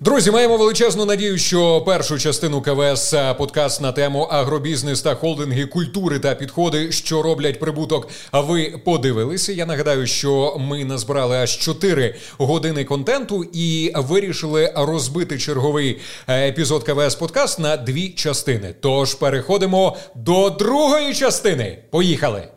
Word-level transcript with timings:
Друзі, 0.00 0.30
маємо 0.30 0.56
величезну 0.56 1.04
надію, 1.04 1.38
що 1.38 1.80
першу 1.80 2.18
частину 2.18 2.62
КВС 2.62 3.34
подкаст 3.38 3.80
на 3.80 3.92
тему 3.92 4.22
агробізнес 4.30 5.02
та 5.02 5.14
холдинги 5.14 5.66
культури 5.66 6.18
та 6.18 6.34
підходи, 6.34 6.92
що 6.92 7.22
роблять 7.22 7.60
прибуток. 7.60 8.08
А 8.30 8.40
ви 8.40 8.80
подивилися? 8.84 9.52
Я 9.52 9.66
нагадаю, 9.66 10.06
що 10.06 10.56
ми 10.60 10.84
назбирали 10.84 11.36
аж 11.36 11.58
4 11.58 12.14
години 12.38 12.84
контенту 12.84 13.44
і 13.52 13.92
вирішили 13.94 14.72
розбити 14.76 15.38
черговий 15.38 15.98
е, 16.26 16.48
епізод 16.48 16.84
КВС 16.84 17.18
подкаст 17.18 17.58
на 17.58 17.76
дві 17.76 18.08
частини. 18.08 18.74
Тож 18.80 19.14
переходимо 19.14 19.96
до 20.14 20.50
другої 20.50 21.14
частини. 21.14 21.78
Поїхали! 21.90 22.55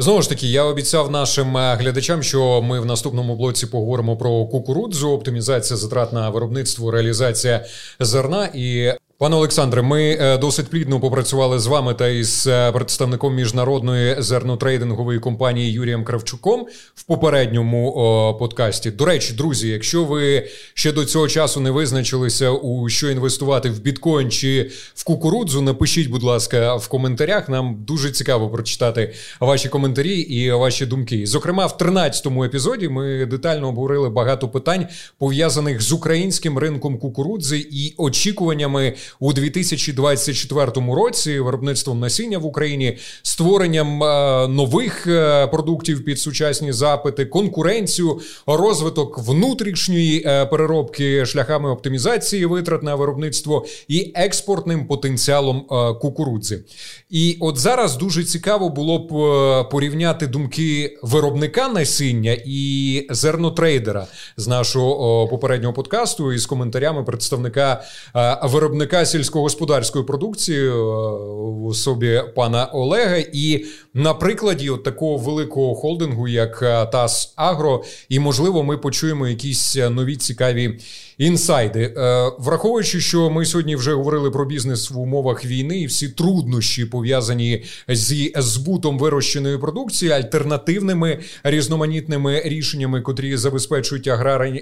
Знову 0.00 0.22
ж 0.22 0.28
таки, 0.28 0.46
я 0.46 0.64
обіцяв 0.64 1.10
нашим 1.10 1.56
е, 1.56 1.74
глядачам, 1.74 2.22
що 2.22 2.62
ми 2.62 2.80
в 2.80 2.86
наступному 2.86 3.36
блоці 3.36 3.66
поговоримо 3.66 4.16
про 4.16 4.46
кукурудзу, 4.46 5.10
оптимізація 5.10 5.76
затрат 5.76 6.12
на 6.12 6.30
виробництво, 6.30 6.90
реалізація 6.90 7.66
зерна 8.00 8.50
і 8.54 8.92
Пане 9.20 9.36
Олександре, 9.36 9.82
ми 9.82 10.18
е, 10.20 10.38
досить 10.38 10.70
плідно 10.70 11.00
попрацювали 11.00 11.58
з 11.58 11.66
вами 11.66 11.94
та 11.94 12.08
із 12.08 12.46
е, 12.46 12.72
представником 12.72 13.34
міжнародної 13.34 14.16
зернотрейдингової 14.18 15.18
компанії 15.18 15.72
Юрієм 15.72 16.04
Кравчуком 16.04 16.66
в 16.94 17.02
попередньому 17.02 18.36
подкасті. 18.38 18.90
До 18.90 19.04
речі, 19.04 19.32
друзі, 19.32 19.68
якщо 19.68 20.04
ви 20.04 20.48
ще 20.74 20.92
до 20.92 21.04
цього 21.04 21.28
часу 21.28 21.60
не 21.60 21.70
визначилися, 21.70 22.50
у 22.50 22.88
що 22.88 23.10
інвестувати 23.10 23.70
в 23.70 23.80
біткоін 23.80 24.30
чи 24.30 24.70
в 24.94 25.04
кукурудзу, 25.04 25.62
напишіть, 25.62 26.10
будь 26.10 26.22
ласка, 26.22 26.76
в 26.76 26.88
коментарях. 26.88 27.48
Нам 27.48 27.84
дуже 27.86 28.10
цікаво 28.10 28.48
прочитати 28.48 29.14
ваші 29.40 29.68
коментарі 29.68 30.18
і 30.18 30.52
ваші 30.52 30.86
думки. 30.86 31.26
Зокрема, 31.26 31.66
в 31.66 31.76
13-му 31.80 32.44
епізоді 32.44 32.88
ми 32.88 33.26
детально 33.26 33.68
обговорили 33.68 34.10
багато 34.10 34.48
питань 34.48 34.86
пов'язаних 35.18 35.82
з 35.82 35.92
українським 35.92 36.58
ринком 36.58 36.98
кукурудзи 36.98 37.66
і 37.70 37.94
очікуваннями 37.96 38.94
у 39.20 39.32
2024 39.32 40.72
році 40.94 41.40
виробництвом 41.40 42.00
насіння 42.00 42.38
в 42.38 42.46
Україні, 42.46 42.98
створенням 43.22 44.02
е, 44.02 44.48
нових 44.48 45.06
е, 45.06 45.46
продуктів 45.46 46.04
під 46.04 46.20
сучасні 46.20 46.72
запити, 46.72 47.26
конкуренцію, 47.26 48.20
розвиток 48.46 49.18
внутрішньої 49.18 50.22
е, 50.26 50.46
переробки 50.46 51.26
шляхами 51.26 51.70
оптимізації 51.70 52.46
витрат 52.46 52.82
на 52.82 52.94
виробництво 52.94 53.66
і 53.88 54.12
експортним 54.14 54.86
потенціалом 54.86 55.60
кукурудзи. 56.00 56.60
І 57.10 57.36
от 57.40 57.58
зараз 57.58 57.96
дуже 57.96 58.24
цікаво 58.24 58.68
було 58.68 58.98
б 58.98 59.70
порівняти 59.70 60.26
думки 60.26 60.98
виробника 61.02 61.68
насіння 61.68 62.36
і 62.46 63.06
зернотрейдера 63.10 64.06
з 64.36 64.48
нашого 64.48 65.28
попереднього 65.28 65.74
подкасту 65.74 66.32
із 66.32 66.46
коментарями 66.46 67.04
представника 67.04 67.82
виробника 68.42 68.97
виробника 68.98 69.04
сільськогосподарської 69.04 70.04
продукції 70.04 70.68
е, 70.68 70.72
в 70.72 71.66
особі 71.66 72.22
пана 72.36 72.64
Олега, 72.64 73.16
і 73.32 73.64
на 73.94 74.14
прикладі 74.14 74.70
от 74.70 74.84
такого 74.84 75.16
великого 75.16 75.74
холдингу, 75.74 76.28
як 76.28 76.62
е, 76.62 76.86
ТАС 76.86 77.32
Агро, 77.36 77.84
і 78.08 78.18
можливо, 78.18 78.64
ми 78.64 78.78
почуємо 78.78 79.28
якісь 79.28 79.76
нові 79.90 80.16
цікаві 80.16 80.78
інсайди. 81.18 81.80
Е, 81.80 82.32
враховуючи, 82.38 83.00
що 83.00 83.30
ми 83.30 83.44
сьогодні 83.44 83.76
вже 83.76 83.94
говорили 83.94 84.30
про 84.30 84.44
бізнес 84.44 84.90
в 84.90 84.98
умовах 84.98 85.44
війни 85.44 85.80
і 85.80 85.86
всі 85.86 86.08
труднощі 86.08 86.84
пов'язані 86.84 87.64
зі 87.88 88.32
збутом 88.36 88.98
вирощеної 88.98 89.58
продукції, 89.58 90.10
альтернативними 90.10 91.18
різноманітними 91.42 92.42
рішеннями, 92.44 93.00
котрі 93.00 93.36
забезпечують 93.36 94.08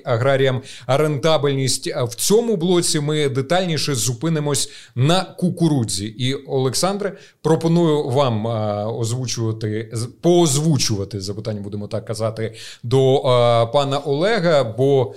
аграріям 0.05 0.63
рентабельність. 0.87 1.87
В 1.87 2.15
цьому 2.15 2.57
блоці 2.57 3.01
ми 3.01 3.29
детальніше 3.29 3.95
зупинимось 4.27 4.71
на 4.95 5.25
кукурудзі. 5.25 6.07
І 6.07 6.35
Олександре, 6.35 7.17
пропоную 7.43 8.09
вам 8.09 8.47
е, 8.47 8.85
озвучувати 8.85 9.93
поозвучувати 10.21 11.21
запитання, 11.21 11.61
будемо 11.61 11.89
так 11.89 12.05
казати, 12.05 12.55
до 12.83 13.17
е, 13.17 13.23
пана 13.73 13.99
Олега. 13.99 14.65
бо 14.65 15.15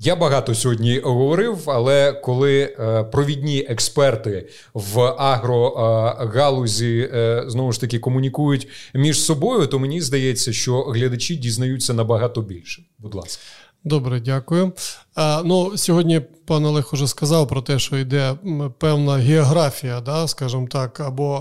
я 0.00 0.16
багато 0.16 0.54
сьогодні 0.54 0.98
говорив, 0.98 1.58
але 1.66 2.12
коли 2.12 2.62
е, 2.62 3.04
провідні 3.04 3.66
експерти 3.68 4.48
в 4.74 5.00
агрогалузі 5.18 7.10
знову 7.46 7.72
ж 7.72 7.80
таки 7.80 7.98
комунікують 7.98 8.68
між 8.94 9.20
собою, 9.22 9.66
то 9.66 9.78
мені 9.78 10.00
здається, 10.00 10.52
що 10.52 10.82
глядачі 10.82 11.36
дізнаються 11.36 11.94
набагато 11.94 12.42
більше. 12.42 12.82
Будь 12.98 13.14
ласка. 13.14 13.42
Добре, 13.84 14.20
дякую. 14.20 14.72
А, 15.14 15.42
Ну, 15.44 15.76
Сьогодні 15.76 16.20
пан 16.20 16.64
Олег 16.64 16.90
уже 16.92 17.06
сказав 17.06 17.48
про 17.48 17.62
те, 17.62 17.78
що 17.78 17.98
йде 17.98 18.34
певна 18.78 19.16
географія, 19.16 20.00
да, 20.00 20.28
скажімо 20.28 20.66
так, 20.70 21.00
або 21.00 21.36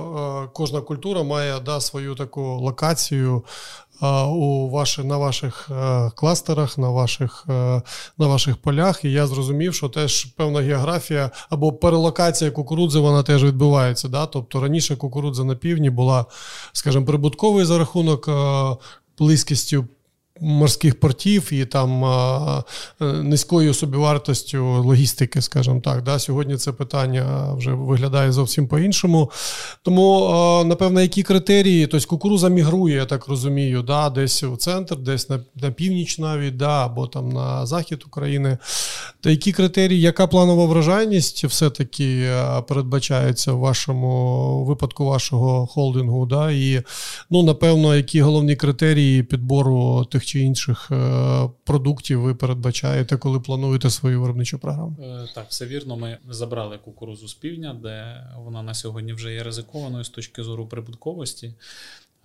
е, 0.45 0.49
кожна 0.53 0.81
культура 0.81 1.23
має 1.23 1.59
да, 1.59 1.81
свою 1.81 2.15
таку 2.15 2.41
локацію 2.41 3.43
у 4.29 4.69
ваші, 4.69 5.03
на 5.03 5.17
ваших 5.17 5.69
е, 5.71 6.11
кластерах, 6.15 6.77
на 6.77 6.89
ваших 6.89 7.45
е, 7.49 7.81
на 8.17 8.27
ваших 8.27 8.57
полях. 8.57 9.05
І 9.05 9.11
я 9.11 9.27
зрозумів, 9.27 9.73
що 9.73 9.89
теж 9.89 10.25
певна 10.25 10.61
географія 10.61 11.31
або 11.49 11.73
перелокація 11.73 12.51
кукурудзи 12.51 12.99
вона 12.99 13.23
теж 13.23 13.43
відбувається. 13.43 14.07
Да? 14.07 14.25
Тобто 14.25 14.59
раніше 14.59 14.95
кукурудза 14.95 15.43
на 15.43 15.55
півдні 15.55 15.89
була, 15.89 16.25
скажімо, 16.73 17.05
прибутковою 17.05 17.65
за 17.65 17.77
рахунок 17.77 18.29
близькістю 19.17 19.85
морських 20.41 20.99
портів 20.99 21.53
і 21.53 21.65
там 21.65 22.05
е, 22.05 22.63
низькою 23.05 23.73
собівартостю 23.73 24.83
логістики, 24.83 25.41
скажімо 25.41 25.81
так. 25.81 26.03
Да? 26.03 26.19
Сьогодні 26.19 26.57
це 26.57 26.71
питання 26.71 27.53
вже 27.53 27.71
виглядає 27.71 28.31
зовсім 28.31 28.67
по-іншому. 28.67 29.31
Тому, 29.83 30.29
напевно, 30.65 31.01
які 31.01 31.23
критерії? 31.23 31.87
Тобто 31.87 32.07
кукуруза 32.07 32.49
мігрує, 32.49 32.95
я 32.95 33.05
так 33.05 33.27
розумію, 33.27 33.81
да? 33.81 34.09
десь 34.09 34.43
у 34.43 34.57
центр, 34.57 34.95
десь 34.95 35.29
на 35.29 35.39
на 35.55 35.71
північ 35.71 36.19
навіть, 36.19 36.57
да? 36.57 36.85
або 36.85 37.07
там 37.07 37.29
на 37.29 37.65
захід 37.65 38.03
України. 38.07 38.57
Та 39.21 39.29
які 39.29 39.51
критерії, 39.51 40.01
яка 40.01 40.27
планова 40.27 40.65
вражайність 40.65 41.45
все-таки 41.45 42.31
передбачається 42.67 43.53
в 43.53 43.57
вашому 43.57 44.65
випадку 44.65 45.05
вашого 45.05 45.67
холдингу? 45.67 46.25
Да? 46.25 46.51
І, 46.51 46.81
ну, 47.29 47.43
напевно, 47.43 47.95
які 47.95 48.21
головні 48.21 48.55
критерії 48.55 49.23
підбору 49.23 50.05
тих 50.11 50.25
чи 50.27 50.39
інших 50.39 50.91
е, 50.91 51.49
продуктів 51.63 52.21
ви 52.21 52.35
передбачаєте, 52.35 53.17
коли 53.17 53.39
плануєте 53.39 53.89
свою 53.89 54.21
виробничу 54.21 54.59
програму? 54.59 54.95
Е, 55.03 55.27
так, 55.35 55.45
все 55.49 55.65
вірно. 55.65 55.97
Ми 55.97 56.17
забрали 56.29 56.77
кукурузу 56.77 57.27
з 57.27 57.33
півдня, 57.33 57.79
де 57.83 58.27
вона 58.37 58.63
на 58.63 58.73
сьогодні 58.73 59.13
вже 59.13 59.33
є 59.33 59.43
ризикованою 59.43 60.03
з 60.03 60.09
точки 60.09 60.43
зору 60.43 60.67
прибутковості. 60.67 61.53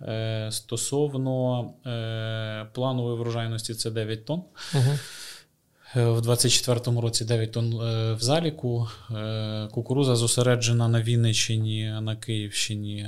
Е, 0.01 0.49
стосовно 0.51 1.69
планової 2.73 3.17
врожайності, 3.17 3.73
це 3.73 3.91
9 3.91 4.25
тонн. 4.25 4.41
Угу. 4.73 4.97
В 5.95 6.19
24-му 6.19 7.01
році 7.01 7.25
9 7.25 7.51
тонн 7.51 7.75
в 8.15 8.17
заліку. 8.19 8.87
Кукуруза 9.71 10.15
зосереджена 10.15 10.87
на 10.87 11.01
Вінниччині, 11.01 11.95
на 12.01 12.15
Київщині, 12.15 13.07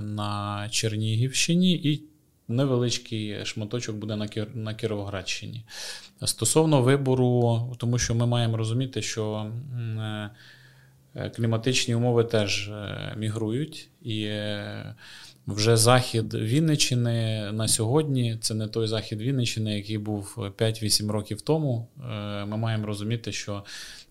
на 0.00 0.68
Чернігівщині 0.70 1.72
і 1.72 2.11
невеличкий 2.48 3.44
шматочок 3.44 3.96
буде 3.96 4.16
на 4.16 4.28
на 4.54 4.74
Кіровоградщині. 4.74 5.64
Стосовно 6.24 6.82
вибору, 6.82 7.76
тому 7.78 7.98
що 7.98 8.14
ми 8.14 8.26
маємо 8.26 8.56
розуміти, 8.56 9.02
що 9.02 9.52
е, 11.14 11.30
кліматичні 11.30 11.94
умови 11.94 12.24
теж 12.24 12.68
е, 12.68 13.14
мігрують, 13.16 13.88
і 14.02 14.22
е, 14.22 14.94
вже 15.46 15.76
захід 15.76 16.34
Вінниччини 16.34 17.52
на 17.52 17.68
сьогодні 17.68 18.38
це 18.40 18.54
не 18.54 18.68
той 18.68 18.86
захід 18.86 19.22
Вінниччини, 19.22 19.76
який 19.76 19.98
був 19.98 20.34
5-8 20.36 21.10
років 21.10 21.40
тому. 21.40 21.88
Ми 22.46 22.56
маємо 22.56 22.86
розуміти, 22.86 23.32
що 23.32 23.64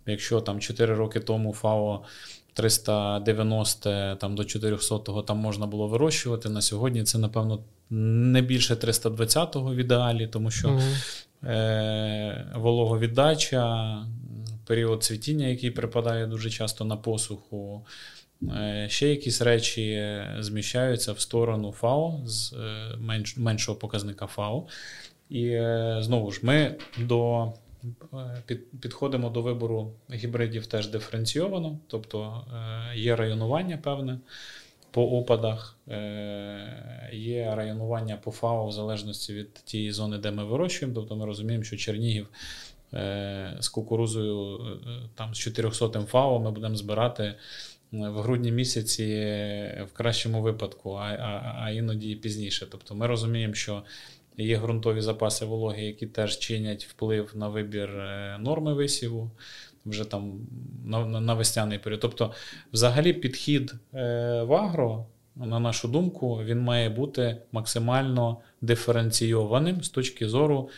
якщо 0.06 0.42
там 0.42 0.60
4 0.60 0.94
роки 0.94 1.20
тому 1.20 1.54
ФАО. 1.54 2.04
390 2.54 4.16
там, 4.16 4.36
до 4.36 4.46
400 4.46 5.22
там 5.22 5.38
можна 5.38 5.68
було 5.68 5.88
вирощувати. 5.88 6.50
На 6.50 6.62
сьогодні 6.62 7.04
це, 7.04 7.18
напевно, 7.18 7.64
не 7.90 8.42
більше 8.42 8.74
320-го 8.74 9.74
в 9.74 9.76
ідеалі, 9.76 10.28
тому 10.28 10.52
що 10.52 10.70
угу. 10.70 10.82
е, 11.52 12.52
вологовіддача, 12.56 13.98
період 14.66 15.04
цвітіння, 15.04 15.48
який 15.48 15.72
припадає 15.72 16.28
дуже 16.28 16.50
часто 16.50 16.86
на 16.86 16.98
посуху. 16.98 17.86
Е, 18.50 18.88
ще 18.90 19.10
якісь 19.10 19.42
речі 19.42 20.14
зміщаються 20.40 21.14
в 21.14 21.20
сторону 21.20 21.72
ФАО 21.72 22.22
з 22.26 22.54
е, 22.54 22.98
менш, 22.98 23.38
меншого 23.38 23.78
показника 23.78 24.28
ФАО. 24.28 24.68
І 25.30 25.46
е, 25.46 25.98
знову 26.02 26.32
ж 26.32 26.40
ми 26.44 26.76
до 27.00 27.54
підходимо 28.82 29.30
до 29.30 29.42
вибору 29.42 29.94
гібридів 30.14 30.66
теж 30.68 30.88
диференційовано, 30.88 31.80
тобто 31.88 32.46
є 32.96 33.16
районування 33.16 33.78
певне 33.78 34.20
по 34.92 35.04
опадах, 35.04 35.78
е, 35.88 37.10
є 37.14 37.56
районування 37.56 38.18
по 38.18 38.32
ФАО 38.32 38.68
в 38.68 38.72
залежності 38.72 39.34
від 39.34 39.54
тієї 39.54 39.92
зони, 39.92 40.18
де 40.18 40.32
ми 40.32 40.46
вирощуємо. 40.46 40.96
Тобто 40.96 41.16
ми 41.16 41.26
розуміємо, 41.26 41.64
що 41.64 41.78
Чернігів 41.78 42.28
з 43.60 43.70
кукурузою 43.74 44.60
там 45.16 45.36
з 45.36 45.38
400 45.38 45.90
ФАО 45.90 46.40
ми 46.40 46.52
будемо 46.52 46.76
збирати 46.76 47.36
в 47.92 48.22
грудні 48.22 48.52
місяці 48.52 49.06
в 49.90 49.94
кращому 49.94 50.42
випадку, 50.42 50.94
а, 50.94 51.04
а, 51.04 51.62
а 51.64 51.70
іноді 51.70 52.16
пізніше. 52.16 52.68
Тобто 52.72 52.96
ми 52.96 53.08
розуміємо, 53.08 53.54
що 53.54 53.84
є 54.38 54.58
ґрунтові 54.58 55.02
запаси 55.02 55.46
вологи, 55.46 55.84
які 55.84 56.08
теж 56.08 56.40
чинять 56.40 56.86
вплив 56.86 57.32
на 57.36 57.48
вибір 57.48 57.90
е, 57.90 58.38
норми 58.40 58.74
висіву. 58.74 59.32
Вже 59.86 60.06
там 60.06 60.40
на, 60.86 61.34
весняний 61.34 61.80
період. 61.80 62.00
Тобто, 62.00 62.34
взагалі, 62.74 63.14
підхід 63.14 63.74
е, 63.94 64.44
в 64.44 64.54
агро, 64.54 65.06
на 65.36 65.60
нашу 65.60 65.88
думку, 65.88 66.42
він 66.44 66.60
має 66.60 66.90
бути 66.90 67.38
максимально 67.52 68.38
диференційованим 68.62 69.84
з 69.84 69.90
точки 69.90 70.28
зору 70.30 70.70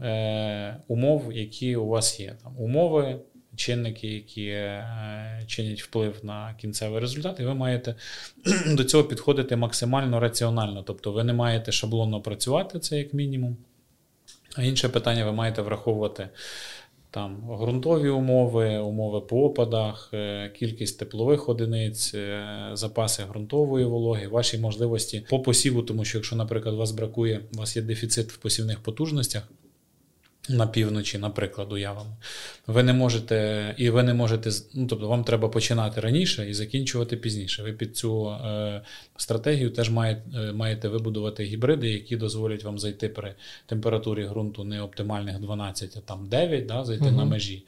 е, 0.00 0.76
умов, 0.88 1.32
які 1.32 1.76
у 1.76 1.86
вас 1.86 2.20
є. 2.20 2.36
Там 2.42 2.58
Умови 2.58 3.20
чинники, 3.56 4.08
які 4.08 4.46
е, 4.46 5.44
чинять 5.46 5.82
вплив 5.82 6.14
на 6.22 6.54
кінцевий 6.60 7.00
результат, 7.00 7.40
і 7.40 7.44
ви 7.44 7.54
маєте 7.54 7.94
до 8.66 8.84
цього 8.84 9.04
підходити 9.04 9.56
максимально 9.56 10.20
раціонально. 10.20 10.82
Тобто 10.82 11.12
ви 11.12 11.24
не 11.24 11.32
маєте 11.32 11.72
шаблонно 11.72 12.20
працювати, 12.20 12.78
це 12.78 12.98
як 12.98 13.14
мінімум. 13.14 13.56
А 14.56 14.62
інше 14.62 14.88
питання, 14.88 15.24
ви 15.24 15.32
маєте 15.32 15.62
враховувати 15.62 16.28
там 17.12 17.36
ґрунтові 17.60 18.08
умови, 18.08 18.78
умови 18.78 19.20
по 19.20 19.44
опадах, 19.44 20.10
е, 20.14 20.52
кількість 20.58 20.98
теплових 20.98 21.48
одиниць, 21.48 22.14
е, 22.14 22.70
запаси 22.72 23.22
ґрунтової 23.30 23.84
вологи, 23.84 24.28
ваші 24.28 24.58
можливості 24.58 25.26
по 25.30 25.40
посіву, 25.40 25.82
тому 25.82 26.04
що, 26.04 26.18
якщо, 26.18 26.36
наприклад, 26.36 26.74
у 26.74 26.78
вас 26.78 26.90
бракує, 26.90 27.40
у 27.54 27.58
вас 27.58 27.76
є 27.76 27.82
дефіцит 27.82 28.32
в 28.32 28.36
посівних 28.36 28.80
потужностях, 28.80 29.48
на 30.48 30.66
півночі, 30.66 31.18
наприклад, 31.18 31.72
уявимо. 31.72 32.16
Ви 32.66 32.82
не 32.82 32.92
можете, 32.92 33.74
і 33.78 33.90
ви 33.90 34.02
не 34.02 34.14
можете, 34.14 34.50
ну 34.74 34.86
тобто 34.86 35.08
вам 35.08 35.24
треба 35.24 35.48
починати 35.48 36.00
раніше 36.00 36.50
і 36.50 36.54
закінчувати 36.54 37.16
пізніше. 37.16 37.62
Ви 37.62 37.72
під 37.72 37.96
цю 37.96 38.30
е, 38.30 38.82
стратегію 39.16 39.70
теж 39.70 39.90
маєте, 39.90 40.22
е, 40.34 40.52
маєте 40.52 40.88
вибудувати 40.88 41.44
гібриди, 41.44 41.90
які 41.90 42.16
дозволять 42.16 42.64
вам 42.64 42.78
зайти 42.78 43.08
при 43.08 43.34
температурі 43.66 44.24
ґрунту 44.24 44.64
не 44.64 44.82
оптимальних 44.82 45.38
12, 45.38 45.96
а 45.96 46.00
там 46.00 46.28
9, 46.28 46.66
да, 46.66 46.84
зайти 46.84 47.04
угу. 47.04 47.16
на 47.16 47.24
межі, 47.24 47.64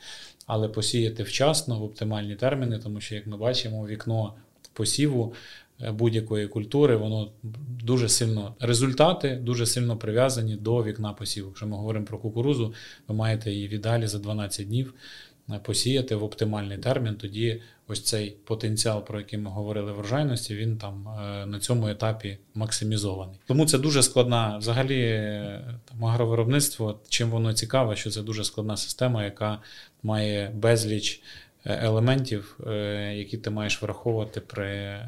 але 0.46 0.68
посіяти 0.68 1.22
вчасно 1.22 1.78
в 1.78 1.82
оптимальні 1.82 2.34
терміни, 2.34 2.78
тому 2.78 3.00
що, 3.00 3.14
як 3.14 3.26
ми 3.26 3.36
бачимо, 3.36 3.86
вікно 3.86 4.34
посіву 4.72 5.34
будь-якої 5.80 6.48
культури, 6.48 6.96
воно 6.96 7.32
дуже 7.84 8.08
сильно 8.08 8.54
результати 8.60 9.36
дуже 9.42 9.66
сильно 9.66 9.96
прив'язані 9.96 10.56
до 10.56 10.84
вікна 10.84 11.12
посіву. 11.12 11.48
Якщо 11.48 11.66
ми 11.66 11.76
говоримо 11.76 12.06
про 12.06 12.18
кукурузу, 12.18 12.74
ви 13.08 13.14
маєте 13.14 13.52
її 13.52 13.68
віддалі 13.68 14.06
за 14.06 14.18
12 14.18 14.66
днів 14.66 14.94
е, 15.50 15.60
посіяти 15.62 16.16
в 16.16 16.24
оптимальний 16.24 16.78
термін. 16.78 17.14
Тоді 17.14 17.62
ось 17.88 18.02
цей 18.02 18.36
потенціал, 18.44 19.04
про 19.04 19.18
який 19.18 19.38
ми 19.38 19.50
говорили 19.50 19.92
в 19.92 19.94
врожайності, 19.94 20.54
він 20.54 20.78
там 20.78 21.08
е, 21.08 21.46
на 21.46 21.60
цьому 21.60 21.88
етапі 21.88 22.38
максимізований. 22.54 23.36
Тому 23.46 23.66
це 23.66 23.78
дуже 23.78 24.02
складна, 24.02 24.58
взагалі, 24.58 25.30
там 25.84 26.04
агровиробництво. 26.04 27.00
Чим 27.08 27.30
воно 27.30 27.52
цікаве, 27.52 27.96
що 27.96 28.10
це 28.10 28.22
дуже 28.22 28.44
складна 28.44 28.76
система, 28.76 29.24
яка 29.24 29.58
має 30.02 30.50
безліч 30.54 31.22
елементів, 31.64 32.58
які 33.14 33.38
ти 33.38 33.50
маєш 33.50 33.82
враховувати 33.82 34.40
при 34.40 35.00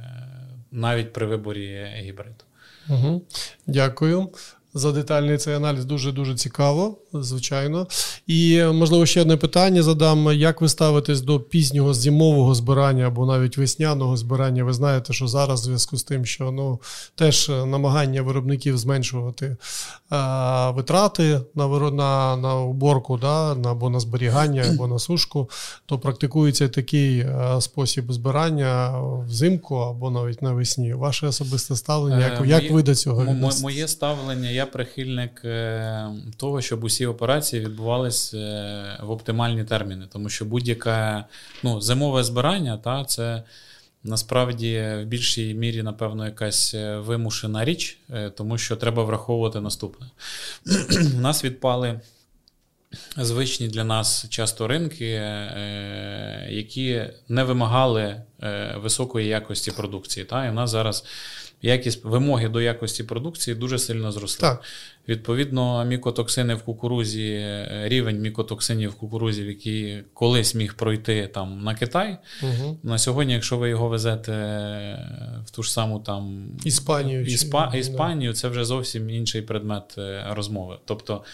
навіть 0.76 1.12
при 1.12 1.26
виборі 1.26 1.87
гібриду. 1.96 2.44
Угу. 2.88 3.23
Дякую 3.67 4.28
за 4.75 4.93
детальний 4.93 5.38
цей 5.38 5.55
аналіз. 5.55 5.84
Дуже 5.84 6.12
дуже 6.12 6.34
цікаво, 6.34 6.99
звичайно. 7.22 7.86
І 8.26 8.62
можливо 8.62 9.06
ще 9.06 9.20
одне 9.20 9.36
питання 9.36 9.82
задам: 9.82 10.32
як 10.32 10.60
ви 10.60 10.68
ставитесь 10.68 11.20
до 11.20 11.40
пізнього 11.40 11.94
зимового 11.94 12.54
збирання 12.54 13.06
або 13.06 13.26
навіть 13.26 13.56
весняного 13.56 14.16
збирання? 14.16 14.64
Ви 14.64 14.72
знаєте, 14.72 15.12
що 15.12 15.28
зараз 15.28 15.60
в 15.60 15.64
зв'язку 15.64 15.96
з 15.96 16.04
тим, 16.04 16.26
що 16.26 16.50
ну 16.50 16.80
теж 17.14 17.48
намагання 17.48 18.22
виробників 18.22 18.78
зменшувати 18.78 19.56
а, 20.10 20.70
витрати 20.70 21.40
на 21.54 21.90
на, 21.90 22.36
на 22.36 22.60
уборку, 22.60 23.19
да, 23.19 23.54
на, 23.54 23.70
або 23.70 23.90
на 23.90 24.00
зберігання, 24.00 24.64
або 24.74 24.86
на 24.86 24.98
сушку, 24.98 25.50
то 25.86 25.98
практикується 25.98 26.69
такий 26.69 27.26
спосіб 27.60 28.12
збирання 28.12 29.00
взимку 29.28 29.76
або 29.76 30.10
навіть 30.10 30.42
навесні. 30.42 30.94
Ваше 30.94 31.26
особисте 31.26 31.76
ставлення, 31.76 32.19
як, 32.19 32.40
е, 32.40 32.46
як 32.46 32.70
ви 32.70 32.82
до 32.82 32.94
цього? 32.94 33.24
Моє 33.62 33.88
ставлення, 33.88 34.50
я 34.50 34.66
прихильник 34.66 35.42
е, 35.44 36.08
того, 36.36 36.60
щоб 36.60 36.84
усі 36.84 37.06
операції 37.06 37.64
відбувалися 37.64 38.37
е, 38.37 38.99
в 39.03 39.11
оптимальні 39.11 39.64
терміни, 39.64 40.06
тому 40.12 40.29
що 40.29 40.44
будь-яке 40.44 41.25
ну, 41.62 41.81
зимове 41.81 42.25
збирання, 42.25 42.76
та, 42.76 43.05
це. 43.05 43.43
Насправді, 44.05 44.81
в 45.03 45.05
більшій 45.05 45.55
мірі, 45.55 45.82
напевно, 45.82 46.25
якась 46.25 46.75
е, 46.75 46.97
вимушена 46.97 47.64
річ, 47.64 47.99
тому 48.37 48.58
що 48.58 48.76
треба 48.76 49.05
враховувати 49.05 49.61
наступне. 49.61 50.06
У 51.17 51.20
нас 51.20 51.44
відпали 51.44 52.00
звичні 53.17 53.69
для 53.69 53.85
нас 53.85 54.29
часто 54.29 54.69
ринки, 54.69 55.06
які 56.49 57.05
не 57.29 57.44
вимагали 57.44 58.23
високої 58.76 59.29
якості 59.29 59.70
продукції. 59.70 60.26
Та? 60.26 60.47
І 60.47 60.50
в 60.50 60.55
нас 60.55 60.70
зараз 60.70 61.05
якість 61.66 62.04
вимоги 62.04 62.48
до 62.48 62.60
якості 62.60 63.04
продукції 63.04 63.54
дуже 63.54 63.78
сильно 63.78 64.12
зросли. 64.12 64.48
Так. 64.48 64.62
Відповідно, 65.08 65.84
мікотоксини 65.84 66.54
в 66.54 66.62
кукурузі, 66.62 67.32
е, 67.32 67.82
рівень 67.84 68.20
мікотоксинів 68.20 68.90
в 68.90 68.94
кукурузі, 68.94 69.42
який 69.42 70.04
колись 70.14 70.54
міг 70.54 70.74
пройти 70.74 71.30
там 71.34 71.64
на 71.64 71.74
Китай. 71.74 72.18
Угу. 72.42 72.78
На 72.82 72.98
сьогодні, 72.98 73.32
якщо 73.32 73.56
ви 73.56 73.68
його 73.68 73.88
везете 73.88 74.32
в 75.46 75.50
ту 75.50 75.62
ж 75.62 75.72
саму 75.72 76.00
там 76.00 76.48
Іспанію, 76.64 77.24
Іспа... 77.24 77.72
Іспанію, 77.74 78.32
це 78.32 78.48
вже 78.48 78.64
зовсім 78.64 79.10
інший 79.10 79.42
предмет 79.42 79.94
е, 79.98 80.24
розмови. 80.30 80.78
Тобто. 80.84 81.24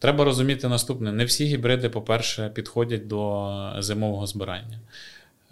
Треба 0.00 0.24
розуміти 0.24 0.68
наступне: 0.68 1.12
не 1.12 1.24
всі 1.24 1.44
гібриди, 1.44 1.88
по-перше, 1.88 2.50
підходять 2.54 3.06
до 3.06 3.72
зимового 3.78 4.26
збирання. 4.26 4.80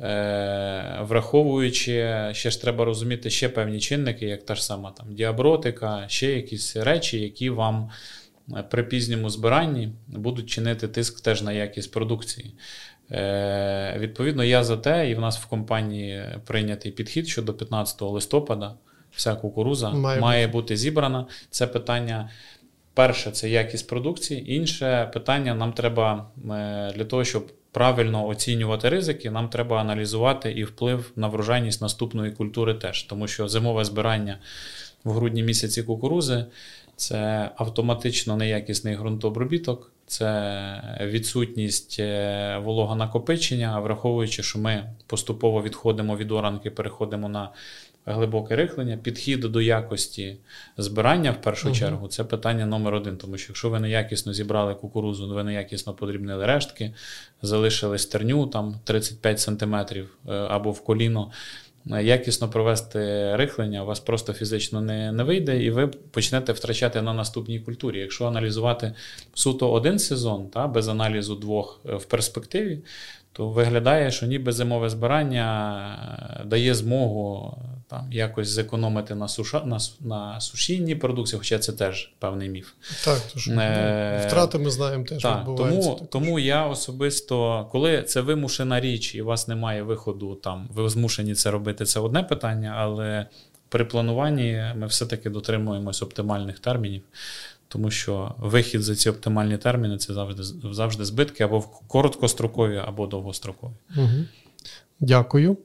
Е, 0.01 0.99
враховуючи, 1.01 2.15
ще 2.33 2.51
ж 2.51 2.63
треба 2.63 2.85
розуміти 2.85 3.31
ще 3.31 3.49
певні 3.49 3.81
чинники, 3.81 4.27
як 4.27 4.43
та 4.43 4.55
ж 4.55 4.65
сама 4.65 4.91
там 4.91 5.15
діабротика, 5.15 6.05
ще 6.09 6.33
якісь 6.33 6.77
речі, 6.77 7.21
які 7.21 7.51
вам 7.51 7.91
е, 8.57 8.65
при 8.71 8.83
пізньому 8.83 9.31
збиранні 9.31 9.93
будуть 10.07 10.51
чинити 10.51 10.89
тиск 10.89 11.21
теж 11.21 11.43
на 11.43 11.53
якість 11.53 11.93
продукції. 11.93 12.55
Е, 13.11 13.97
Відповідно, 13.99 14.45
я 14.45 14.65
за 14.65 14.77
те, 14.77 15.11
і 15.11 15.15
в 15.15 15.21
нас 15.21 15.39
в 15.39 15.47
компанії 15.47 16.25
прийнятий 16.47 16.93
підхід, 16.93 17.29
що 17.29 17.43
до 17.43 17.55
15 17.55 18.03
листопада 18.03 18.75
вся 19.11 19.35
кукуруза 19.35 19.91
має, 19.91 20.21
має 20.21 20.47
бути 20.47 20.77
зібрана. 20.77 21.27
Це 21.51 21.67
питання. 21.67 22.31
Перше, 22.95 23.31
це 23.31 23.49
якість 23.49 23.89
продукції. 23.89 24.55
Інше 24.55 25.11
питання 25.13 25.55
нам 25.55 25.73
треба 25.73 26.31
для 26.95 27.05
того, 27.05 27.25
щоб 27.25 27.53
правильно 27.77 28.27
оцінювати 28.27 28.89
ризики, 28.89 29.31
нам 29.31 29.49
треба 29.49 29.81
аналізувати 29.81 30.53
і 30.53 30.65
вплив 30.65 31.13
на 31.17 31.29
врожайність 31.29 31.83
наступної 31.83 32.33
культури 32.33 32.75
теж, 32.75 33.03
тому 33.03 33.29
що 33.29 33.49
зимове 33.49 33.85
збирання 33.85 34.39
в 35.05 35.13
грудні 35.13 35.43
місяці 35.43 35.83
кукурузи 35.83 36.45
це 36.97 37.51
автоматично 37.57 38.37
неякісний 38.37 38.97
ґрунтообробіток, 38.97 39.93
це 40.07 40.99
відсутність 41.01 41.97
е, 41.99 42.61
вологонакопичення, 42.65 43.81
враховуючи, 43.81 44.43
що 44.43 44.59
ми 44.59 44.91
поступово 45.07 45.63
відходимо 45.63 46.17
від 46.17 46.33
оранки, 46.33 46.71
переходимо 46.71 47.29
на 47.29 47.51
глибоке 48.07 48.57
рихлення, 48.57 48.97
підхід 48.97 49.41
до 49.41 49.61
якості 49.61 50.37
збирання 50.77 51.31
в 51.31 51.41
першу 51.41 51.69
угу. 51.69 51.77
чергу 51.77 52.09
це 52.09 52.25
питання 52.25 52.67
номер 52.67 52.95
один. 52.95 53.17
Тому 53.17 53.39
що 53.39 53.47
якщо 53.49 53.71
ви 53.71 53.81
неякісно 53.81 54.33
зібрали 54.33 54.75
кукурузу, 54.75 55.35
ви 55.35 55.45
неякісно 55.45 55.95
подрібнили 55.95 56.47
рештки, 56.47 56.95
залишили 57.43 57.99
стерню 57.99 58.47
там 58.47 58.81
35 58.85 59.41
см 59.41 59.75
е, 59.75 60.07
або 60.29 60.71
в 60.71 60.85
коліно. 60.85 61.31
Е, 61.93 62.05
якісно 62.05 62.49
провести 62.49 63.37
рихлення, 63.37 63.83
у 63.83 63.87
вас 63.87 64.01
просто 64.01 64.33
фізично 64.33 64.81
не 64.81 65.13
не 65.13 65.25
вийде, 65.25 65.63
і 65.63 65.71
ви 65.71 65.87
почнете 65.87 66.53
втрачати 66.53 67.03
на 67.03 67.13
наступній 67.13 67.61
культурі. 67.61 67.99
Якщо 67.99 68.27
аналізувати 68.27 68.93
суто 69.35 69.71
один 69.71 69.99
сезон, 69.99 70.49
та, 70.49 70.67
без 70.67 70.89
аналізу 70.89 71.35
двох 71.35 71.81
е, 71.89 71.97
в 71.97 72.05
перспективі, 72.05 72.79
то 73.33 73.49
виглядає, 73.49 74.11
що 74.11 74.27
ніби 74.27 74.53
зимове 74.53 74.89
збирання 74.89 76.43
дає 76.47 76.75
змогу 76.75 77.59
там 77.89 78.13
якось 78.13 78.49
зекономити 78.49 79.15
на 79.15 79.29
суша, 79.29 79.65
на, 79.65 79.79
на 80.01 80.41
сушінні 80.41 80.95
продукції, 80.95 81.39
хоча 81.39 81.59
це 81.59 81.73
теж 81.73 82.13
певний 82.19 82.49
міф. 82.49 82.73
Так, 83.05 83.23
тож, 83.33 83.49
е, 83.49 84.25
втрати 84.27 84.59
ми 84.59 84.71
знаємо 84.71 85.05
теж 85.05 85.23
так. 85.23 85.45
Тому, 85.45 86.09
тому 86.11 86.39
я 86.39 86.67
особисто, 86.67 87.69
коли 87.73 88.03
це 88.03 88.21
вимушена 88.21 88.81
річ, 88.81 89.15
і 89.15 89.23
у 89.23 89.25
вас 89.25 89.49
немає 89.49 89.83
виходу, 89.83 90.35
там 90.35 90.69
ви 90.75 90.89
змушені 90.89 91.35
це 91.35 91.51
робити, 91.51 91.85
це 91.85 92.01
одне 92.01 92.23
питання, 92.23 92.75
але 92.77 93.27
при 93.69 93.85
плануванні 93.85 94.65
ми 94.77 94.87
все-таки 94.87 95.31
дотримуємось 95.31 96.03
оптимальних 96.03 96.59
термінів. 96.59 97.03
тому 97.69 97.91
що 97.91 98.35
вихід 98.39 98.83
за 98.83 98.95
ці 98.95 99.11
оптимальні 99.11 99.59
терміни 99.59 99.99
це 99.99 100.15
завжди 100.15 100.43
завжди 100.73 101.05
збитки 101.05 101.45
або 101.45 101.61
короткострокові, 101.89 102.83
або 102.87 103.07
довгострокові. 103.07 103.73
Угу. 103.97 104.25
Дякую. 105.01 105.57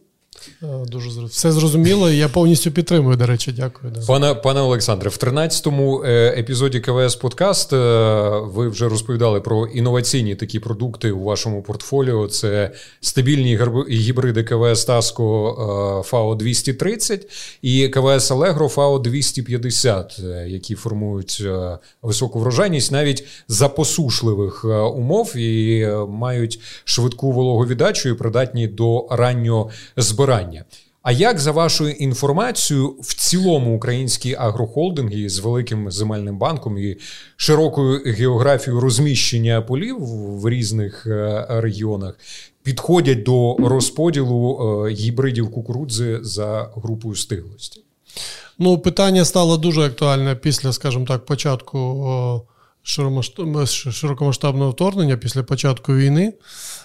Е, 0.63 0.67
дуже 0.87 1.25
все 1.25 1.51
зрозуміло, 1.51 2.11
і 2.11 2.17
я 2.17 2.29
повністю 2.29 2.71
підтримую. 2.71 3.17
До 3.17 3.25
речі, 3.25 3.51
дякую. 3.57 3.93
Пане 4.07 4.33
пане 4.33 4.61
Олександре, 4.61 5.09
в 5.09 5.13
13-му 5.13 6.03
е, 6.03 6.35
епізоді 6.37 6.79
КВС 6.79 7.17
Подкаст 7.17 7.73
е, 7.73 7.77
ви 8.43 8.69
вже 8.69 8.89
розповідали 8.89 9.41
про 9.41 9.67
інноваційні 9.67 10.35
такі 10.35 10.59
продукти 10.59 11.11
у 11.11 11.23
вашому 11.23 11.61
портфоліо. 11.61 12.27
Це 12.27 12.71
стабільні 13.01 13.59
гібриди 13.89 14.43
КВС 14.43 14.87
Таско 14.87 16.03
ФАО 16.05 16.35
230 16.35 17.27
і 17.61 17.89
КВС 17.89 18.33
Алегро 18.33 18.67
ФАО 18.67 18.99
250, 18.99 20.19
які 20.47 20.75
формують 20.75 21.43
високу 22.01 22.39
врожайність 22.39 22.91
навіть 22.91 23.23
за 23.47 23.69
посушливих 23.69 24.65
умов 24.95 25.37
і 25.37 25.87
мають 26.09 26.59
швидку 26.83 27.31
вологовіддачу 27.31 28.09
і 28.09 28.13
придатні 28.13 28.67
до 28.67 29.07
раннього 29.11 29.69
збирання 29.97 30.20
збирання. 30.21 30.65
А 31.03 31.11
як 31.11 31.39
за 31.39 31.51
вашою 31.51 31.91
інформацією, 31.91 32.95
в 33.01 33.13
цілому 33.13 33.75
українські 33.75 34.35
агрохолдинги 34.35 35.29
з 35.29 35.39
великим 35.39 35.91
земельним 35.91 36.37
банком 36.37 36.77
і 36.77 36.97
широкою 37.35 38.01
географією 38.05 38.81
розміщення 38.81 39.61
полів 39.61 39.97
в 40.39 40.49
різних 40.49 41.07
е, 41.07 41.45
регіонах 41.49 42.15
підходять 42.63 43.23
до 43.23 43.57
розподілу 43.59 44.59
е, 44.85 44.91
гібридів 44.91 45.51
кукурудзи 45.51 46.19
за 46.21 46.69
групою 46.75 47.15
стиглості? 47.15 47.81
Ну, 48.59 48.77
питання 48.77 49.25
стало 49.25 49.57
дуже 49.57 49.81
актуальне 49.81 50.35
після, 50.35 50.73
скажімо 50.73 51.05
так, 51.05 51.25
початку 51.25 51.77
широкомасштабного 52.83 54.71
вторгнення, 54.71 55.17
після 55.17 55.43
початку 55.43 55.95
війни 55.95 56.33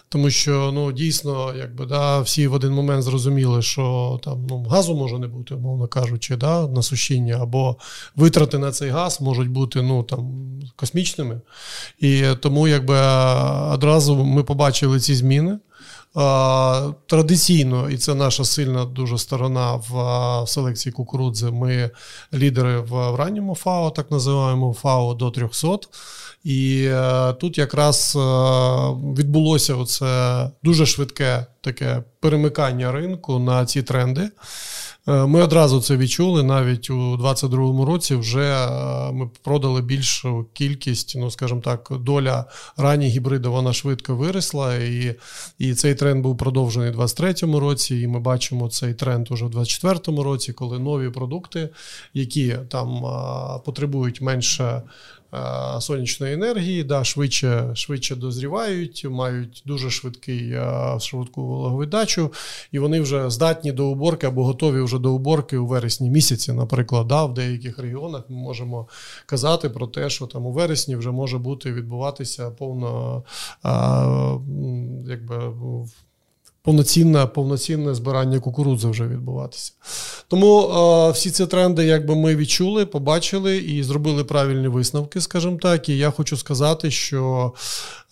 тому 0.09 0.31
що 0.31 0.71
ну 0.75 0.93
дійсно, 0.93 1.55
якби 1.59 1.87
да, 1.87 2.21
всі 2.21 2.47
в 2.47 2.53
один 2.53 2.73
момент 2.73 3.03
зрозуміли, 3.03 3.63
що 3.63 4.21
там 4.25 4.47
ну 4.51 4.63
газу 4.63 4.95
може 4.95 5.19
не 5.19 5.29
бути, 5.29 5.55
умовно 5.55 5.89
кажучи, 5.89 6.37
да, 6.37 6.69
на 6.69 6.83
сушіння, 6.83 7.39
або 7.43 7.77
витрати 8.17 8.59
на 8.59 8.73
цей 8.73 8.91
газ 8.91 9.21
можуть 9.21 9.49
бути 9.49 9.83
ну 9.83 10.03
там 10.03 10.51
космічними. 10.77 11.41
І 11.99 12.25
тому 12.41 12.69
якби 12.69 13.01
одразу 13.75 14.17
ми 14.17 14.43
побачили 14.43 15.01
ці 15.01 15.15
зміни. 15.15 15.59
Традиційно, 17.07 17.91
і 17.91 17.97
це 17.97 18.15
наша 18.15 18.45
сильна 18.45 18.85
дуже 18.85 19.19
сторона 19.19 19.75
в 19.75 20.47
селекції 20.47 20.93
кукурудзи. 20.93 21.51
Ми 21.51 21.91
лідери 22.35 22.81
в 22.81 23.17
ранньому 23.17 23.55
ФАО, 23.55 23.91
так 23.91 24.11
називаємо 24.11 24.75
ФАО 24.75 25.15
до 25.15 25.31
300. 25.31 25.79
І 26.45 26.87
е, 26.89 27.33
тут 27.33 27.59
якраз 27.59 28.17
е, 28.17 28.21
відбулося 29.21 29.75
оце 29.75 30.51
дуже 30.63 30.87
швидке 30.87 31.47
таке 31.61 32.03
перемикання 32.21 32.93
ринку 32.93 33.39
на 33.39 33.67
ці 33.67 33.83
тренди. 33.83 34.31
Е, 35.09 35.27
ми 35.27 35.43
одразу 35.43 35.81
це 35.81 35.97
відчули. 35.97 36.43
Навіть 36.43 36.91
у 36.91 37.17
2022 37.17 37.85
році 37.85 38.15
вже 38.15 38.69
ми 39.13 39.31
продали 39.43 39.83
більшу 39.83 40.47
кількість, 40.53 41.17
ну 41.17 41.31
скажімо 41.31 41.61
так, 41.61 41.93
доля 42.01 42.45
ранніх 42.77 43.15
гібридів 43.15 43.51
вона 43.51 43.73
швидко 43.73 44.17
виросла, 44.17 44.75
і 44.75 45.15
і 45.59 45.75
цей 45.75 45.95
тренд 45.95 46.23
був 46.23 46.37
продовжений 46.39 46.89
у 46.89 46.93
2023 46.93 47.61
році. 47.61 48.01
І 48.01 48.07
ми 48.07 48.21
бачимо 48.21 48.69
цей 48.69 48.95
тренд 48.95 49.31
уже 49.31 49.45
в 49.45 49.51
2024 49.51 50.23
році, 50.23 50.53
коли 50.53 50.79
нові 50.79 51.11
продукти, 51.11 51.69
які 52.15 52.57
там 52.71 53.03
потребують 53.65 54.21
менше 54.21 54.83
Е, 55.26 55.26
сонячної 55.81 56.35
енергії, 56.35 56.85
да, 56.85 57.05
швидше 57.05 57.71
швидше 57.75 58.17
дозрівають, 58.17 59.07
мають 59.11 59.63
дуже 59.67 59.91
швидкий 59.91 60.51
е, 60.51 60.97
швидку 61.01 61.47
вологовидачу, 61.47 62.33
і 62.73 62.79
вони 62.79 63.01
вже 63.01 63.31
здатні 63.31 63.73
до 63.73 63.87
уборки 63.87 64.27
або 64.27 64.45
готові 64.45 64.81
вже 64.81 64.99
до 64.99 65.13
уборки 65.13 65.57
у 65.57 65.67
вересні 65.67 66.11
місяці. 66.11 66.53
Наприклад, 66.53 67.07
да, 67.07 67.25
в 67.25 67.35
деяких 67.35 67.79
регіонах 67.79 68.25
ми 68.29 68.37
можемо 68.37 68.89
казати 69.27 69.71
про 69.71 69.87
те, 69.87 70.11
що 70.11 70.27
там 70.27 70.47
у 70.47 70.53
вересні 70.53 70.97
вже 70.97 71.11
може 71.11 71.39
бути 71.39 71.73
відбуватися 71.73 72.51
повно 72.51 73.23
а, 73.63 74.05
е, 74.05 75.11
якби 75.11 75.55
повноцінне 76.67 77.27
повноцінне 77.27 77.95
збирання 77.95 78.41
кукурудзи 78.41 78.89
вже 78.89 79.07
відбуватися. 79.07 79.73
Тому 80.29 80.63
е, 80.63 81.11
всі 81.11 81.31
ці 81.31 81.47
тренди, 81.47 81.85
якби 81.85 82.17
ми 82.17 82.37
відчули, 82.37 82.87
побачили 82.87 83.57
і 83.57 83.83
зробили 83.83 84.25
правильні 84.25 84.69
висновки, 84.69 85.21
скажімо 85.21 85.59
так. 85.63 85.89
І 85.89 85.99
я 85.99 86.11
хочу 86.11 86.37
сказати, 86.37 86.91
що 86.91 87.53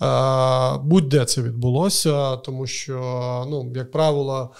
е, 0.02 0.78
будь-де 0.84 1.24
це 1.24 1.42
відбулося, 1.42 2.36
тому 2.36 2.66
що, 2.66 2.94
ну, 3.50 3.72
як 3.74 3.90
правило, 3.90 4.50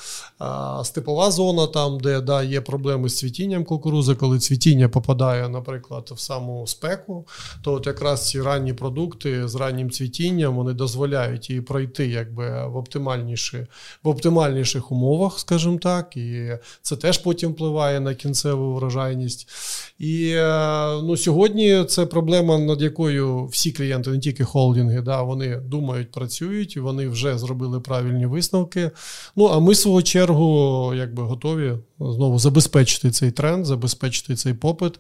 е, 0.41 0.45
степова 0.85 1.31
зона, 1.31 1.67
там, 1.67 2.01
де 2.01 2.21
да, 2.21 2.43
є 2.43 2.61
проблеми 2.61 3.09
з 3.09 3.19
цвітінням 3.19 3.65
кукурузи, 3.65 4.15
коли 4.15 4.39
цвітіння 4.39 4.89
попадає, 4.89 5.49
наприклад, 5.49 6.11
в 6.15 6.21
саму 6.21 6.67
спеку, 6.67 7.27
то 7.63 7.73
от 7.73 7.87
якраз 7.87 8.29
ці 8.29 8.43
ранні 8.43 8.73
продукти 8.73 9.49
з 9.49 9.55
раннім 9.55 9.91
цвітінням 9.91 10.57
вони 10.57 10.73
дозволяють 10.73 11.51
їй 11.51 11.61
пройти 11.61 12.09
якби 12.09 12.67
в 12.67 12.77
оптимальніші 12.77 13.67
в 14.03 14.09
оптимальніших 14.09 14.93
умовах, 14.93 15.39
скажімо 15.39 15.79
так, 15.79 16.17
і 16.17 16.59
це 16.83 16.97
теж 16.97 17.19
потім 17.19 17.53
впливає 17.53 18.01
на 18.01 18.15
кінцеву 18.15 18.75
врожайність. 18.75 19.49
І 19.99 20.31
е, 20.37 21.03
ну, 21.03 21.17
сьогодні 21.17 21.85
це 21.85 22.07
проблема, 22.07 22.59
над 22.59 22.83
якою 22.83 23.47
всі 23.47 23.73
клієнти, 23.73 24.11
не 24.11 24.19
тільки 24.19 24.45
холдинги, 24.45 25.01
да, 25.01 25.23
вони 25.23 25.57
думають, 25.57 26.11
працюють, 26.11 26.77
вони 26.77 27.09
вже 27.09 27.39
зробили 27.39 27.81
правильні 27.81 28.27
висновки. 28.27 28.91
Ну 29.37 29.47
а 29.47 29.61
ми 29.61 29.75
свою 29.75 30.03
чергу 30.03 30.93
якби 30.95 31.23
готові 31.23 31.73
знову 32.01 32.39
забезпечити 32.39 33.11
цей 33.11 33.31
тренд, 33.31 33.67
забезпечити 33.67 34.37
цей 34.37 34.55
попит. 34.55 34.95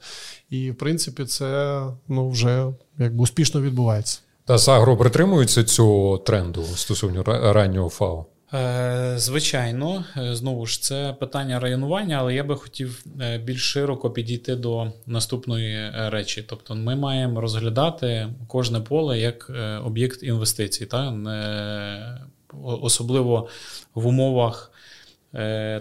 І 0.50 0.71
в 0.71 0.75
принципі, 0.75 1.25
це 1.25 1.81
ну, 2.09 2.31
вже 2.31 2.67
якби 2.99 3.23
успішно 3.23 3.61
відбувається. 3.61 4.19
Та 4.45 4.59
Сагро 4.59 4.97
притримується 4.97 5.64
цього 5.64 6.19
тренду 6.19 6.64
стосовно 6.75 7.23
раннього 7.53 7.88
ФАО? 7.88 8.26
Е, 8.55 9.15
звичайно, 9.17 10.05
е, 10.17 10.35
знову 10.35 10.67
ж 10.67 10.83
це 10.83 11.17
питання 11.21 11.61
районування, 11.61 12.17
але 12.17 12.35
я 12.35 12.45
би 12.45 12.57
хотів 12.57 13.05
е, 13.21 13.39
більш 13.39 13.63
широко 13.63 14.11
підійти 14.11 14.57
до 14.57 14.93
наступної 15.07 15.91
речі. 15.95 16.45
Тобто, 16.49 16.75
ми 16.75 16.97
маємо 16.97 17.41
розглядати 17.41 18.29
кожне 18.49 18.81
поле 18.81 19.19
як 19.19 19.51
об'єкт 19.85 20.23
інвестицій, 20.23 20.87
та? 20.87 21.15
особливо 22.63 23.49
в 23.95 24.07
умовах 24.07 24.71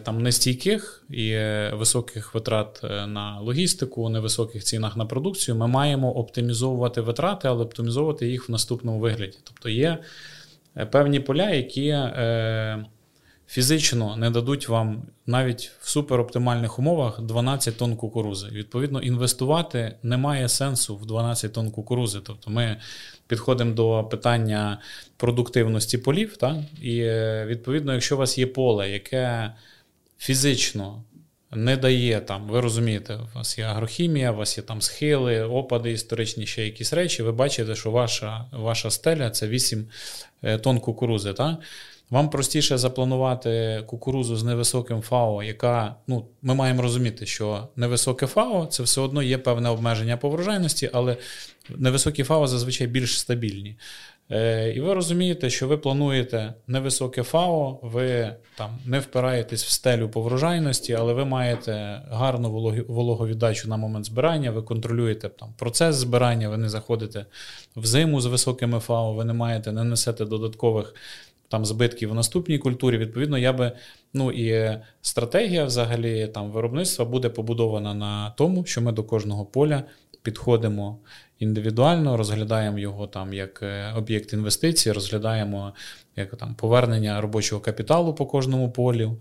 там 0.04 0.22
нестійких 0.22 1.04
і 1.10 1.38
високих 1.74 2.34
витрат 2.34 2.80
на 3.08 3.40
логістику, 3.40 4.10
невисоких 4.10 4.64
цінах 4.64 4.98
на 4.98 5.06
продукцію. 5.06 5.56
Ми 5.56 5.68
маємо 5.68 6.12
оптимізовувати 6.16 7.02
витрати, 7.02 7.48
але 7.48 7.64
оптимізовувати 7.64 8.28
їх 8.30 8.50
в 8.50 8.52
наступному 8.52 9.00
вигляді. 9.00 9.38
Тобто 9.44 9.70
є. 9.70 9.98
Е, 10.78 10.86
певні 10.86 11.20
поля, 11.20 11.50
які 11.50 11.88
е, 11.88 12.86
фізично 13.48 14.16
не 14.18 14.30
дадуть 14.30 14.70
вам 14.70 15.04
навіть 15.26 15.72
в 15.82 15.90
супероптимальних 15.90 16.80
умовах 16.80 17.22
12 17.22 17.78
тонн 17.78 17.96
кукурузи. 17.96 18.48
Відповідно, 18.48 19.02
інвестувати 19.02 19.96
немає 20.04 20.50
сенсу 20.50 20.98
в 20.98 21.06
12 21.06 21.54
тонн 21.54 21.72
кукурузи. 21.72 22.20
Тобто 22.24 22.52
ми 22.52 22.78
підходимо 23.28 23.74
до 23.74 24.04
питання 24.04 24.80
продуктивності 25.18 25.98
полів. 25.98 26.38
Так? 26.38 26.56
І 26.82 27.00
е, 27.00 27.46
відповідно, 27.46 27.94
якщо 27.94 28.16
у 28.16 28.20
вас 28.20 28.38
є 28.38 28.48
поле, 28.48 28.90
яке 28.90 29.54
фізично 30.18 31.04
не 31.56 31.78
дає 31.78 32.20
там, 32.20 32.48
ви 32.48 32.62
розумієте, 32.62 33.16
у 33.16 33.38
вас 33.38 33.58
є 33.58 33.66
агрохімія, 33.66 34.32
у 34.32 34.36
вас 34.36 34.58
є 34.58 34.64
там 34.64 34.82
схили, 34.82 35.44
опади, 35.44 35.92
історичні 35.92 36.46
ще 36.46 36.66
якісь 36.66 36.94
речі. 36.94 37.24
Ви 37.24 37.32
бачите, 37.32 37.76
що 37.76 37.92
ваша 37.92 38.46
ваша 38.52 38.92
стеля 38.92 39.30
це 39.30 39.48
8 39.48 39.88
е, 40.44 40.58
тонн 40.58 40.80
кукурузи. 40.80 41.34
Так? 41.34 41.56
Вам 42.10 42.30
простіше 42.30 42.78
запланувати 42.78 43.84
кукурузу 43.88 44.36
з 44.36 44.44
невисоким 44.44 45.02
ФАО, 45.02 45.44
яка, 45.44 45.96
ну, 46.08 46.26
ми 46.42 46.56
маємо 46.56 46.82
розуміти, 46.82 47.26
що 47.26 47.68
невисоке 47.76 48.28
ФАО 48.28 48.66
це 48.66 48.84
все 48.84 49.02
одно 49.02 49.24
є 49.24 49.38
певне 49.38 49.70
обмеження 49.70 50.18
по 50.18 50.30
врожайності, 50.30 50.90
але 50.94 51.18
невисокі 51.70 52.24
ФАО 52.24 52.48
зазвичай 52.48 52.88
більш 52.88 53.20
стабільні. 53.20 53.78
Е, 54.34 54.74
і 54.76 54.82
ви 54.82 54.94
розумієте, 54.94 55.50
що 55.50 55.68
ви 55.68 55.78
плануєте 55.78 56.54
невисоке 56.68 57.24
ФАО, 57.24 57.80
ви 57.82 58.36
там 58.58 58.70
не 58.86 59.00
впираєтесь 59.00 59.64
в 59.66 59.70
стелю 59.70 60.10
по 60.10 60.22
врожайності, 60.22 60.94
але 60.94 61.14
ви 61.14 61.26
маєте 61.26 62.02
гарну 62.12 62.52
вологовіддачу 62.88 63.70
на 63.70 63.78
момент 63.78 64.06
збирання, 64.06 64.52
ви 64.52 64.62
контролюєте 64.62 65.30
там 65.30 65.54
процес 65.58 65.96
збирання, 65.96 66.50
ви 66.50 66.58
не 66.58 66.70
заходите 66.70 67.26
в 67.76 67.86
зиму 67.86 68.22
з 68.22 68.26
високими 68.26 68.80
ФАО, 68.80 69.14
ви 69.14 69.26
не 69.26 69.34
маєте, 69.34 69.72
не 69.72 69.84
несете 69.84 70.26
додаткових 70.26 70.96
там 71.48 71.66
збитків 71.66 72.10
в 72.10 72.14
наступній 72.14 72.58
культурі. 72.58 72.98
Відповідно, 72.98 73.38
я 73.38 73.54
би 73.54 73.72
ну 74.14 74.32
і 74.32 74.80
стратегія 75.02 75.66
взагалі 75.66 76.28
там 76.28 76.52
виробництва 76.52 77.06
буде 77.06 77.30
побудована 77.30 77.94
на 77.94 78.30
тому, 78.30 78.66
що 78.66 78.82
ми 78.82 78.92
до 78.92 79.04
кожного 79.04 79.46
поля 79.46 79.84
підходимо 80.24 81.00
індивідуально, 81.44 82.18
розглядаємо 82.18 82.80
його 82.80 83.08
там 83.08 83.34
як 83.34 83.60
е, 83.64 83.94
об'єкт 83.96 84.34
інвестицій, 84.34 84.92
розглядаємо 84.92 85.74
як 86.16 86.36
там 86.36 86.56
повернення 86.56 87.22
робочого 87.22 87.62
капіталу 87.62 88.14
по 88.14 88.26
кожному 88.26 88.72
полю. 88.72 89.18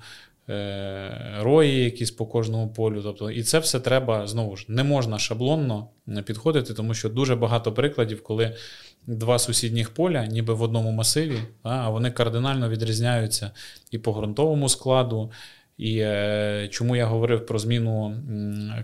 Е, 0.48 1.38
рої 1.40 1.84
якісь 1.84 2.10
по 2.10 2.26
кожному 2.26 2.68
полю. 2.68 3.02
Тобто, 3.02 3.30
І 3.30 3.42
це 3.42 3.58
все 3.58 3.80
треба 3.80 4.26
знову 4.26 4.56
ж 4.56 4.64
не 4.68 4.84
можна 4.84 5.18
шаблонно 5.18 5.88
підходити, 6.24 6.74
тому 6.74 6.94
що 6.94 7.08
дуже 7.08 7.36
багато 7.36 7.72
прикладів, 7.72 8.22
коли 8.22 8.56
два 9.06 9.38
сусідніх 9.38 9.90
поля, 9.90 10.26
ніби 10.26 10.54
в 10.54 10.62
одному 10.62 10.90
масиві, 10.90 11.38
а 11.62 11.90
вони 11.90 12.10
кардинально 12.10 12.68
відрізняються 12.68 13.50
і 13.90 13.98
по 13.98 14.12
ґрунтовому 14.12 14.68
складу. 14.68 15.30
І 15.78 15.98
е, 15.98 16.68
чому 16.70 16.96
я 16.96 17.06
говорив 17.06 17.46
про 17.46 17.58
зміну 17.58 18.16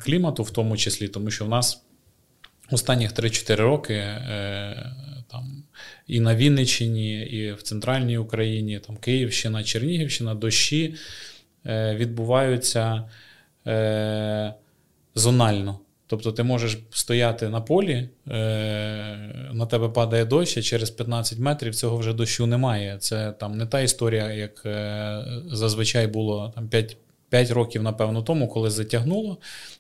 клімату, 0.05 0.43
в 0.43 0.51
тому 0.51 0.77
числі, 0.77 1.09
тому 1.09 1.31
що 1.31 1.45
в 1.45 1.49
нас 1.49 1.85
останніх 2.71 3.13
3-4 3.13 3.57
роки 3.57 3.95
е, 3.95 4.93
там 5.31 5.63
і 6.07 6.21
на 6.21 6.35
Вінниччині, 6.35 7.21
і 7.21 7.53
в 7.53 7.63
центральній 7.63 8.19
Україні, 8.19 8.79
там 8.79 8.97
Київщина, 8.97 9.65
Чернігівщина, 9.65 10.35
дощі 10.35 10.95
е, 11.67 11.95
відбуваються 11.95 13.05
е, 13.67 14.55
зонально. 15.15 15.79
Тобто 16.07 16.33
ти 16.33 16.43
можеш 16.43 16.79
стояти 16.91 17.49
на 17.49 17.61
полі, 17.61 18.09
на 19.53 19.67
тебе 19.71 19.89
падає 19.89 20.25
дощ, 20.25 20.59
а 20.59 20.63
через 20.63 20.91
15 20.91 21.39
метрів 21.39 21.75
цього 21.75 21.97
вже 21.97 22.13
дощу 22.13 22.47
немає. 22.47 22.99
Це 22.99 23.33
там 23.33 23.59
не 23.59 23.67
та 23.67 23.81
історія, 23.81 24.33
як 24.33 24.63
зазвичай 25.47 26.07
було 26.07 26.53
там 26.55 26.69
5 26.69 26.97
5 27.31 27.51
років, 27.51 27.83
напевно, 27.83 28.23
тому, 28.23 28.49
коли 28.49 28.71
затягнуло, 28.71 29.39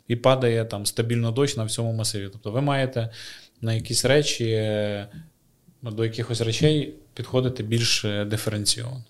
і 0.08 0.16
падає 0.16 0.64
там 0.64 0.86
стабільно 0.86 1.30
дощ 1.30 1.56
на 1.56 1.64
всьому 1.64 1.92
масиві. 1.92 2.28
Тобто 2.32 2.50
ви 2.50 2.60
маєте 2.60 3.10
на 3.60 3.74
якісь 3.74 4.04
речі, 4.04 4.50
е, 4.50 5.08
до 5.82 6.04
якихось 6.04 6.40
речей 6.40 6.94
підходити 7.14 7.62
більш 7.62 8.06
диференційовано. 8.26 9.04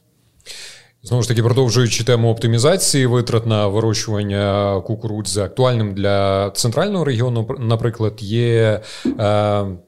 Знову 1.03 1.23
ж 1.23 1.29
таки, 1.29 1.43
продовжуючи 1.43 2.05
тему 2.05 2.31
оптимізації 2.31 3.07
витрат 3.07 3.47
на 3.47 3.67
вирощування 3.67 4.81
кукурудзи, 4.81 5.41
актуальним 5.41 5.95
для 5.95 6.51
центрального 6.51 7.05
регіону, 7.05 7.57
наприклад, 7.59 8.15
є 8.19 8.81
е, 9.07 9.13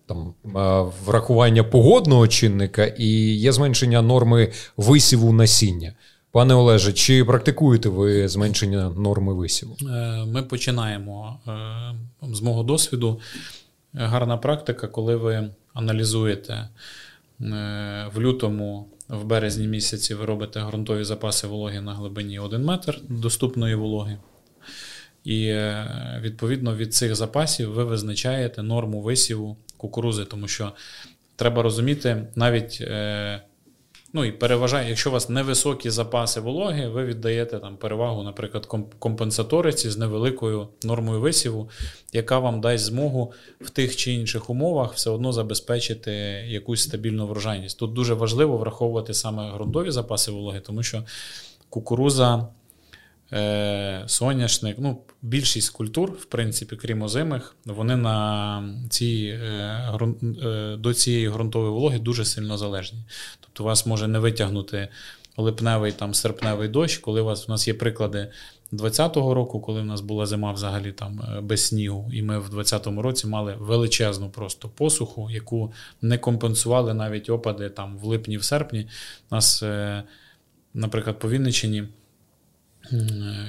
там 0.06 0.34
е, 0.44 0.50
врахування 1.06 1.64
погодного 1.64 2.28
чинника 2.28 2.84
і 2.84 3.06
є 3.34 3.52
зменшення 3.52 4.02
норми 4.02 4.52
висіву 4.76 5.32
насіння. 5.32 5.92
Пане 6.32 6.54
Олеже, 6.54 6.92
чи 6.92 7.24
практикуєте 7.24 7.88
ви 7.88 8.28
зменшення 8.28 8.90
норми 8.90 9.34
висіву? 9.34 9.76
Е, 9.82 10.24
ми 10.26 10.42
починаємо 10.42 11.40
з 12.22 12.40
мого 12.40 12.62
досвіду. 12.62 13.20
Гарна 13.94 14.36
практика, 14.36 14.88
коли 14.88 15.16
ви 15.16 15.50
аналізуєте 15.74 16.68
в 18.14 18.18
лютому 18.18 18.88
в 19.10 19.24
березні 19.24 19.66
місяці 19.66 20.14
ви 20.14 20.24
робите 20.24 20.60
ґрунтові 20.60 21.04
запаси 21.04 21.46
вологи 21.46 21.80
на 21.80 21.94
глибині 21.94 22.38
1 22.38 22.64
метр 22.64 23.00
доступної 23.08 23.74
вологи. 23.74 24.18
І 25.24 25.46
е, 25.46 26.20
відповідно 26.22 26.76
від 26.76 26.94
цих 26.94 27.14
запасів 27.14 27.72
ви 27.72 27.84
визначаєте 27.84 28.62
норму 28.62 29.00
висіву 29.00 29.56
кукурузи, 29.76 30.24
тому 30.24 30.48
що 30.48 30.72
треба 31.36 31.62
розуміти, 31.62 32.26
навіть 32.34 32.78
е, 32.80 33.42
Ну 34.12 34.24
і 34.24 34.32
переважає, 34.32 34.88
якщо 34.88 35.10
у 35.10 35.12
вас 35.12 35.28
невисокі 35.28 35.90
запаси 35.90 36.40
вологи, 36.40 36.88
ви 36.88 37.04
віддаєте 37.04 37.58
там 37.58 37.76
перевагу, 37.76 38.22
наприклад, 38.22 38.66
компенсаториці 38.98 39.90
з 39.90 39.98
невеликою 39.98 40.68
нормою 40.84 41.20
висіву, 41.20 41.70
яка 42.12 42.38
вам 42.38 42.60
дасть 42.60 42.84
змогу 42.84 43.32
в 43.60 43.70
тих 43.70 43.96
чи 43.96 44.12
інших 44.12 44.50
умовах 44.50 44.94
все 44.94 45.10
одно 45.10 45.32
забезпечити 45.32 46.10
якусь 46.46 46.82
стабільну 46.82 47.26
врожайність. 47.26 47.78
Тут 47.78 47.92
дуже 47.92 48.14
важливо 48.14 48.56
враховувати 48.56 49.14
саме 49.14 49.52
ґрунтові 49.52 49.90
запаси 49.90 50.30
вологи, 50.30 50.60
тому 50.60 50.82
що 50.82 51.04
кукуруза 51.68 52.48
соняшник, 54.06 54.76
ну, 54.78 55.02
більшість 55.22 55.70
культур, 55.70 56.10
в 56.10 56.24
принципі, 56.24 56.76
крім 56.76 57.02
озимих, 57.02 57.56
вони 57.64 57.96
на 57.96 58.74
ці, 58.90 59.38
е, 59.42 60.00
е, 60.42 60.76
до 60.76 60.94
цієї 60.94 61.28
ґрунтової 61.28 61.72
вологи 61.72 61.98
дуже 61.98 62.24
сильно 62.24 62.58
залежні. 62.58 62.98
Тобто, 63.40 63.64
вас 63.64 63.86
може 63.86 64.08
не 64.08 64.18
витягнути 64.18 64.88
липневий 65.36 65.92
там 65.92 66.14
серпневий 66.14 66.68
дощ, 66.68 66.98
коли 66.98 67.20
у 67.20 67.24
вас 67.24 67.48
у 67.48 67.52
нас 67.52 67.68
є 67.68 67.74
приклади 67.74 68.30
20-го 68.72 69.34
року, 69.34 69.60
коли 69.60 69.80
в 69.80 69.84
нас 69.84 70.00
була 70.00 70.26
зима 70.26 70.52
взагалі 70.52 70.92
там 70.92 71.20
без 71.42 71.66
снігу, 71.66 72.10
і 72.12 72.22
ми 72.22 72.38
в 72.38 72.54
20-му 72.54 73.02
році 73.02 73.26
мали 73.26 73.56
величезну 73.58 74.30
просто 74.30 74.68
посуху, 74.68 75.30
яку 75.30 75.72
не 76.02 76.18
компенсували 76.18 76.94
навіть 76.94 77.30
опади 77.30 77.70
там 77.70 77.98
в 77.98 78.04
липні, 78.04 78.36
в 78.36 78.44
серпні. 78.44 78.88
У 79.30 79.34
нас, 79.34 79.64
наприклад, 80.74 81.18
по 81.18 81.30
Вінниччині 81.30 81.84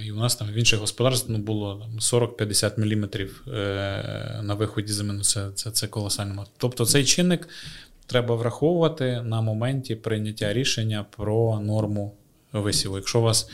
і 0.06 0.12
у 0.12 0.16
нас 0.16 0.36
там 0.36 0.48
в 0.48 0.54
інших 0.54 0.80
господарствах 0.80 1.38
ну, 1.38 1.44
було 1.44 1.88
40-50 2.00 2.80
мм 2.80 3.10
е, 3.48 4.42
на 4.44 4.54
виході 4.54 4.94
зими. 4.94 5.14
Ну, 5.14 5.24
це, 5.24 5.52
це, 5.56 5.72
це 5.72 5.88
колосально. 5.88 6.46
Тобто 6.58 6.86
цей 6.86 7.06
чинник 7.06 7.50
треба 8.06 8.36
враховувати 8.36 9.22
на 9.22 9.42
моменті 9.42 9.96
прийняття 9.96 10.54
рішення 10.54 11.06
про 11.18 11.60
норму 11.60 12.14
висіву. 12.54 12.96
Якщо 12.96 13.20
у 13.20 13.22
вас 13.22 13.50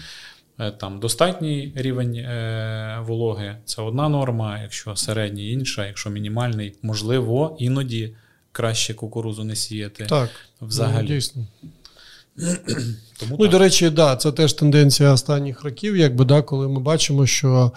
е, 0.59 0.71
там 0.71 0.99
достатній 0.99 1.73
рівень 1.75 2.15
е, 2.15 2.97
вологи, 3.01 3.57
це 3.65 3.81
одна 3.81 4.09
норма, 4.09 4.61
якщо 4.61 4.95
середній 4.95 5.51
інша, 5.51 5.87
якщо 5.87 6.09
мінімальний, 6.09 6.75
можливо, 6.81 7.57
іноді 7.59 8.15
краще 8.51 8.93
кукурузу 8.93 9.43
не 9.43 9.55
сіяти. 9.55 10.05
Так, 10.05 10.29
взагалі. 10.61 11.07
Ну, 11.09 11.15
дійсно. 11.15 11.47
Тому 13.19 13.35
Ну 13.39 13.45
і 13.45 13.49
до 13.49 13.59
речі, 13.59 13.89
да, 13.89 14.15
це 14.15 14.31
теж 14.31 14.53
тенденція 14.53 15.13
останніх 15.13 15.63
років, 15.63 15.97
якби 15.97 16.25
да, 16.25 16.41
коли 16.41 16.67
ми 16.67 16.79
бачимо, 16.79 17.25
що 17.25 17.71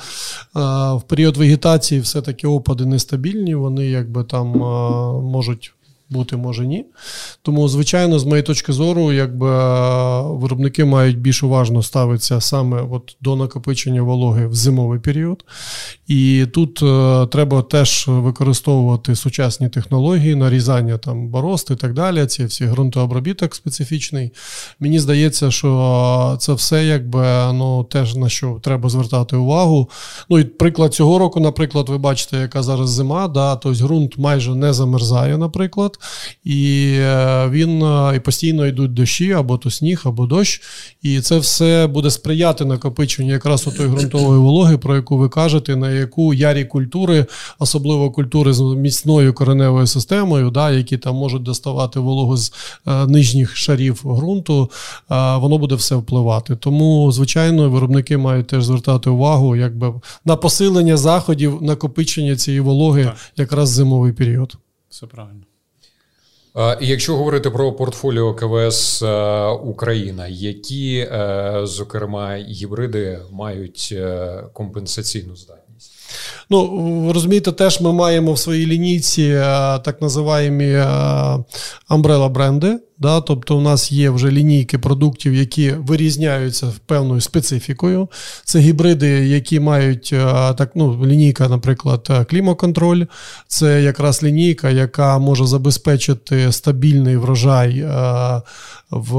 а, 0.52 0.94
в 0.94 1.02
період 1.02 1.36
вегетації 1.36 2.00
все-таки 2.00 2.46
опади 2.46 2.86
нестабільні, 2.86 3.54
вони 3.54 3.86
якби 3.86 4.24
там 4.24 4.62
а, 4.62 5.12
можуть 5.12 5.72
бути 6.10 6.36
може 6.36 6.66
ні. 6.66 6.84
Тому, 7.42 7.68
звичайно, 7.68 8.18
з 8.18 8.24
моєї 8.24 8.42
точки 8.42 8.72
зору, 8.72 9.12
якби 9.12 9.50
виробники 10.22 10.84
мають 10.84 11.18
більш 11.18 11.42
уважно 11.42 11.82
ставитися 11.82 12.40
саме 12.40 12.82
от 12.90 13.16
до 13.20 13.36
накопичення 13.36 14.02
вологи 14.02 14.46
в 14.46 14.54
зимовий 14.54 15.00
період. 15.00 15.44
І 16.06 16.46
тут 16.54 16.82
е, 16.82 17.26
треба 17.26 17.62
теж 17.62 18.04
використовувати 18.08 19.16
сучасні 19.16 19.68
технології, 19.68 20.34
нарізання 20.34 20.98
там 20.98 21.28
борозд 21.28 21.68
і 21.70 21.74
так 21.74 21.94
далі. 21.94 22.26
Ці 22.26 22.44
всі 22.44 22.64
ґрунтообробіток 22.64 23.54
специфічний. 23.54 24.32
Мені 24.80 24.98
здається, 24.98 25.50
що 25.50 26.36
це 26.40 26.52
все 26.52 26.84
якби 26.84 27.52
ну, 27.52 27.84
теж 27.84 28.16
на 28.16 28.28
що 28.28 28.60
треба 28.62 28.88
звертати 28.88 29.36
увагу. 29.36 29.90
Ну 30.30 30.38
і 30.38 30.44
приклад 30.44 30.94
цього 30.94 31.18
року, 31.18 31.40
наприклад, 31.40 31.88
ви 31.88 31.98
бачите, 31.98 32.38
яка 32.38 32.62
зараз 32.62 32.90
зима, 32.90 33.28
да, 33.28 33.56
тобто 33.56 33.84
ґрунт 33.84 34.18
майже 34.18 34.54
не 34.54 34.72
замерзає, 34.72 35.38
наприклад 35.38 35.99
і 36.44 36.92
е, 36.98 37.48
він 37.50 37.82
е, 37.82 38.12
і 38.16 38.20
постійно 38.20 38.66
йдуть 38.66 38.94
дощі, 38.94 39.32
або 39.32 39.58
то 39.58 39.70
сніг, 39.70 40.02
або 40.04 40.26
дощ. 40.26 40.62
І 41.02 41.20
це 41.20 41.38
все 41.38 41.86
буде 41.86 42.10
сприяти 42.10 42.64
накопиченню 42.64 43.32
якраз 43.32 43.66
отої 43.66 43.88
ґрунтової 43.88 44.40
вологи, 44.40 44.78
про 44.78 44.96
яку 44.96 45.16
ви 45.16 45.28
кажете, 45.28 45.76
на 45.76 45.90
яку 45.90 46.34
ярі 46.34 46.64
культури, 46.64 47.26
особливо 47.58 48.10
культури 48.10 48.52
з 48.52 48.60
міцною 48.60 49.34
кореневою 49.34 49.86
системою, 49.86 50.50
да, 50.50 50.70
які 50.70 50.98
там 50.98 51.16
можуть 51.16 51.42
доставати 51.42 52.00
вологу 52.00 52.36
з 52.36 52.52
е, 52.86 53.06
нижніх 53.06 53.56
шарів 53.56 54.02
ґрунту, 54.04 54.70
е, 55.10 55.36
воно 55.36 55.58
буде 55.58 55.74
все 55.74 55.94
впливати. 55.94 56.56
Тому, 56.56 57.12
звичайно, 57.12 57.70
виробники 57.70 58.16
мають 58.16 58.46
теж 58.46 58.64
звертати 58.64 59.10
увагу 59.10 59.56
якби 59.56 59.94
на 60.24 60.36
посилення 60.36 60.96
заходів 60.96 61.62
накопичення 61.62 62.36
цієї 62.36 62.60
вологи 62.60 63.04
так. 63.04 63.16
якраз 63.36 63.68
зимовий 63.68 64.12
період. 64.12 64.56
Все 64.88 65.06
правильно. 65.06 65.49
І 66.80 66.86
Якщо 66.86 67.16
говорити 67.16 67.50
про 67.50 67.72
портфоліо 67.72 68.34
КВС 68.34 69.06
е, 69.06 69.46
Україна, 69.48 70.26
які, 70.28 71.08
е, 71.12 71.60
зокрема, 71.64 72.36
гібриди 72.36 73.20
мають 73.30 73.88
е, 73.92 74.44
компенсаційну 74.52 75.36
здатність? 75.36 75.59
Ну, 76.50 77.10
розумієте, 77.14 77.52
теж 77.52 77.80
ми 77.80 77.92
маємо 77.92 78.32
в 78.32 78.38
своїй 78.38 78.66
лінійці 78.66 79.30
так 79.84 80.02
називаємо 80.02 81.44
амбрела 81.88 82.28
бренди. 82.28 82.78
Да, 83.00 83.20
Тобто 83.20 83.56
у 83.56 83.60
нас 83.60 83.92
є 83.92 84.10
вже 84.10 84.30
лінійки 84.30 84.78
продуктів, 84.78 85.34
які 85.34 85.70
вирізняються 85.70 86.72
певною 86.86 87.20
специфікою. 87.20 88.08
Це 88.44 88.58
гібриди, 88.58 89.08
які 89.08 89.60
мають 89.60 90.10
е, 90.12 90.54
так, 90.54 90.70
ну, 90.74 91.06
лінійка, 91.06 91.48
наприклад, 91.48 92.06
е, 92.10 92.24
клімоконтроль. 92.24 93.04
Це 93.46 93.82
якраз 93.82 94.22
лінійка, 94.22 94.70
яка 94.70 95.18
може 95.18 95.46
забезпечити 95.46 96.52
стабільний 96.52 97.16
врожай 97.16 97.78
е, 97.78 98.42
в 98.90 99.14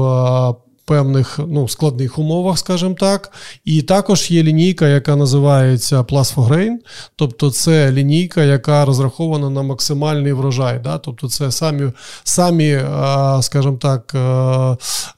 певних 0.84 1.40
ну, 1.48 1.68
складних 1.68 2.18
умовах, 2.18 2.58
скажімо 2.58 2.94
так. 2.94 3.32
І 3.64 3.82
також 3.82 4.30
є 4.30 4.42
лінійка, 4.42 4.88
яка 4.88 5.16
називається 5.16 6.02
Plus 6.02 6.34
for 6.34 6.48
Grain, 6.48 6.74
тобто 7.16 7.50
це 7.50 7.92
лінійка, 7.92 8.44
яка 8.44 8.84
розрахована 8.84 9.50
на 9.50 9.62
максимальний 9.62 10.32
врожай. 10.32 10.80
Да? 10.84 10.98
Тобто 10.98 11.28
це 11.28 11.52
самі, 11.52 11.92
самі 12.24 12.80
скажімо 13.40 13.76
так, 13.76 14.14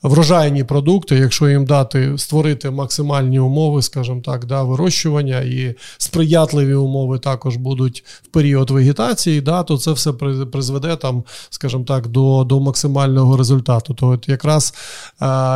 врожайні 0.02 0.64
продукти, 0.64 1.16
якщо 1.16 1.48
їм 1.48 1.64
дати 1.64 2.18
створити 2.18 2.70
максимальні 2.70 3.38
умови, 3.38 3.82
скажімо 3.82 4.20
так, 4.24 4.44
да, 4.44 4.62
вирощування 4.62 5.40
і 5.40 5.74
сприятливі 5.98 6.74
умови 6.74 7.18
також 7.18 7.56
будуть 7.56 8.04
в 8.22 8.26
період 8.28 8.70
вегетації, 8.70 9.40
да, 9.40 9.62
то 9.62 9.78
це 9.78 9.92
все 9.92 10.12
призведе 10.52 10.96
там, 10.96 11.24
скажімо 11.50 11.84
так, 11.84 12.06
до 12.06 12.44
до 12.44 12.60
максимального 12.60 13.36
результату. 13.36 13.94
То 13.94 14.08
от 14.08 14.28
якраз 14.28 14.74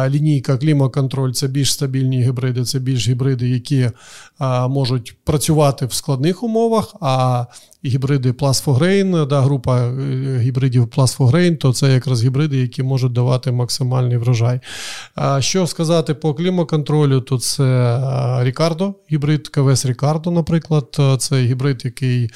лінійка 0.09 0.57
клімаконтроль 0.57 1.33
це 1.33 1.49
більш 1.49 1.73
стабільні 1.73 2.23
гібриди, 2.23 2.65
це 2.65 2.79
більш 2.79 3.09
гібриди, 3.09 3.49
які 3.49 3.91
а, 4.39 4.69
можуть 4.69 5.17
працювати 5.25 5.87
в 5.87 5.93
складних 5.93 6.43
умовах. 6.43 6.95
а 7.01 7.47
гібриди 7.85 8.33
Plus 8.33 9.27
да, 9.27 9.41
група 9.41 9.79
е, 9.79 10.39
гібридів 10.39 10.87
Plus 10.87 11.59
то 11.59 11.73
це 11.73 11.93
якраз 11.93 12.25
гібриди, 12.25 12.57
які 12.57 12.83
можуть 12.83 13.13
давати 13.13 13.53
максимальний 13.53 14.17
врожай. 14.17 14.61
А 15.15 15.41
Що 15.41 15.67
сказати 15.67 16.15
по 16.15 16.35
клімаконтролю, 16.35 17.21
то 17.21 17.39
це 17.39 17.99
Рікардо, 18.43 18.95
гібрид 19.13 19.49
КВС 19.49 19.89
Рікардо, 19.89 20.31
наприклад. 20.31 21.01
Це 21.19 21.43
гібрид, 21.43 21.85
який 21.85 22.31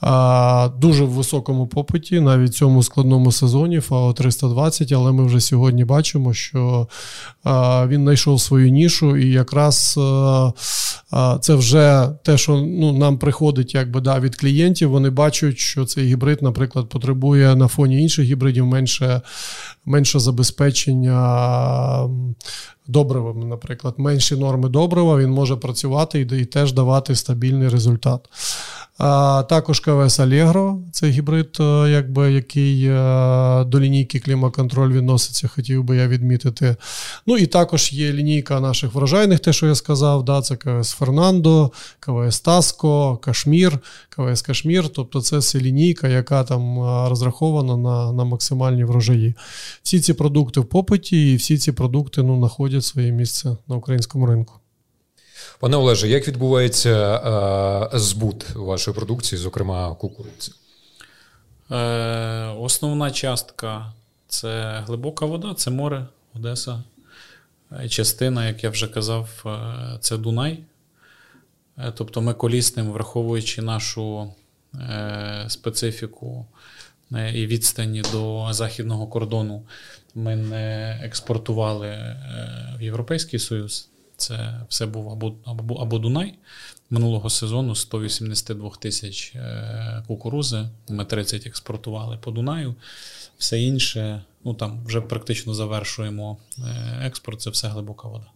а, 0.00 0.70
дуже 0.78 1.04
в 1.04 1.10
високому 1.10 1.66
попиті, 1.66 2.20
навіть 2.20 2.50
в 2.50 2.54
цьому 2.54 2.82
складному 2.82 3.32
сезоні 3.32 3.80
ФАО 3.80 4.12
320, 4.12 4.92
але 4.92 5.12
ми 5.12 5.24
вже 5.24 5.40
сьогодні 5.40 5.84
бачимо, 5.84 6.34
що 6.34 6.88
він 7.86 8.02
знайшов 8.02 8.40
свою 8.40 8.70
нішу, 8.70 9.16
і 9.16 9.30
якраз 9.30 9.98
це 11.40 11.54
вже 11.54 12.08
те, 12.24 12.38
що 12.38 12.56
ну, 12.56 12.92
нам 12.92 13.18
приходить 13.18 13.74
якби, 13.74 14.00
да, 14.00 14.20
від 14.20 14.36
клієнтів 14.36 14.62
клієнтів 14.62 14.90
вони 14.90 15.10
бачать, 15.10 15.58
що 15.58 15.84
цей 15.84 16.06
гібрид, 16.06 16.42
наприклад, 16.42 16.88
потребує 16.88 17.56
на 17.56 17.68
фоні 17.68 18.02
інших 18.02 18.24
гібридів 18.24 18.66
менше 18.66 19.20
менше 19.84 20.18
забезпечення 20.18 22.08
добривами, 22.86 23.44
наприклад, 23.44 23.94
менші 23.98 24.36
норми 24.36 24.68
добрива, 24.68 25.16
він 25.16 25.30
може 25.30 25.56
працювати 25.56 26.20
і, 26.20 26.40
і 26.40 26.44
теж 26.44 26.72
давати 26.72 27.14
стабільний 27.14 27.68
результат. 27.68 28.28
Також 29.48 29.80
КВС 29.80 30.22
Allegro, 30.22 30.78
це 30.92 31.08
гібрид, 31.08 31.56
е, 31.60 31.90
якби, 31.90 32.32
який 32.32 32.86
е, 32.86 33.64
до 33.64 33.80
лінійки 33.80 34.20
клімаконтроль 34.20 34.92
відноситься, 34.92 35.48
хотів 35.48 35.84
би 35.84 35.96
я 35.96 36.08
відмітити. 36.08 36.76
Ну 37.26 37.36
і 37.36 37.46
також 37.46 37.92
є 37.92 38.12
лінійка 38.12 38.60
наших 38.60 38.94
врожайних, 38.94 39.40
те, 39.40 39.52
що 39.52 39.66
я 39.66 39.74
сказав, 39.74 40.24
да, 40.24 40.42
це 40.42 40.56
КВС 40.56 40.96
Фернандо, 40.96 41.72
КВС 42.00 42.42
Таско, 42.42 43.16
Кашмір, 43.16 43.78
КВС 44.08 44.44
Кашмір. 44.46 44.88
Тобто 44.88 45.20
це 45.20 45.38
все 45.38 45.58
лінійка, 45.60 46.08
яка 46.08 46.44
там 46.44 46.78
е, 46.78 47.08
розрахована 47.08 47.76
на 47.76 48.12
на 48.12 48.24
максимальні 48.24 48.84
врожаї. 48.84 49.34
Всі 49.82 50.00
ці 50.00 50.12
продукти 50.12 50.60
в 50.60 50.64
попиті, 50.64 51.32
і 51.32 51.36
всі 51.36 51.58
ці 51.58 51.72
продукти 51.72 52.22
ну, 52.22 52.38
знаходять 52.38 52.84
своє 52.84 53.12
місце 53.12 53.56
на 53.68 53.76
українському 53.76 54.26
ринку. 54.26 54.61
Пане 55.62 55.76
Олеже, 55.76 56.08
як 56.08 56.28
відбувається 56.28 57.16
е, 57.92 57.98
збут 57.98 58.50
вашої 58.50 58.94
продукції, 58.94 59.38
зокрема 59.38 59.94
кукурудзи? 59.94 60.52
Е, 61.70 61.76
Основна 62.58 63.10
частка 63.10 63.92
це 64.28 64.82
глибока 64.86 65.26
вода, 65.26 65.54
це 65.54 65.70
море, 65.70 66.06
Одеса. 66.34 66.82
Е, 67.80 67.88
частина, 67.88 68.46
як 68.46 68.64
я 68.64 68.70
вже 68.70 68.88
казав, 68.88 69.44
це 70.00 70.16
Дунай. 70.16 70.58
Тобто 71.94 72.20
ми 72.20 72.34
колісним, 72.34 72.90
враховуючи 72.90 73.62
нашу 73.62 74.32
специфіку 75.48 76.46
і 77.34 77.46
відстані 77.46 78.02
до 78.12 78.48
західного 78.50 79.06
кордону, 79.06 79.62
ми 80.14 80.36
не 80.36 81.00
експортували 81.02 82.16
в 82.78 82.82
Європейський 82.82 83.38
Союз. 83.38 83.91
Це 84.22 84.60
все 84.68 84.86
був 84.86 85.10
або 85.10 85.34
або, 85.44 85.74
або 85.74 85.98
Дунай 85.98 86.34
минулого 86.90 87.30
сезону 87.30 87.74
182 87.74 88.70
тисяч 88.70 89.32
е, 89.34 90.02
кукурузи. 90.06 90.68
Ми 90.88 91.04
30 91.04 91.46
експортували 91.46 92.16
по 92.16 92.30
Дунаю. 92.30 92.74
Все 93.38 93.60
інше, 93.60 94.22
ну 94.44 94.54
там 94.54 94.84
вже 94.84 95.00
практично 95.00 95.54
завершуємо 95.54 96.38
е, 96.58 96.62
експорт, 97.02 97.40
це 97.40 97.50
все 97.50 97.68
глибока 97.68 98.08
вода. 98.08 98.26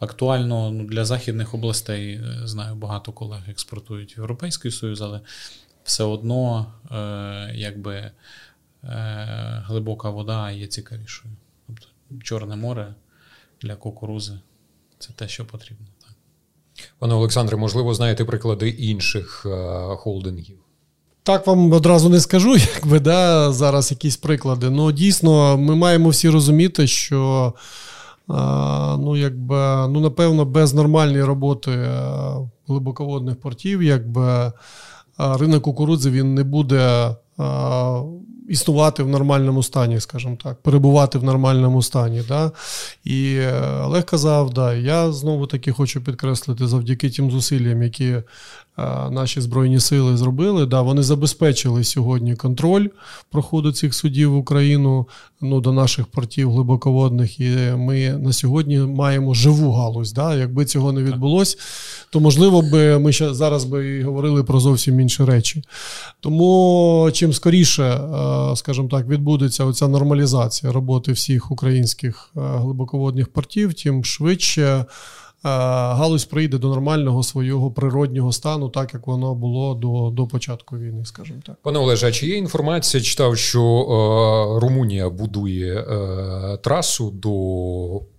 Актуально 0.00 0.70
ну, 0.70 0.84
для 0.84 1.04
західних 1.04 1.54
областей, 1.54 2.14
е, 2.14 2.40
знаю, 2.44 2.74
багато 2.74 3.12
колег 3.12 3.42
експортують 3.48 4.16
в 4.16 4.18
Європейський 4.18 4.70
Союз, 4.70 5.00
але 5.00 5.20
все 5.84 6.04
одно 6.04 6.72
якби 7.54 8.10
глибока 9.66 10.10
вода 10.10 10.50
є 10.50 10.66
цікавішою. 10.66 11.34
Тобто 11.66 11.86
Чорне 12.22 12.56
море 12.56 12.94
для 13.60 13.76
кукурузи. 13.76 14.38
Це 14.98 15.12
те, 15.16 15.28
що 15.28 15.44
потрібно. 15.44 15.86
Так. 16.00 16.14
Пане 16.98 17.14
Олександре, 17.14 17.56
можливо, 17.56 17.94
знаєте 17.94 18.24
приклади 18.24 18.68
інших 18.68 19.46
а, 19.46 19.96
холдингів? 19.96 20.58
Так 21.22 21.46
вам 21.46 21.72
одразу 21.72 22.08
не 22.08 22.20
скажу, 22.20 22.56
якби 22.74 23.00
да, 23.00 23.52
зараз 23.52 23.90
якісь 23.90 24.16
приклади. 24.16 24.70
Ну, 24.70 24.92
дійсно, 24.92 25.58
ми 25.58 25.74
маємо 25.76 26.08
всі 26.08 26.28
розуміти, 26.28 26.86
що 26.86 27.52
а, 28.28 28.96
ну, 29.00 29.16
якби, 29.16 29.88
ну, 29.88 30.00
напевно, 30.00 30.44
без 30.44 30.74
нормальної 30.74 31.24
роботи 31.24 31.88
глибоководних 32.68 33.40
портів, 33.40 33.82
якби 33.82 34.52
ринок 35.18 35.62
кукурудзи 35.62 36.10
він 36.10 36.34
не 36.34 36.44
буде 36.44 37.16
існувати 38.48 39.02
в 39.02 39.08
нормальному 39.08 39.62
стані, 39.62 40.00
скажімо 40.00 40.36
так, 40.42 40.62
перебувати 40.62 41.18
в 41.18 41.24
нормальному 41.24 41.82
стані. 41.82 42.22
Да? 42.28 42.52
І 43.04 43.34
е, 43.34 43.62
Олег 43.82 44.04
казав, 44.04 44.54
да, 44.54 44.74
я 44.74 45.12
знову 45.12 45.46
таки 45.46 45.72
хочу 45.72 46.00
підкреслити 46.00 46.66
завдяки 46.66 47.10
тим 47.10 47.30
зусиллям, 47.30 47.82
які 47.82 48.16
наші 49.10 49.40
збройні 49.40 49.80
сили 49.80 50.16
зробили. 50.16 50.66
Да, 50.66 50.82
Вони 50.82 51.02
забезпечили 51.02 51.84
сьогодні 51.84 52.36
контроль 52.36 52.86
проходу 53.30 53.72
цих 53.72 53.94
судів 53.94 54.32
в 54.32 54.36
Україну 54.36 55.08
ну, 55.40 55.60
до 55.60 55.72
наших 55.72 56.06
портів 56.06 56.52
глибоководних. 56.52 57.40
І 57.40 57.56
ми 57.76 58.08
на 58.08 58.32
сьогодні 58.32 58.78
маємо 58.78 59.34
живу 59.34 59.72
галузь. 59.72 60.12
Да? 60.12 60.34
Якби 60.34 60.64
цього 60.64 60.92
не 60.92 61.02
відбулося, 61.02 61.56
то 62.10 62.20
можливо 62.20 62.62
би 62.62 62.98
ми 62.98 63.12
ще 63.12 63.34
зараз 63.34 63.64
би 63.64 63.86
і 63.86 64.02
говорили 64.02 64.44
про 64.44 64.60
зовсім 64.60 65.00
інші 65.00 65.24
речі. 65.24 65.62
Тому 66.20 67.10
чим 67.12 67.32
скоріше, 67.32 68.00
скажімо 68.56 68.88
так, 68.88 69.08
відбудеться 69.08 69.64
оця 69.64 69.88
нормалізація 69.88 70.72
роботи 70.72 71.12
всіх 71.12 71.50
українських 71.50 72.30
глибоководних 72.34 73.28
портів, 73.28 73.74
тим 73.74 74.04
швидше. 74.04 74.84
Е, 75.44 75.48
галузь 75.48 76.24
прийде 76.24 76.58
до 76.58 76.68
нормального 76.68 77.22
свого 77.22 77.70
природнього 77.70 78.32
стану, 78.32 78.68
так 78.68 78.94
як 78.94 79.06
воно 79.06 79.34
було 79.34 79.74
до 79.74 80.10
до 80.10 80.26
початку 80.26 80.78
війни, 80.78 81.04
скажімо 81.04 81.40
так. 81.46 81.56
Пане 81.62 81.78
Олеже, 81.78 82.06
а 82.08 82.12
чи 82.12 82.26
є 82.26 82.36
інформація? 82.36 83.02
Читав, 83.02 83.38
що 83.38 83.62
е, 83.62 84.60
Румунія 84.60 85.10
будує 85.10 85.74
е, 85.80 86.56
трасу 86.56 87.10
до 87.10 87.30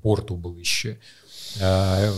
порту 0.01 0.35
ближче. 0.35 0.97
Е, 1.61 2.11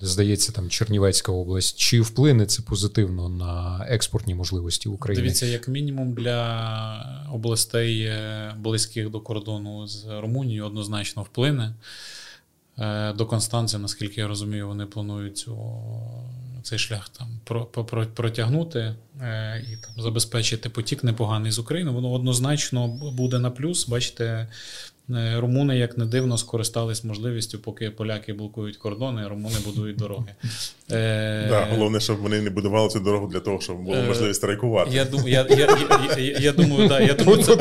Здається, 0.00 0.52
там 0.52 0.68
Чернівецька 0.70 1.32
область. 1.32 1.78
Чи 1.78 2.00
вплине 2.00 2.46
це 2.46 2.62
позитивно 2.62 3.28
на 3.28 3.86
експортні 3.88 4.34
можливості 4.34 4.88
України? 4.88 5.22
Дивіться, 5.22 5.46
як 5.46 5.68
мінімум 5.68 6.14
для 6.14 7.26
областей 7.32 8.00
е, 8.02 8.54
близьких 8.58 9.10
до 9.10 9.20
кордону 9.20 9.86
з 9.86 10.06
Румунією 10.20 10.66
однозначно 10.66 11.22
вплине. 11.22 11.74
Е, 12.78 13.12
до 13.12 13.26
Констанції, 13.26 13.82
наскільки 13.82 14.20
я 14.20 14.28
розумію, 14.28 14.68
вони 14.68 14.86
планують 14.86 15.38
цю, 15.38 15.58
цей 16.62 16.78
шлях 16.78 17.08
там 17.08 17.40
протягнути 18.14 18.94
е, 19.20 19.64
і 19.72 19.76
там 19.76 20.04
забезпечити 20.04 20.68
потік 20.68 21.04
непоганий 21.04 21.52
з 21.52 21.58
України. 21.58 21.90
Воно 21.90 22.12
однозначно 22.12 22.88
буде 22.88 23.38
на 23.38 23.50
плюс. 23.50 23.88
Бачите, 23.88 24.48
румуни, 25.08 25.78
як 25.78 25.98
не 25.98 26.04
дивно, 26.04 26.38
скористались 26.38 27.04
можливістю, 27.04 27.58
поки 27.58 27.90
поляки 27.90 28.32
блокують 28.32 28.76
кордони, 28.76 29.28
румуни 29.28 29.56
будують 29.64 29.96
дороги. 29.96 30.34
Е, 30.90 31.48
да, 31.48 31.68
Головне, 31.70 32.00
щоб 32.00 32.18
вони 32.18 32.40
не 32.40 32.50
будували 32.50 32.88
цю 32.88 33.00
дорогу 33.00 33.26
для 33.26 33.40
того, 33.40 33.60
щоб 33.60 33.82
було 33.82 33.96
е, 33.96 34.02
можливість 34.08 34.40
страйкувати. 34.40 34.90
Я 34.94 35.06
я, 35.26 35.46
я, 35.50 35.78
я, 36.18 36.38
я 36.38 36.52
думаю, 36.52 36.88
да, 36.88 37.00
я 37.00 37.14
думаю, 37.14 37.42
це. 37.42 37.52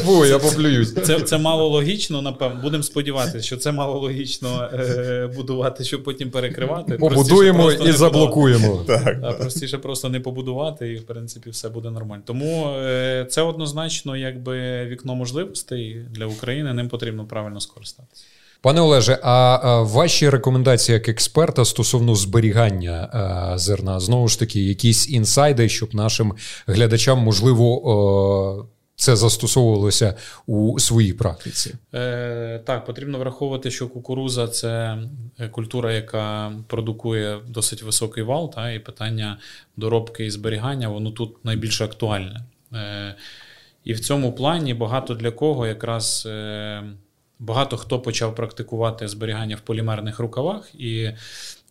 Це 1.02 1.20
це 1.20 1.38
мало 1.38 1.68
логічно, 1.68 2.22
напевно. 2.22 2.62
Будемо 2.62 2.84
сподіватися, 2.84 3.42
що 3.42 3.58
це 3.58 3.72
мало 3.72 4.00
логічно 4.00 4.70
е, 4.74 5.30
будувати, 5.36 5.84
щоб 5.84 6.04
потім 6.04 6.32
перекривати. 6.32 6.98
Побудуємо 6.98 7.72
і 7.72 7.92
заблокуємо. 7.92 8.84
Так, 8.88 9.20
а 9.24 9.32
Простіше 9.32 9.78
просто 9.78 10.10
не 10.10 10.20
побудувати, 10.20 10.92
і 10.92 10.96
в 10.96 11.04
принципі 11.04 11.50
все 11.50 11.70
буде 11.70 11.92
нормально. 11.92 12.24
Тому 12.26 12.68
е, 12.68 13.26
це 13.30 13.42
однозначно 13.42 14.18
якби 14.18 14.86
вікно 14.86 15.16
можливостей 15.16 16.06
для 16.12 16.26
України. 16.26 16.74
Ним 16.74 16.90
потрібно 16.90 17.26
правильно 17.34 17.60
скористатися. 17.60 18.24
Пане 18.62 18.82
Олеже, 18.82 19.20
а 19.24 19.82
ваші 19.82 20.30
рекомендації 20.30 20.94
як 20.94 21.10
експерта 21.10 21.66
стосовно 21.66 22.16
зберігання 22.16 23.10
зерна 23.56 24.00
знову 24.00 24.28
ж 24.28 24.40
таки, 24.40 24.60
якісь 24.60 25.10
інсайди, 25.10 25.70
щоб 25.70 25.96
нашим 25.96 26.34
глядачам 26.68 27.20
можливо 27.20 28.68
це 28.96 29.16
застосовувалося 29.16 30.16
у 30.48 30.80
своїй 30.80 31.14
практиці? 31.14 31.76
Е, 31.94 32.62
Так, 32.66 32.86
потрібно 32.86 33.20
враховувати, 33.20 33.72
що 33.72 33.88
кукуруза 33.88 34.48
це 34.48 34.98
культура, 35.52 35.94
яка 35.94 36.54
продукує 36.68 37.40
досить 37.48 37.84
високий 37.84 38.24
вал, 38.24 38.54
та, 38.54 38.72
і 38.72 38.80
питання 38.80 39.38
доробки 39.78 40.26
і 40.26 40.32
зберігання, 40.32 40.90
воно 40.90 41.12
тут 41.12 41.46
найбільш 41.46 41.82
актуальне. 41.82 42.42
Е, 42.74 43.16
І 43.84 43.94
в 43.94 44.00
цьому 44.00 44.34
плані 44.34 44.74
багато 44.74 45.14
для 45.14 45.32
кого 45.32 45.68
якраз. 45.68 46.24
Е, 46.26 46.84
Багато 47.40 47.78
хто 47.78 48.00
почав 48.00 48.36
практикувати 48.36 49.08
зберігання 49.08 49.56
в 49.56 49.62
полімерних 49.62 50.20
рукавах, 50.20 50.76
і 50.76 51.12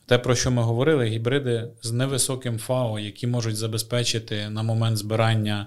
те, 0.07 0.19
про 0.19 0.35
що 0.35 0.51
ми 0.51 0.63
говорили, 0.63 1.07
гібриди 1.07 1.69
з 1.83 1.93
невисоким 1.93 2.59
ФАО, 2.59 2.99
які 2.99 3.27
можуть 3.27 3.57
забезпечити 3.57 4.49
на 4.49 4.63
момент 4.63 4.97
збирання 4.97 5.67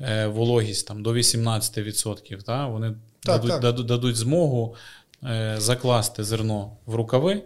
Е, 0.00 0.26
вологість 0.26 0.88
там 0.88 1.02
до 1.02 1.14
18%. 1.14 2.42
Та? 2.42 2.66
Вони 2.66 2.94
так, 3.20 3.42
дадуть, 3.42 3.76
так. 3.76 3.86
дадуть 3.86 4.16
змогу 4.16 4.74
е, 5.24 5.54
закласти 5.58 6.24
зерно 6.24 6.76
в 6.86 6.94
рукави. 6.94 7.42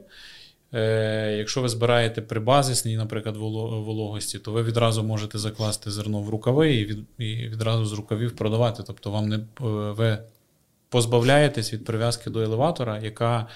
Е, 0.75 1.35
якщо 1.39 1.63
ви 1.63 1.69
збираєте 1.69 2.23
при 2.23 2.41
базисній, 2.41 2.97
наприклад, 2.97 3.37
вологості, 3.37 4.39
то 4.39 4.53
ви 4.53 4.63
відразу 4.63 5.03
можете 5.03 5.39
закласти 5.39 5.91
зерно 5.91 6.21
в 6.21 6.29
рукави 6.29 6.75
і 6.75 6.85
від, 6.85 6.99
і 7.19 7.35
відразу 7.35 7.87
з 7.87 7.93
рукавів 7.93 8.37
продавати. 8.37 8.83
Тобто 8.87 9.11
вам 9.11 9.29
не 9.29 9.41
ви 9.93 10.19
позбавляєтесь 10.95 11.73
від 11.73 11.85
прив'язки 11.85 12.31
до 12.31 12.41
елеватора, 12.41 13.01
яка 13.03 13.47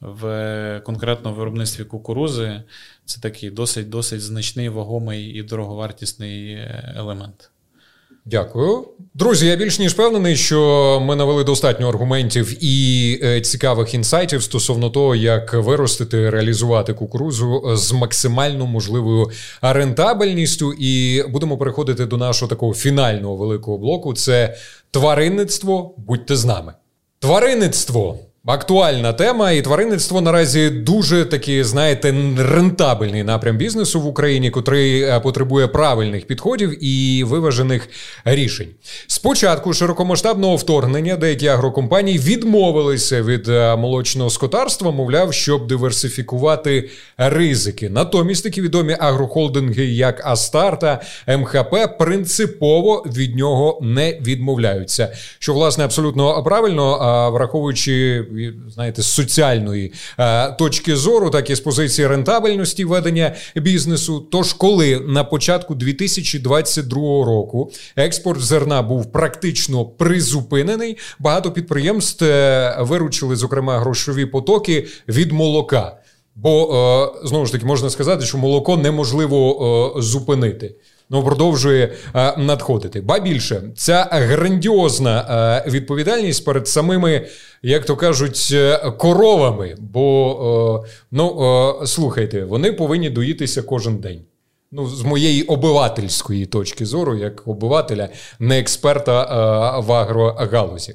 в 0.00 0.82
конкретно 0.84 1.32
виробництві 1.32 1.84
кукурузи 1.84 2.62
це 3.04 3.20
такий 3.20 3.50
досить 3.50 3.88
досить 3.88 4.22
значний, 4.22 4.68
вагомий 4.68 5.24
і 5.24 5.42
дороговартісний 5.42 6.58
елемент. 6.96 7.50
Дякую, 8.24 8.88
друзі. 9.14 9.46
Я 9.46 9.56
більш 9.56 9.78
ніж 9.78 9.92
впевнений, 9.92 10.36
що 10.36 11.00
ми 11.02 11.16
навели 11.16 11.44
достатньо 11.44 11.88
аргументів 11.88 12.64
і 12.64 13.20
е, 13.22 13.40
цікавих 13.40 13.94
інсайтів 13.94 14.42
стосовно 14.42 14.90
того, 14.90 15.14
як 15.14 15.54
виростити, 15.54 16.30
реалізувати 16.30 16.94
кукурузу 16.94 17.62
з 17.76 17.92
максимально 17.92 18.66
можливою 18.66 19.30
рентабельністю. 19.62 20.72
І 20.72 21.22
будемо 21.28 21.58
переходити 21.58 22.06
до 22.06 22.16
нашого 22.16 22.48
такого 22.48 22.74
фінального 22.74 23.36
великого 23.36 23.78
блоку: 23.78 24.14
це 24.14 24.56
тваринництво. 24.90 25.94
Будьте 25.96 26.36
з 26.36 26.44
нами. 26.44 26.72
Тваринництво. 27.20 28.29
Актуальна 28.46 29.12
тема, 29.12 29.50
і 29.50 29.62
тваринництво 29.62 30.20
наразі 30.20 30.70
дуже 30.70 31.24
такий, 31.24 31.64
знаєте, 31.64 32.14
рентабельний 32.38 33.22
напрям 33.22 33.56
бізнесу 33.56 34.00
в 34.00 34.06
Україні, 34.06 34.50
котрий 34.50 35.02
е, 35.02 35.20
потребує 35.20 35.66
правильних 35.66 36.26
підходів 36.26 36.84
і 36.84 37.24
виважених 37.24 37.88
рішень. 38.24 38.68
Спочатку 39.06 39.72
широкомасштабного 39.72 40.56
вторгнення 40.56 41.16
деякі 41.16 41.48
агрокомпанії 41.48 42.18
відмовилися 42.18 43.22
від 43.22 43.48
е, 43.48 43.76
молочного 43.76 44.30
скотарства, 44.30 44.90
мовляв, 44.90 45.34
щоб 45.34 45.66
диверсифікувати 45.66 46.90
ризики. 47.16 47.90
Натомість 47.90 48.44
такі 48.44 48.62
відомі 48.62 48.96
агрохолдинги, 49.00 49.84
як 49.84 50.26
Астарта, 50.26 51.00
МХП, 51.28 51.98
принципово 51.98 53.04
від 53.06 53.36
нього 53.36 53.78
не 53.82 54.18
відмовляються. 54.20 55.12
Що 55.38 55.54
власне 55.54 55.84
абсолютно 55.84 56.42
правильно, 56.42 57.30
враховуючи 57.32 58.26
знаєте, 58.68 59.02
з 59.02 59.06
соціальної 59.06 59.92
е, 60.18 60.52
точки 60.52 60.96
зору, 60.96 61.30
так 61.30 61.50
і 61.50 61.54
з 61.54 61.60
позиції 61.60 62.06
рентабельності 62.06 62.84
ведення 62.84 63.34
бізнесу. 63.56 64.26
Тож, 64.32 64.52
коли 64.52 65.00
на 65.00 65.24
початку 65.24 65.74
2022 65.74 66.98
року 67.24 67.72
експорт 67.96 68.40
зерна 68.40 68.82
був 68.82 69.12
практично 69.12 69.84
призупинений, 69.84 70.98
багато 71.18 71.52
підприємств 71.52 72.24
е, 72.24 72.76
виручили, 72.80 73.36
зокрема, 73.36 73.78
грошові 73.78 74.26
потоки 74.26 74.86
від 75.08 75.32
молока. 75.32 75.96
Бо 76.34 76.62
е, 77.24 77.28
знову 77.28 77.46
ж 77.46 77.52
таки 77.52 77.66
можна 77.66 77.90
сказати, 77.90 78.26
що 78.26 78.38
молоко 78.38 78.76
неможливо 78.76 79.94
зупинити 79.98 80.74
ну 81.10 81.24
продовжує 81.24 81.92
е, 82.14 82.36
надходити. 82.36 83.00
Ба 83.00 83.18
більше 83.18 83.62
ця 83.76 84.08
грандіозна 84.10 85.26
е, 85.66 85.70
відповідальність 85.70 86.44
перед 86.44 86.68
самими, 86.68 87.26
як 87.62 87.84
то 87.84 87.96
кажуть, 87.96 88.48
е, 88.52 88.78
коровами. 88.98 89.76
Бо 89.78 90.84
ну 91.10 91.82
слухайте, 91.86 92.44
вони 92.44 92.72
повинні 92.72 93.10
доїтися 93.10 93.62
кожен 93.62 93.96
день. 93.96 94.20
Ну, 94.72 94.86
з 94.86 95.02
моєї 95.02 95.42
обивательської 95.42 96.46
точки 96.46 96.86
зору, 96.86 97.16
як 97.16 97.48
обивателя, 97.48 98.08
не 98.38 98.58
експерта 98.58 99.78
в 99.78 99.92
агрогалузі. 99.92 100.94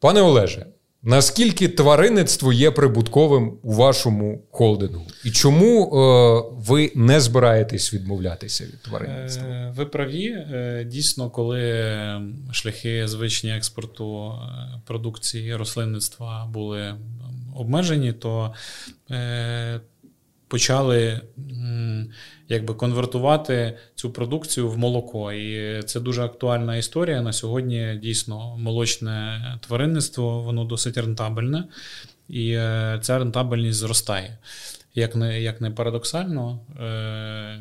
Пане 0.00 0.22
Олеже, 0.22 0.66
Наскільки 1.06 1.68
тваринництво 1.68 2.52
є 2.52 2.70
прибутковим 2.70 3.52
у 3.62 3.72
вашому 3.72 4.42
холдингу? 4.50 5.06
І 5.24 5.30
чому 5.30 5.84
е, 5.84 6.54
ви 6.58 6.92
не 6.94 7.20
збираєтесь 7.20 7.94
відмовлятися 7.94 8.64
від 8.64 8.82
тваринництва? 8.82 9.48
Е, 9.48 9.72
ви 9.76 9.86
праві. 9.86 10.26
Е, 10.26 10.84
дійсно, 10.84 11.30
коли 11.30 11.94
шляхи 12.52 13.08
звичні 13.08 13.56
експорту 13.56 14.32
е, 14.32 14.80
продукції 14.86 15.56
рослинництва 15.56 16.46
були 16.52 16.94
обмежені, 17.56 18.12
то 18.12 18.54
почали 20.54 21.20
якби 22.48 22.74
конвертувати 22.74 23.78
цю 23.94 24.10
продукцію 24.10 24.68
в 24.68 24.78
молоко. 24.78 25.32
І 25.32 25.82
це 25.82 26.00
дуже 26.00 26.22
актуальна 26.22 26.76
історія. 26.76 27.22
На 27.22 27.32
сьогодні 27.32 27.98
дійсно 28.02 28.56
молочне 28.56 29.40
тваринництво, 29.66 30.42
воно 30.42 30.64
досить 30.64 30.98
рентабельне, 30.98 31.64
і 32.28 32.50
е, 32.50 32.98
ця 33.02 33.18
рентабельність 33.18 33.78
зростає. 33.78 34.38
Як 34.94 35.16
не 35.16 35.40
як 35.40 35.60
не 35.60 35.70
парадоксально, 35.70 36.60
е, 36.80 37.58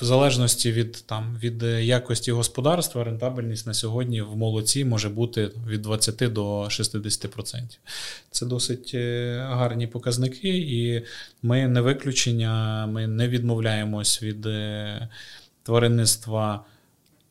в 0.00 0.04
залежності 0.04 0.72
від 0.72 1.04
там, 1.06 1.38
від 1.42 1.62
якості 1.62 2.32
господарства, 2.32 3.04
рентабельність 3.04 3.66
на 3.66 3.74
сьогодні 3.74 4.22
в 4.22 4.36
молоці 4.36 4.84
може 4.84 5.08
бути 5.08 5.50
від 5.66 5.82
20 5.82 6.32
до 6.32 6.62
60%. 6.62 7.62
Це 8.30 8.46
досить 8.46 8.90
е, 8.94 9.38
гарні 9.50 9.86
показники, 9.86 10.58
і 10.58 11.02
ми 11.42 11.68
не 11.68 11.80
виключення, 11.80 12.86
ми 12.86 13.06
не 13.06 13.28
відмовляємось 13.28 14.22
від 14.22 14.46
е, 14.46 15.08
тваринництва. 15.62 16.64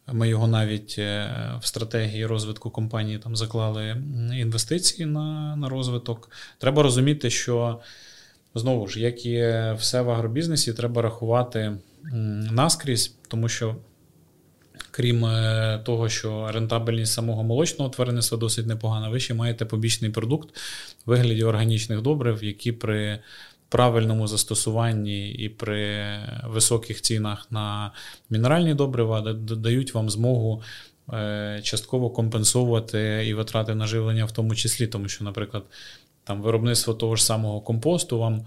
Ми 0.08 0.30
його 0.30 0.48
навіть 0.48 0.96
е, 1.00 1.30
в 1.62 1.68
стратегії 1.68 2.26
розвитку 2.26 2.70
компанії 2.70 3.18
там 3.18 3.36
заклали 3.36 4.04
інвестиції 4.34 5.06
на, 5.06 5.56
на 5.56 5.70
розвиток. 5.70 6.30
Треба 6.58 6.84
розуміти, 6.84 7.30
що 7.30 7.80
знову 8.56 8.88
ж, 8.88 9.00
як 9.00 9.26
і 9.26 9.54
все 9.78 10.02
в 10.02 10.10
агробізнесі, 10.10 10.74
треба 10.74 11.02
рахувати 11.02 11.78
наскрізь, 12.52 13.16
тому 13.28 13.50
що. 13.50 13.76
Крім 14.92 15.26
е, 15.26 15.82
того, 15.86 16.10
що 16.10 16.52
рентабельність 16.52 17.14
самого 17.14 17.44
молочного 17.44 17.90
тваринництва 17.90 18.38
досить 18.38 18.68
непогана, 18.68 19.10
ви 19.10 19.20
ще 19.20 19.34
маєте 19.34 19.66
побічний 19.66 20.12
продукт 20.12 20.58
в 21.06 21.10
вигляді 21.10 21.44
органічних 21.44 22.02
добрив, 22.02 22.44
які 22.44 22.72
при 22.72 23.20
правильному 23.70 24.28
застосуванні 24.28 25.30
і 25.30 25.50
при 25.50 26.06
високих 26.44 27.02
цінах 27.02 27.48
на 27.52 27.92
мінеральні 28.30 28.74
добрива 28.74 29.22
дають 29.34 29.94
вам 29.94 30.10
змогу 30.10 30.62
е, 31.14 31.60
частково 31.64 32.10
компенсувати 32.10 33.24
і 33.28 33.34
витрати 33.34 33.76
на 33.76 33.88
живлення 33.88 34.26
в 34.26 34.32
тому 34.32 34.56
числі, 34.56 34.88
тому 34.88 35.08
що, 35.08 35.24
наприклад, 35.24 35.64
там 36.24 36.42
виробництво 36.42 36.94
того 36.94 37.16
ж 37.16 37.26
самого 37.26 37.62
компосту 37.62 38.20
вам 38.20 38.46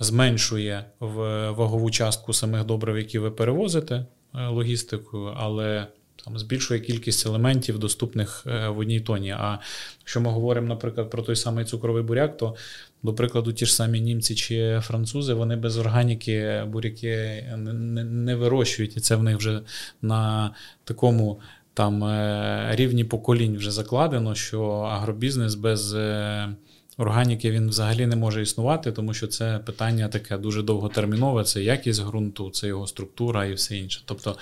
зменшує 0.00 0.84
в 1.00 1.50
вагову 1.50 1.90
частку 1.90 2.32
самих 2.32 2.64
добрив, 2.64 2.98
які 2.98 3.18
ви 3.18 3.30
перевозите 3.30 3.94
е, 4.34 4.46
логістикою, 4.48 5.34
але 5.36 5.86
там 6.24 6.38
збільшує 6.38 6.80
кількість 6.80 7.26
елементів, 7.26 7.78
доступних 7.78 8.44
е, 8.46 8.68
в 8.68 8.78
одній 8.78 9.00
тоні. 9.00 9.30
А 9.30 9.58
якщо 10.00 10.20
ми 10.20 10.30
говоримо, 10.30 10.68
наприклад, 10.68 11.10
про 11.10 11.22
той 11.22 11.36
самий 11.36 11.64
цукровий 11.64 12.02
буряк, 12.02 12.36
то, 12.36 12.54
до 13.02 13.14
прикладу, 13.14 13.52
ті 13.52 13.66
ж 13.66 13.74
самі 13.74 14.00
німці 14.00 14.34
чи 14.34 14.80
французи, 14.82 15.34
вони 15.34 15.56
без 15.56 15.78
органіки 15.78 16.64
буряки 16.66 17.44
не, 17.56 18.34
вирощують, 18.34 18.96
і 18.96 19.00
це 19.00 19.16
в 19.16 19.22
них 19.22 19.36
вже 19.36 19.60
на 20.02 20.50
такому. 20.84 21.40
Там 21.74 22.04
е, 22.04 22.68
рівні 22.76 23.04
поколінь 23.04 23.56
вже 23.56 23.70
закладено, 23.70 24.34
що 24.34 24.62
агробізнес 24.64 25.54
без 25.54 25.96
Органіки 26.98 27.50
він 27.50 27.68
взагалі 27.68 28.06
не 28.06 28.16
може 28.16 28.42
існувати, 28.42 28.92
тому 28.92 29.14
що 29.14 29.26
це 29.26 29.60
питання 29.66 30.08
таке 30.08 30.38
дуже 30.38 30.62
довготермінове: 30.62 31.44
це 31.44 31.62
якість 31.62 32.04
ґрунту, 32.04 32.50
це 32.50 32.66
його 32.66 32.86
структура 32.86 33.44
і 33.44 33.52
все 33.52 33.76
інше. 33.76 34.02
Тобто 34.04 34.36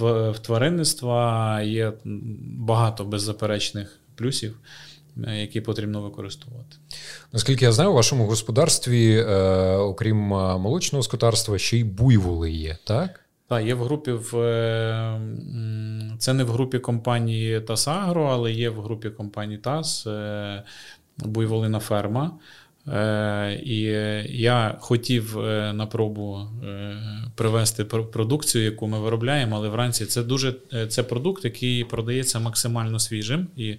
в 0.00 0.38
тваринництва 0.42 1.60
є 1.62 1.92
багато 2.58 3.04
беззаперечних 3.04 3.98
плюсів. 4.14 4.56
які 5.16 5.60
потрібно 5.60 6.02
використовувати. 6.02 6.76
Наскільки 7.32 7.64
я 7.64 7.72
знаю, 7.72 7.90
у 7.90 7.94
вашому 7.94 8.26
господарстві, 8.26 9.22
окрім 9.78 10.16
молочного 10.16 11.02
скотарства, 11.02 11.58
ще 11.58 11.78
й 11.78 11.84
буйволи 11.84 12.50
є, 12.50 12.76
так? 12.84 13.20
Так, 13.48 13.66
є 13.66 13.74
в 13.74 13.84
групі 13.84 14.12
в 14.12 14.30
це 16.18 16.34
не 16.34 16.44
в 16.44 16.50
групі 16.50 16.78
компанії 16.78 17.60
Тасагро, 17.60 18.24
але 18.24 18.52
є 18.52 18.70
в 18.70 18.82
групі 18.82 19.10
компанії 19.10 19.58
ТАС 19.58 20.06
буйволина 21.18 21.80
ферма. 21.80 22.38
Е, 22.88 23.60
і 23.64 23.80
я 24.38 24.76
хотів 24.80 25.38
е, 25.38 25.72
на 25.72 25.86
пробу 25.86 26.40
е, 26.64 26.96
привезти 27.34 27.84
продукцію, 27.84 28.64
яку 28.64 28.86
ми 28.86 29.00
виробляємо, 29.00 29.56
але 29.56 29.68
вранці 29.68 30.06
це 30.06 30.22
дуже 30.22 30.54
це 30.88 31.02
продукт, 31.02 31.44
який 31.44 31.84
продається 31.84 32.38
максимально 32.38 32.98
свіжим. 32.98 33.46
І 33.56 33.76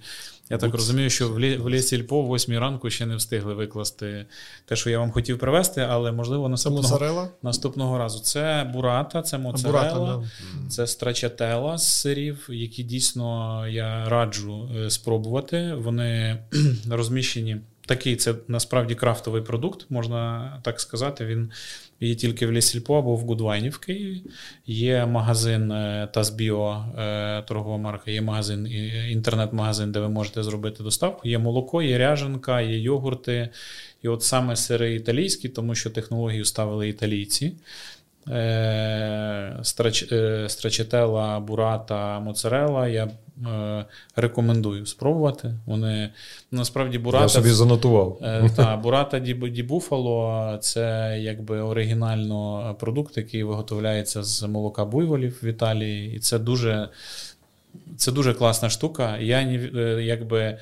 я 0.50 0.58
так 0.58 0.74
розумію, 0.74 1.10
що 1.10 1.30
в 1.30 1.70
лісільпо 1.70 2.22
в 2.22 2.36
8 2.36 2.60
ранку 2.60 2.90
ще 2.90 3.06
не 3.06 3.16
встигли 3.16 3.54
викласти 3.54 4.26
те, 4.66 4.76
що 4.76 4.90
я 4.90 5.00
вам 5.00 5.12
хотів 5.12 5.40
привезти, 5.40 5.82
але 5.90 6.12
можливо 6.12 6.50
наступного 6.50 7.30
наступного 7.44 7.98
разу. 7.98 8.20
Це 8.20 8.72
бурата, 8.74 9.22
це 9.22 9.38
моцарела, 9.38 10.24
да. 10.24 10.70
це 10.70 10.88
страчателла 10.88 11.78
з 11.78 12.02
сирів, 12.02 12.48
які 12.50 12.84
дійсно 12.84 13.64
я 13.68 14.10
раджу 14.10 14.70
спробувати. 14.90 15.74
Вони 15.74 16.38
розміщені. 16.90 17.58
Такий 17.88 18.16
це 18.16 18.36
насправді 18.48 18.96
крафтовий 18.96 19.42
продукт, 19.42 19.86
можна 19.90 20.52
так 20.64 20.80
сказати. 20.80 21.26
Він 21.26 21.52
є 22.00 22.16
тільки 22.16 22.48
в 22.48 22.52
Лісільпо 22.52 22.98
або 22.98 23.16
в 23.16 23.20
Гудвайні 23.20 23.70
в 23.70 23.78
Києві. 23.78 24.22
Є 24.66 25.06
магазин 25.06 25.72
е, 25.72 26.08
Тазбіо, 26.14 26.86
е, 26.98 27.42
торгова 27.42 27.78
марка, 27.78 28.12
є 28.12 28.22
магазин, 28.22 28.68
інтернет-магазин, 29.10 29.92
де 29.92 30.00
ви 30.00 30.10
можете 30.10 30.44
зробити 30.44 30.84
доставку. 30.84 31.28
Є 31.28 31.40
молоко, 31.40 31.82
є 31.82 31.98
ряженка, 31.98 32.62
є 32.62 32.80
йогурти. 32.80 33.50
І 34.04 34.08
от 34.08 34.24
саме 34.24 34.56
сири 34.56 34.96
італійські, 34.96 35.50
тому 35.50 35.76
що 35.76 35.90
технологію 35.90 36.46
ставили 36.46 36.90
італійці. 36.90 37.54
Е, 38.32 39.58
страчетела, 40.48 41.40
бурата, 41.40 42.20
моцарела. 42.20 42.88
Я 42.88 43.10
е, 43.48 43.86
рекомендую 44.16 44.86
спробувати. 44.86 45.54
Вони 45.66 46.10
насправді 46.52 46.98
бурата. 46.98 47.24
Я 47.24 47.30
собі 47.30 47.50
занотував. 47.50 48.20
Е, 48.22 48.50
та, 48.56 48.78
бурата 48.78 49.20
Ді 49.20 49.64
Буфало 49.64 50.58
це 50.62 51.18
якби 51.22 51.62
оригінально 51.62 52.76
продукт, 52.80 53.18
який 53.18 53.44
виготовляється 53.44 54.24
з 54.24 54.44
молока 54.44 54.86
буйволів 54.86 55.40
в 55.44 55.46
Італії. 55.46 56.16
І 56.16 56.20
це 56.20 56.40
дуже 56.40 56.90
це 57.98 58.12
дуже 58.12 58.34
класна 58.34 58.70
штука. 58.70 59.18
Я 59.18 59.42
якби. 60.00 60.58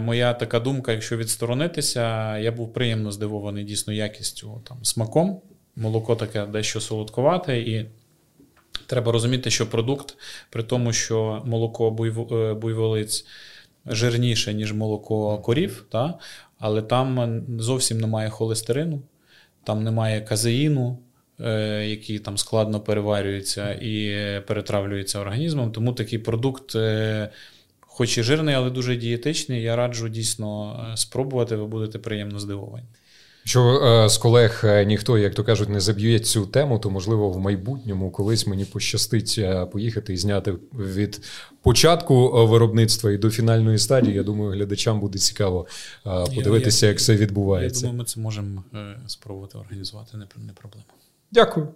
Моя 0.00 0.34
така 0.34 0.60
думка, 0.60 0.92
якщо 0.92 1.16
відсторонитися, 1.16 2.38
я 2.38 2.52
був 2.52 2.72
приємно 2.72 3.12
здивований 3.12 3.64
дійсно 3.64 3.92
якістю 3.92 4.60
там 4.64 4.76
смаком 4.82 5.40
молоко 5.76 6.16
таке 6.16 6.46
дещо 6.46 6.80
солодковате, 6.80 7.58
і 7.58 7.86
треба 8.86 9.12
розуміти, 9.12 9.50
що 9.50 9.70
продукт, 9.70 10.16
при 10.50 10.62
тому, 10.62 10.92
що 10.92 11.42
молоко 11.44 11.88
е, 12.32 12.54
буйволиць 12.54 13.26
жирніше, 13.86 14.54
ніж 14.54 14.72
молоко 14.72 15.38
корів, 15.38 15.86
та? 15.90 16.18
але 16.58 16.82
там 16.82 17.42
зовсім 17.58 18.00
немає 18.00 18.30
холестерину, 18.30 19.02
там 19.64 19.84
немає 19.84 20.20
казеїну. 20.20 20.98
Е, 21.40 21.86
які 21.86 22.18
там 22.18 22.38
складно 22.38 22.80
переварюються 22.80 23.72
і 23.72 24.14
перетравлюються 24.46 25.20
організмом. 25.20 25.72
Тому 25.72 25.92
такий 25.92 26.18
продукт, 26.18 26.74
е, 26.74 27.28
хоч 27.80 28.18
і 28.18 28.22
жирний, 28.22 28.54
але 28.54 28.70
дуже 28.70 28.96
дієтичний. 28.96 29.62
Я 29.62 29.76
раджу 29.76 30.08
дійсно 30.08 30.92
спробувати, 30.96 31.56
ви 31.56 31.66
будете 31.66 31.98
приємно 31.98 32.38
здивовані. 32.38 32.86
Що 33.46 33.80
е, 33.84 34.08
з 34.08 34.18
колег 34.18 34.60
е, 34.64 34.84
ніхто, 34.84 35.18
як 35.18 35.34
то 35.34 35.44
кажуть, 35.44 35.68
не 35.68 35.80
заб'є 35.80 36.18
цю 36.18 36.46
тему, 36.46 36.78
то 36.78 36.90
можливо 36.90 37.30
в 37.30 37.38
майбутньому 37.38 38.10
колись 38.10 38.46
мені 38.46 38.64
пощастить 38.64 39.34
е, 39.38 39.66
поїхати 39.66 40.14
і 40.14 40.16
зняти 40.16 40.54
від 40.74 41.20
початку 41.62 42.46
виробництва 42.46 43.12
і 43.12 43.18
до 43.18 43.30
фінальної 43.30 43.78
стадії. 43.78 44.14
Я 44.14 44.22
думаю, 44.22 44.50
глядачам 44.50 45.00
буде 45.00 45.18
цікаво 45.18 45.66
подивитися, 46.34 46.86
я, 46.86 46.88
я, 46.88 46.92
як 46.92 46.98
все 46.98 47.16
відбувається. 47.16 47.86
Я 47.86 47.90
думаю, 47.90 47.98
ми 47.98 48.04
це 48.04 48.20
можемо 48.20 48.64
спробувати 49.06 49.58
організувати. 49.58 50.16
Не 50.16 50.52
проблема. 50.52 50.84
Дякую. 51.32 51.68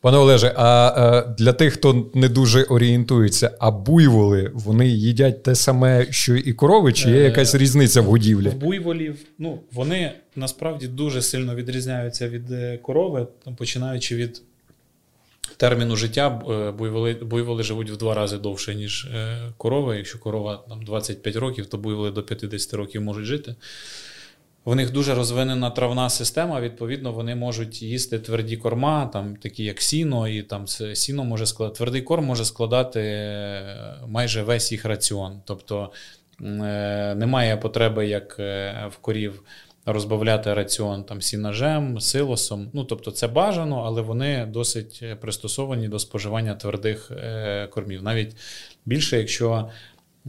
Пане 0.00 0.18
Олеже, 0.18 0.52
а 0.56 1.34
для 1.38 1.52
тих, 1.52 1.72
хто 1.74 2.10
не 2.14 2.28
дуже 2.28 2.62
орієнтується, 2.62 3.56
а 3.58 3.70
буйволи 3.70 4.50
вони 4.54 4.88
їдять 4.88 5.42
те 5.42 5.54
саме, 5.54 6.06
що 6.10 6.36
і 6.36 6.52
корови, 6.52 6.92
чи 6.92 7.10
є 7.10 7.16
е, 7.16 7.22
якась 7.24 7.54
різниця 7.54 8.00
в 8.00 8.04
годівлі? 8.04 8.50
Буйволів, 8.50 9.16
ну 9.38 9.60
вони 9.72 10.12
насправді 10.36 10.88
дуже 10.88 11.22
сильно 11.22 11.54
відрізняються 11.54 12.28
від 12.28 12.52
е, 12.52 12.78
корови, 12.82 13.26
там, 13.44 13.56
починаючи 13.56 14.16
від 14.16 14.42
терміну 15.56 15.96
життя, 15.96 16.42
е, 16.50 16.70
буйволи 16.70 17.14
буйволи 17.14 17.62
живуть 17.62 17.90
в 17.90 17.96
два 17.96 18.14
рази 18.14 18.38
довше, 18.38 18.74
ніж 18.74 19.08
корови. 19.56 19.96
Якщо 19.96 20.18
корова 20.18 20.64
там 20.68 20.82
25 20.82 21.36
років, 21.36 21.66
то 21.66 21.78
буйволи 21.78 22.10
до 22.10 22.22
50 22.22 22.74
років 22.74 23.02
можуть 23.02 23.24
жити. 23.24 23.54
В 24.68 24.74
них 24.74 24.92
дуже 24.92 25.14
розвинена 25.14 25.70
травна 25.70 26.10
система, 26.10 26.60
відповідно, 26.60 27.12
вони 27.12 27.34
можуть 27.34 27.82
їсти 27.82 28.18
тверді 28.18 28.56
корма, 28.56 29.06
там, 29.06 29.36
такі 29.36 29.64
як 29.64 29.82
сіно, 29.82 30.28
і 30.28 30.42
там 30.42 30.66
сіно 30.94 31.24
може 31.24 31.46
складати. 31.46 31.76
Твердий 31.76 32.02
корм 32.02 32.24
може 32.24 32.44
складати 32.44 33.00
е, 33.00 33.94
майже 34.06 34.42
весь 34.42 34.72
їх 34.72 34.84
раціон. 34.84 35.40
Тобто 35.44 35.92
е, 36.40 37.14
немає 37.14 37.56
потреби, 37.56 38.06
як 38.06 38.36
е, 38.38 38.74
в 38.90 38.96
корів, 38.96 39.42
розбавляти 39.86 40.54
раціон 40.54 41.04
там 41.04 41.22
сінажем, 41.22 42.00
силосом. 42.00 42.70
Ну, 42.72 42.84
тобто, 42.84 43.10
це 43.10 43.28
бажано, 43.28 43.82
але 43.86 44.02
вони 44.02 44.46
досить 44.46 45.04
пристосовані 45.20 45.88
до 45.88 45.98
споживання 45.98 46.54
твердих 46.54 47.12
кормів. 47.70 48.02
Навіть 48.02 48.36
більше, 48.86 49.18
якщо 49.18 49.70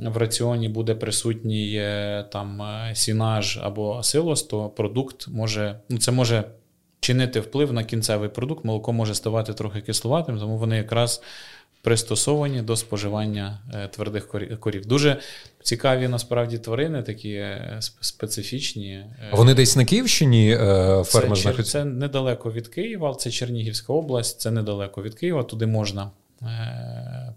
в 0.08 0.18
раціоні 0.18 0.70
буде 0.70 0.96
присутній 0.96 1.76
е, 1.76 2.26
там 2.32 2.62
е, 2.62 2.96
сінаж 2.96 3.60
або 3.62 4.04
силос, 4.04 4.44
то 4.44 4.70
продукт 4.70 5.28
може, 5.28 5.80
ну 5.90 5.98
це 5.98 6.12
може 6.12 6.44
чинити 7.00 7.40
вплив 7.40 7.74
на 7.74 7.84
кінцевий 7.84 8.30
продукт, 8.30 8.66
молоко 8.66 8.94
може 8.94 9.16
ставати 9.16 9.54
трохи 9.54 9.82
кисловатим, 9.82 10.40
тому 10.40 10.58
вони 10.58 10.78
якраз 10.78 11.22
пристосовані 11.82 12.62
до 12.62 12.76
споживання 12.76 13.60
е, 13.74 13.88
твердих 13.88 14.28
корів. 14.60 14.86
Дуже 14.86 15.18
цікаві 15.64 16.08
насправді 16.08 16.58
тварини, 16.58 17.02
такі 17.02 17.46
специфічні. 18.00 19.06
Вони 19.32 19.54
десь 19.54 19.76
на 19.76 19.86
Київщині 19.86 20.56
ферма 21.06 21.36
це, 21.36 21.42
знаходяться? 21.42 21.64
Це 21.64 21.86
недалеко 21.86 22.52
від 22.52 22.68
Києва, 22.68 23.16
це 23.16 23.32
Чернігівська 23.32 23.94
область, 23.94 24.42
це 24.42 24.52
недалеко 24.52 25.04
від 25.04 25.16
Києва, 25.16 25.44
туди 25.44 25.66
можна 25.66 26.12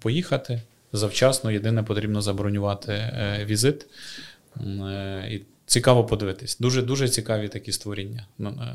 поїхати 0.00 0.62
завчасно. 0.92 1.50
Єдине, 1.50 1.82
потрібно 1.82 2.22
забронювати 2.22 2.92
е, 2.92 3.46
візит. 3.48 3.86
Е, 4.60 5.28
і 5.30 5.42
цікаво 5.66 6.04
подивитись. 6.04 6.58
Дуже 6.60 6.82
дуже 6.82 7.08
цікаві 7.08 7.48
такі 7.48 7.72
створіння 7.72 8.26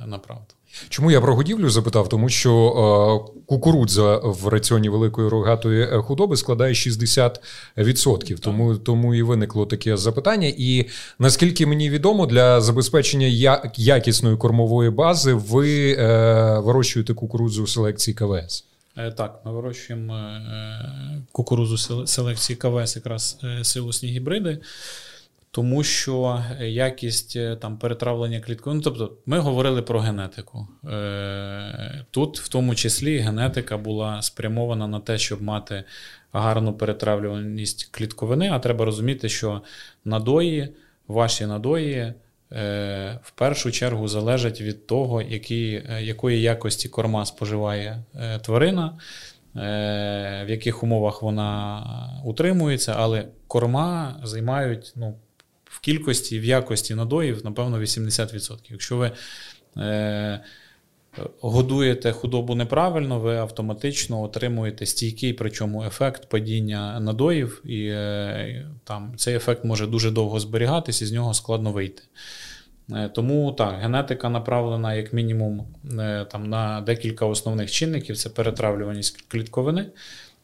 направду. 0.07 0.45
Чому 0.89 1.11
я 1.11 1.21
про 1.21 1.35
годівлю 1.35 1.69
запитав? 1.69 2.09
Тому 2.09 2.29
що 2.29 2.53
е, 2.53 3.41
кукурудза 3.45 4.17
в 4.17 4.47
раціоні 4.47 4.89
великої 4.89 5.29
рогатої 5.29 5.87
худоби 5.87 6.37
складає 6.37 6.73
60%. 6.73 8.39
Тому 8.39 8.77
тому 8.77 9.15
і 9.15 9.21
виникло 9.21 9.65
таке 9.65 9.97
запитання. 9.97 10.53
І 10.57 10.85
наскільки 11.19 11.65
мені 11.65 11.89
відомо, 11.89 12.25
для 12.25 12.61
забезпечення 12.61 13.61
якісної 13.75 14.37
кормової 14.37 14.89
бази 14.89 15.33
ви 15.33 15.91
е, 15.91 16.59
вирощуєте 16.59 17.13
кукурудзу 17.13 17.67
селекції 17.67 18.15
КВС. 18.15 18.63
Е, 18.97 19.11
так, 19.11 19.41
ми 19.45 19.51
вирощуємо 19.51 20.15
е, 20.15 21.21
кукурузу 21.31 22.07
селекції 22.07 22.57
КВС, 22.57 22.99
якраз 22.99 23.39
е, 23.43 23.63
силосні 23.63 24.09
гібриди, 24.09 24.59
тому 25.51 25.83
що 25.83 26.43
якість 26.59 27.59
там 27.59 27.77
перетравлення 27.77 28.39
клітковин. 28.39 28.77
Ну, 28.77 28.83
тобто, 28.83 29.17
ми 29.25 29.39
говорили 29.39 29.81
про 29.81 29.99
генетику. 29.99 30.67
Тут, 32.11 32.39
в 32.39 32.47
тому 32.47 32.75
числі, 32.75 33.17
генетика 33.17 33.77
була 33.77 34.21
спрямована 34.21 34.87
на 34.87 34.99
те, 34.99 35.17
щоб 35.17 35.41
мати 35.41 35.83
гарну 36.33 36.73
перетравлюваність 36.73 37.89
клітковини. 37.91 38.49
А 38.51 38.59
треба 38.59 38.85
розуміти, 38.85 39.29
що 39.29 39.61
надої, 40.05 40.69
ваші 41.07 41.45
надої. 41.45 42.13
Е, 42.51 43.19
в 43.23 43.31
першу 43.31 43.71
чергу 43.71 44.07
залежать 44.07 44.61
від 44.61 44.87
того, 44.87 45.21
які, 45.21 45.83
е, 45.89 46.03
якої 46.03 46.41
якості 46.41 46.89
корма 46.89 47.25
споживає 47.25 48.03
е, 48.15 48.39
тварина, 48.39 48.97
в 50.45 50.45
яких 50.49 50.83
умовах 50.83 51.21
вона 51.21 51.83
утримується, 52.25 52.95
але 52.97 53.27
корма 53.47 54.19
займають 54.23 54.93
ну, 54.95 55.17
в 55.65 55.79
кількості, 55.79 56.39
в 56.39 56.43
якості 56.43 56.95
надоїв, 56.95 57.45
напевно, 57.45 57.79
80%. 57.79 58.57
Якщо 58.69 58.97
ви 58.97 59.11
годуєте 61.41 62.11
худобу 62.11 62.55
неправильно, 62.55 63.19
ви 63.19 63.37
автоматично 63.37 64.21
отримуєте 64.21 64.85
стійкий, 64.85 65.33
причому 65.33 65.83
ефект 65.83 66.29
падіння 66.29 66.99
надоїв, 66.99 67.61
і 67.65 67.87
е, 67.87 68.65
там 68.83 69.13
цей 69.17 69.35
ефект 69.35 69.63
може 69.65 69.87
дуже 69.87 70.11
довго 70.11 70.39
зберігатись, 70.39 71.01
і 71.01 71.05
з 71.05 71.11
нього 71.11 71.33
складно 71.33 71.71
вийти. 71.71 72.03
Е, 72.91 73.09
тому 73.09 73.51
так, 73.51 73.79
генетика 73.79 74.29
направлена 74.29 74.93
як 74.93 75.13
мінімум 75.13 75.67
е, 75.99 76.25
там, 76.31 76.49
на 76.49 76.81
декілька 76.81 77.25
основних 77.25 77.71
чинників: 77.71 78.17
це 78.17 78.29
перетравлюваність 78.29 79.21
клітковини, 79.21 79.85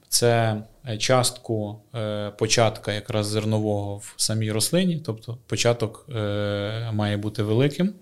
це 0.10 0.64
частку 0.98 1.82
початка 2.38 2.94
якраз 2.94 3.28
зернового 3.28 3.98
в 3.98 4.14
самій 4.18 4.52
рослині, 4.52 5.02
тобто 5.06 5.38
початок 5.48 6.06
має 6.94 7.18
бути 7.18 7.44
великим. 7.44 7.94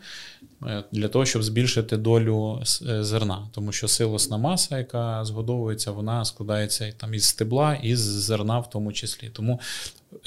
Е, 0.67 0.83
для 0.91 1.07
того, 1.07 1.25
щоб 1.25 1.43
збільшити 1.43 1.97
долю 1.97 2.63
е, 2.87 3.03
зерна, 3.03 3.47
тому 3.51 3.71
що 3.71 3.87
силосна 3.87 4.37
маса, 4.37 4.77
яка 4.77 5.25
згодовується, 5.25 5.91
вона 5.91 6.25
складається 6.25 6.93
там 6.97 7.13
із 7.13 7.25
стебла 7.25 7.75
і 7.83 7.95
зерна, 7.95 8.59
в 8.59 8.69
тому 8.69 8.93
числі. 8.93 9.29
Тому 9.33 9.59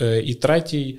е, 0.01 0.22
і 0.22 0.35
третій 0.35 0.99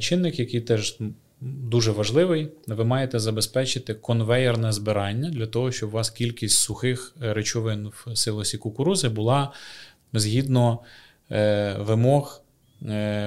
чинник, 0.00 0.38
який 0.38 0.60
теж 0.60 0.98
дуже 1.40 1.90
важливий, 1.90 2.48
ви 2.66 2.84
маєте 2.84 3.18
забезпечити 3.18 3.94
конвейерне 3.94 4.72
збирання 4.72 5.30
для 5.30 5.46
того, 5.46 5.72
щоб 5.72 5.88
у 5.88 5.92
вас 5.92 6.10
кількість 6.10 6.58
сухих 6.58 7.14
речовин 7.20 7.88
в 7.88 8.16
силосі 8.16 8.58
кукурузи 8.58 9.08
була 9.08 9.52
згідно 10.12 10.78
вимог 11.78 12.42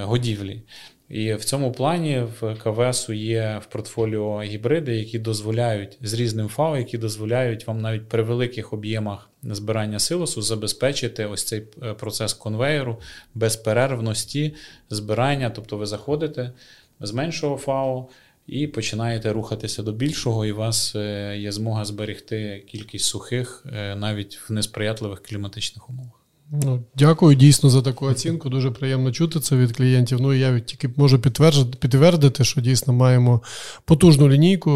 годівлі. 0.01 0.61
І 1.09 1.33
в 1.33 1.45
цьому 1.45 1.71
плані 1.71 2.23
в 2.41 2.55
КВС 2.55 3.15
є 3.15 3.61
в 3.63 3.65
портфоліо 3.65 4.41
гібриди, 4.41 4.95
які 4.95 5.19
дозволяють 5.19 5.97
з 6.01 6.13
різним 6.13 6.47
ФАО, 6.47 6.77
які 6.77 6.97
дозволяють 6.97 7.67
вам 7.67 7.81
навіть 7.81 8.09
при 8.09 8.23
великих 8.23 8.73
об'ємах 8.73 9.29
збирання 9.43 9.99
силосу 9.99 10.41
забезпечити 10.41 11.25
ось 11.25 11.43
цей 11.43 11.63
е, 11.83 11.93
процес 11.93 12.33
конвейеру 12.33 13.01
безперервності 13.35 14.55
збирання. 14.89 15.49
Тобто 15.49 15.77
ви 15.77 15.85
заходите 15.85 16.51
з 16.99 17.13
меншого 17.13 17.57
ФАО 17.57 18.09
і 18.47 18.67
починаєте 18.67 19.33
рухатися 19.33 19.83
до 19.83 19.91
більшого, 19.91 20.45
і 20.45 20.51
у 20.51 20.55
вас 20.55 20.95
е, 20.95 21.37
є 21.37 21.51
змога 21.51 21.85
зберегти 21.85 22.63
кількість 22.67 23.05
сухих 23.05 23.65
е, 23.73 23.95
навіть 23.95 24.39
в 24.49 24.53
несприятливих 24.53 25.23
кліматичних 25.23 25.89
умовах. 25.89 26.18
Ну, 26.51 26.83
Дякую 26.97 27.35
дійсно 27.35 27.69
за 27.69 27.81
таку 27.81 28.05
оцінку. 28.05 28.49
Дуже 28.49 28.71
приємно 28.71 29.11
чути 29.11 29.39
це 29.39 29.55
від 29.55 29.77
клієнтів. 29.77 30.21
Ну 30.21 30.33
я 30.33 30.59
тільки 30.59 30.89
можу 30.95 31.19
підтвердити, 31.19 31.77
підтвердити, 31.77 32.43
що 32.43 32.61
дійсно 32.61 32.93
маємо 32.93 33.41
потужну 33.85 34.29
лінійку 34.29 34.71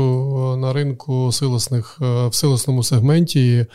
на 0.59 0.73
ринку 0.73 1.31
силосних 1.31 1.97
е, 2.01 2.27
в 2.27 2.35
силосному 2.35 2.83
сегменті. 2.83 3.65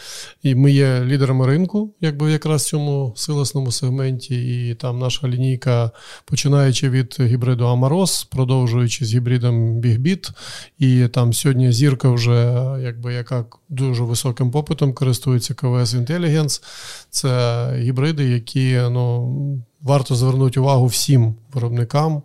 І 0.43 0.55
ми 0.55 0.73
є 0.73 1.05
лідерами 1.05 1.47
ринку, 1.47 1.95
якби 2.01 2.33
якраз 2.33 2.63
в 2.63 2.69
цьому 2.69 3.13
силосному 3.17 3.73
сегменті. 3.73 4.69
І 4.69 4.75
там 4.75 4.99
наша 4.99 5.29
лінійка, 5.29 5.91
починаючи 6.25 6.91
від 6.91 7.17
гібриду 7.21 7.65
Амарос, 7.65 8.25
продовжуючи 8.25 9.05
з 9.05 9.15
гібридом 9.15 9.81
BigBit. 9.81 10.31
І 10.79 11.09
там 11.09 11.33
сьогодні 11.33 11.73
зірка 11.73 12.11
вже 12.11 12.65
якби 12.83 13.15
яка 13.15 13.45
дуже 13.69 14.03
високим 14.03 14.51
попитом 14.51 14.93
користується 14.93 15.55
КВС 15.55 15.99
Intelligence. 15.99 16.63
Це 17.11 17.73
гібриди, 17.79 18.25
які 18.25 18.77
ну, 18.91 19.63
варто 19.83 20.15
звернути 20.15 20.61
увагу 20.61 20.87
всім 20.87 21.35
виробникам 21.53 22.23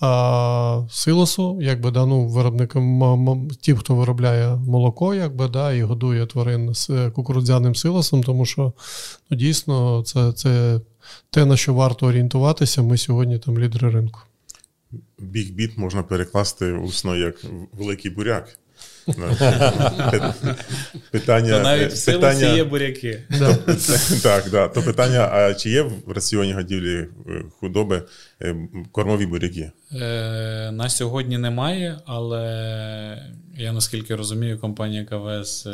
а, 0.00 0.82
силосу, 0.90 1.58
якби 1.60 1.90
да, 1.90 2.06
ну, 2.06 2.26
виробникам, 2.26 3.48
ті, 3.60 3.74
хто 3.74 3.94
виробляє 3.94 4.56
молоко, 4.56 5.14
якби, 5.14 5.48
да, 5.48 5.72
і 5.72 5.82
годує 5.82 6.26
тварин 6.26 6.74
з 6.74 7.10
кукурудзяним 7.10 7.74
силосом, 7.74 8.22
тому 8.22 8.46
що 8.46 8.72
ну, 9.30 9.36
дійсно 9.36 10.02
це, 10.02 10.32
це 10.32 10.80
те, 11.30 11.44
на 11.44 11.56
що 11.56 11.74
варто 11.74 12.06
орієнтуватися. 12.06 12.82
Ми 12.82 12.98
сьогодні 12.98 13.38
там 13.38 13.58
лідери 13.58 13.90
ринку. 13.90 14.20
Біг-біт 15.18 15.78
можна 15.78 16.02
перекласти 16.02 16.72
усно 16.72 17.16
як 17.16 17.44
великий 17.72 18.10
буряк. 18.10 18.58
Питання, 21.10 21.60
навіть 21.60 21.92
в 21.92 21.96
силу 21.96 22.20
питання, 22.20 22.46
є 22.46 22.64
буряки. 22.64 23.22
Так, 24.22 24.50
так. 24.50 24.72
То 24.72 24.82
питання: 24.82 25.30
а 25.32 25.54
чи 25.54 25.70
є 25.70 25.82
в 25.82 26.12
раціоні 26.12 26.52
годівлі 26.52 26.96
е, 26.96 27.08
худоби 27.60 28.02
е, 28.42 28.56
кормові 28.92 29.26
буряки? 29.26 29.70
Е, 29.92 30.70
на 30.72 30.88
сьогодні 30.88 31.38
немає, 31.38 31.98
але 32.06 33.22
я 33.56 33.72
наскільки 33.72 34.16
розумію, 34.16 34.58
компанія 34.58 35.04
КВС 35.04 35.70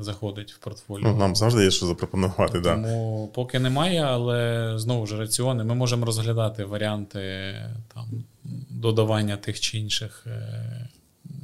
заходить 0.00 0.52
в 0.52 0.58
портфоліо. 0.58 1.08
Ну, 1.08 1.16
Нам 1.16 1.36
завжди 1.36 1.64
є 1.64 1.70
що 1.70 1.86
запропонувати. 1.86 2.60
Тому 2.60 3.26
да. 3.26 3.34
поки 3.34 3.58
немає, 3.58 4.00
але 4.00 4.72
знову 4.76 5.06
ж 5.06 5.16
раціони. 5.16 5.64
Ми 5.64 5.74
можемо 5.74 6.06
розглядати 6.06 6.64
варіанти 6.64 7.54
там, 7.94 8.24
додавання 8.70 9.36
тих 9.36 9.60
чи 9.60 9.78
інших 9.78 10.26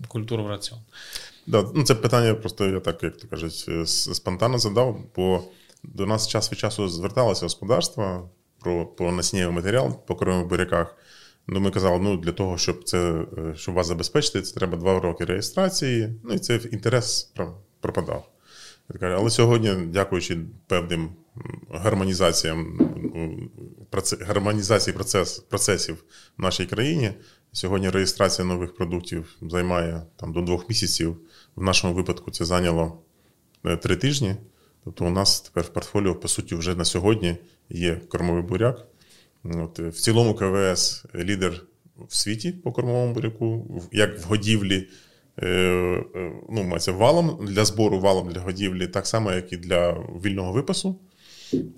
культуру 0.09 0.45
в 0.45 0.49
раціон. 0.49 0.81
Да, 1.47 1.65
ну 1.75 1.83
Це 1.83 1.95
питання 1.95 2.35
просто 2.35 2.67
я 2.67 2.81
так, 2.81 3.03
як 3.03 3.17
то 3.17 3.29
кажуть, 3.29 3.89
спонтанно 3.89 4.59
задав, 4.59 5.01
бо 5.17 5.43
до 5.83 6.07
нас 6.07 6.29
час 6.29 6.53
від 6.53 6.59
часу 6.59 6.89
зверталося 6.89 7.45
господарство 7.45 8.31
про 8.61 8.87
про 8.87 9.13
насіннєвий 9.13 9.55
матеріал 9.55 10.07
по 10.07 10.15
кормових 10.15 10.47
буряках. 10.47 10.97
Ну, 11.47 11.61
Ми 11.61 11.71
казали, 11.71 11.99
ну 11.99 12.17
для 12.17 12.33
того, 12.33 12.59
щоб 12.59 12.85
це 12.85 13.25
е, 13.39 13.55
щоб 13.57 13.75
вас 13.75 13.87
забезпечити, 13.87 14.43
це 14.43 14.55
треба 14.55 14.77
два 14.77 15.01
роки 15.01 15.25
реєстрації. 15.25 16.15
Ну 16.25 16.35
і 16.35 16.39
це 16.39 16.57
інтерес 16.57 17.33
пропадав. 17.81 18.29
Але 19.01 19.31
сьогодні, 19.31 19.75
дякуючи 19.87 20.39
певним 20.67 21.11
гармонізаціям 21.71 22.79
гармонізації 24.21 24.95
процес, 24.95 25.39
процесів 25.39 26.05
в 26.39 26.43
нашій 26.43 26.67
країні, 26.67 27.13
Сьогодні 27.57 27.91
реєстрація 27.91 28.49
нових 28.49 28.75
продуктів 28.75 29.37
займає 29.43 30.03
там 30.17 30.33
до 30.33 30.41
двох 30.41 30.69
місяців. 30.69 31.17
В 31.57 31.63
нашому 31.63 31.95
випадку 31.95 32.31
це 32.31 32.45
зайняло 32.45 32.99
е, 33.65 33.77
три 33.77 33.97
тижні. 33.97 34.35
Тобто, 34.85 35.05
у 35.05 35.11
нас 35.11 35.41
тепер 35.41 35.65
в 35.65 35.69
портфоліо, 35.69 36.15
по 36.15 36.29
суті, 36.29 36.55
вже 36.55 36.75
на 36.75 36.85
сьогодні 36.85 37.37
є 37.71 38.01
кормовий 38.09 38.43
буряк. 38.43 38.87
От, 39.45 39.79
В 39.79 39.93
цілому 39.93 40.35
КВС 40.35 41.05
лідер 41.15 41.63
в 42.09 42.17
світі 42.17 42.53
по 42.53 42.73
кормовому 42.73 43.15
буряку, 43.15 43.81
як 43.93 44.19
в 44.19 44.25
годівлі, 44.25 44.89
е, 45.37 45.49
е, 45.49 46.33
ну, 46.51 46.79
це 46.79 46.93
валом 46.93 47.47
для 47.47 47.65
збору 47.65 48.01
валом 48.01 48.29
для 48.29 48.41
годівлі, 48.41 48.89
так 48.89 49.07
само, 49.07 49.33
як 49.33 49.53
і 49.53 49.57
для 49.57 49.93
вільного 50.25 50.53
випасу. 50.53 50.99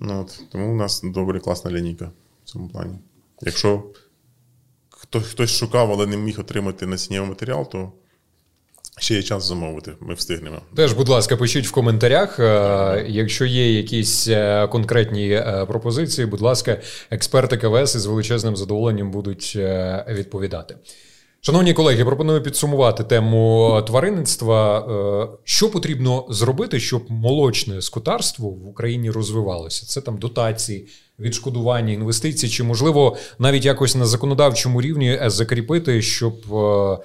От, 0.01 0.43
Тому 0.51 0.71
у 0.71 0.75
нас 0.75 1.01
добре 1.03 1.39
класна 1.39 1.71
лінійка 1.71 2.11
в 2.43 2.47
цьому 2.47 2.69
плані. 2.69 2.99
Якщо 3.41 3.83
хто, 5.09 5.21
хтось 5.21 5.57
шукав, 5.57 5.91
але 5.91 6.05
не 6.05 6.17
міг 6.17 6.39
отримати 6.39 6.85
насіннєвий 6.85 7.29
матеріал, 7.29 7.69
то 7.69 7.91
ще 8.97 9.15
є 9.15 9.23
час 9.23 9.43
замовити. 9.47 9.91
Ми 9.99 10.13
встигнемо. 10.13 10.61
Теж, 10.75 10.93
будь 10.93 11.09
ласка, 11.09 11.37
пишіть 11.37 11.67
в 11.67 11.71
коментарях. 11.71 12.39
Е, 12.39 13.05
якщо 13.07 13.45
є 13.45 13.73
якісь 13.73 14.27
е, 14.27 14.67
конкретні 14.71 15.31
е, 15.31 15.65
пропозиції, 15.67 16.27
будь 16.27 16.41
ласка, 16.41 16.77
експерти 17.11 17.57
КВС 17.57 17.97
із 17.97 18.05
величезним 18.05 18.55
задоволенням 18.55 19.11
будуть 19.11 19.55
відповідати. 20.07 20.77
Шановні 21.41 21.73
колеги, 21.73 22.05
пропоную 22.05 22.43
підсумувати 22.43 23.03
тему 23.03 23.83
тваринництва. 23.87 25.39
Що 25.43 25.71
потрібно 25.71 26.25
зробити, 26.29 26.79
щоб 26.79 27.11
молочне 27.11 27.81
скотарство 27.81 28.49
в 28.49 28.67
Україні 28.67 29.11
розвивалося? 29.11 29.85
Це 29.85 30.01
там 30.01 30.17
дотації, 30.17 30.87
відшкодування 31.19 31.93
інвестицій, 31.93 32.49
чи 32.49 32.63
можливо 32.63 33.17
навіть 33.39 33.65
якось 33.65 33.95
на 33.95 34.05
законодавчому 34.05 34.81
рівні 34.81 35.09
е, 35.09 35.29
закріпити, 35.29 36.01
щоб 36.01 36.33
е, 36.33 36.97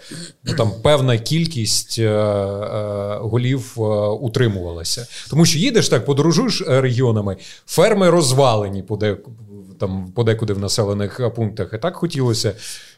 ну, 0.45 0.55
там 0.57 0.73
певна 0.83 1.19
кількість 1.19 1.99
е, 1.99 3.19
голів 3.21 3.73
утримувалася, 4.21 5.07
тому 5.31 5.45
що 5.45 5.59
їдеш 5.59 5.89
так, 5.89 6.05
подорожуєш 6.05 6.63
регіонами, 6.67 7.37
ферми 7.67 8.11
розвалені 8.11 8.83
подекуди 8.83 9.31
там 9.79 10.13
подекуди 10.15 10.53
в 10.53 10.59
населених 10.59 11.31
пунктах, 11.37 11.71
і 11.75 11.79
так 11.79 11.97
хотілося, 11.97 12.53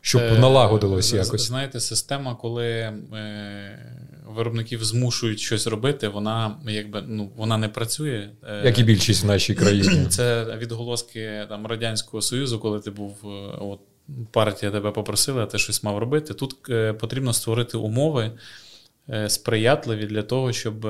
щоб 0.07 0.23
налагодилось 0.23 1.13
якось. 1.13 1.47
Знаєте, 1.47 1.81
система, 1.81 2.35
коли 2.35 2.93
виробників 4.27 4.85
змушують 4.85 5.41
щось 5.41 5.67
робити, 5.67 6.09
вона 6.09 6.57
якби 6.69 7.03
ну 7.07 7.31
вона 7.37 7.57
не 7.57 7.69
працює. 7.69 8.29
Е, 8.49 8.63
Як 8.65 8.79
і 8.79 8.83
більшість 8.83 9.25
в 9.25 9.27
нашій 9.27 9.55
країні. 9.55 10.07
Це 10.11 10.57
відголоски 10.59 11.47
там 11.49 11.67
Радянського 11.67 12.21
Союзу, 12.21 12.59
коли 12.59 12.81
ти 12.81 12.91
був 12.91 13.17
е, 13.25 13.29
от 13.61 13.81
партія 14.33 14.73
тебе 14.73 14.91
попросила, 14.91 15.43
а 15.43 15.47
ти 15.47 15.59
щось 15.59 15.83
мав 15.83 15.99
робити. 15.99 16.35
Тут 16.35 16.57
е, 16.71 16.93
потрібно 16.93 17.33
створити 17.33 17.77
умови 17.79 18.33
сприятливі 19.29 20.07
для 20.07 20.23
того, 20.23 20.53
щоб 20.53 20.81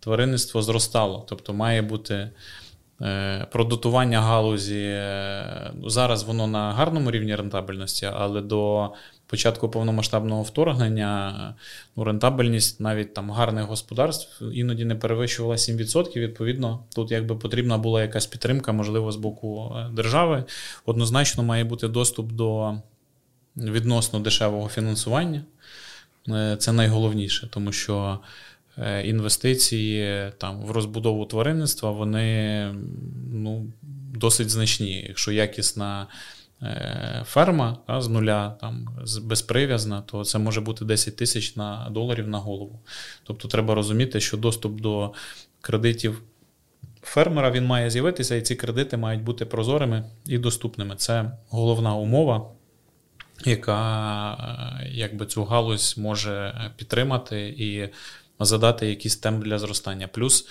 тваринництво 0.00 0.62
зростало. 0.62 1.26
Тобто 1.28 1.54
має 1.54 1.82
бути. 1.82 2.30
Продотування 3.52 4.20
галузі 4.20 5.00
зараз 5.86 6.22
воно 6.22 6.46
на 6.46 6.72
гарному 6.72 7.10
рівні 7.10 7.34
рентабельності, 7.34 8.08
але 8.12 8.40
до 8.40 8.90
початку 9.30 9.68
повномасштабного 9.68 10.42
вторгнення 10.42 11.34
ну, 11.96 12.04
рентабельність 12.04 12.80
навіть 12.80 13.14
там 13.14 13.30
гарних 13.30 13.64
господарств 13.64 14.44
іноді 14.52 14.84
не 14.84 14.94
перевищувала 14.94 15.56
7%. 15.56 16.20
Відповідно, 16.20 16.84
тут 16.94 17.10
якби 17.10 17.36
потрібна 17.36 17.78
була 17.78 18.02
якась 18.02 18.26
підтримка, 18.26 18.72
можливо, 18.72 19.12
з 19.12 19.16
боку 19.16 19.76
е, 19.76 19.88
держави. 19.92 20.44
Однозначно 20.86 21.42
має 21.42 21.64
бути 21.64 21.88
доступ 21.88 22.32
до 22.32 22.74
відносно 23.56 24.20
дешевого 24.20 24.68
фінансування. 24.68 25.42
Е, 26.28 26.56
це 26.58 26.72
найголовніше, 26.72 27.48
тому 27.50 27.72
що 27.72 28.18
е, 28.22 28.26
інвестиції 29.04 30.32
там 30.38 30.62
в 30.62 30.70
розбудову 30.70 31.26
тваринництва 31.26 31.90
вони 31.90 32.74
ну, 33.32 33.66
досить 34.14 34.50
значні. 34.50 35.04
Якщо 35.08 35.32
якісна 35.32 36.06
е, 36.62 37.22
ферма 37.26 37.78
а, 37.86 38.00
з 38.00 38.08
нуля, 38.08 38.56
там, 38.60 38.88
безприв'язна, 39.22 40.00
то 40.00 40.24
це 40.24 40.38
може 40.38 40.60
бути 40.60 40.84
10 40.84 41.16
тисяч 41.16 41.56
на 41.56 41.88
доларів 41.90 42.28
на 42.28 42.38
голову. 42.38 42.80
Тобто 43.24 43.48
треба 43.48 43.74
розуміти, 43.74 44.20
що 44.20 44.36
доступ 44.36 44.80
до 44.80 45.12
кредитів. 45.60 46.22
Фермера 47.02 47.50
він 47.50 47.66
має 47.66 47.90
з'явитися, 47.90 48.34
і 48.34 48.42
ці 48.42 48.56
кредити 48.56 48.96
мають 48.96 49.22
бути 49.22 49.46
прозорими 49.46 50.04
і 50.26 50.38
доступними. 50.38 50.96
Це 50.96 51.30
головна 51.48 51.94
умова 51.94 52.50
яка 53.44 54.32
е, 54.80 54.88
якби 54.90 55.26
цю 55.26 55.44
галузь 55.44 55.98
може 55.98 56.54
підтримати 56.76 57.48
і 57.48 57.88
задати 58.44 58.86
якийсь 58.86 59.16
темп 59.16 59.44
для 59.44 59.58
зростання. 59.58 60.08
Плюс 60.08 60.46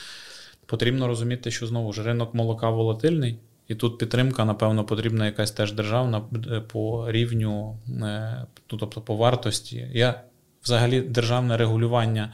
потрібно 0.65 1.07
розуміти, 1.07 1.51
що 1.51 1.67
знову 1.67 1.93
ж 1.93 2.03
ринок 2.03 2.33
молока 2.33 2.69
волатильний, 2.69 3.37
і 3.67 3.75
тут 3.75 3.97
підтримка, 3.97 4.45
напевно, 4.45 4.85
потрібна 4.85 5.25
якась 5.25 5.51
теж 5.51 5.73
державна 5.73 6.21
е, 6.51 6.59
по 6.59 7.11
рівню, 7.11 7.77
е, 7.87 8.45
ну, 8.71 8.77
тобто 8.77 9.01
по 9.01 9.15
вартості. 9.15 9.87
Я 9.93 10.21
взагалі 10.63 11.01
державне 11.01 11.57
регулювання. 11.57 12.33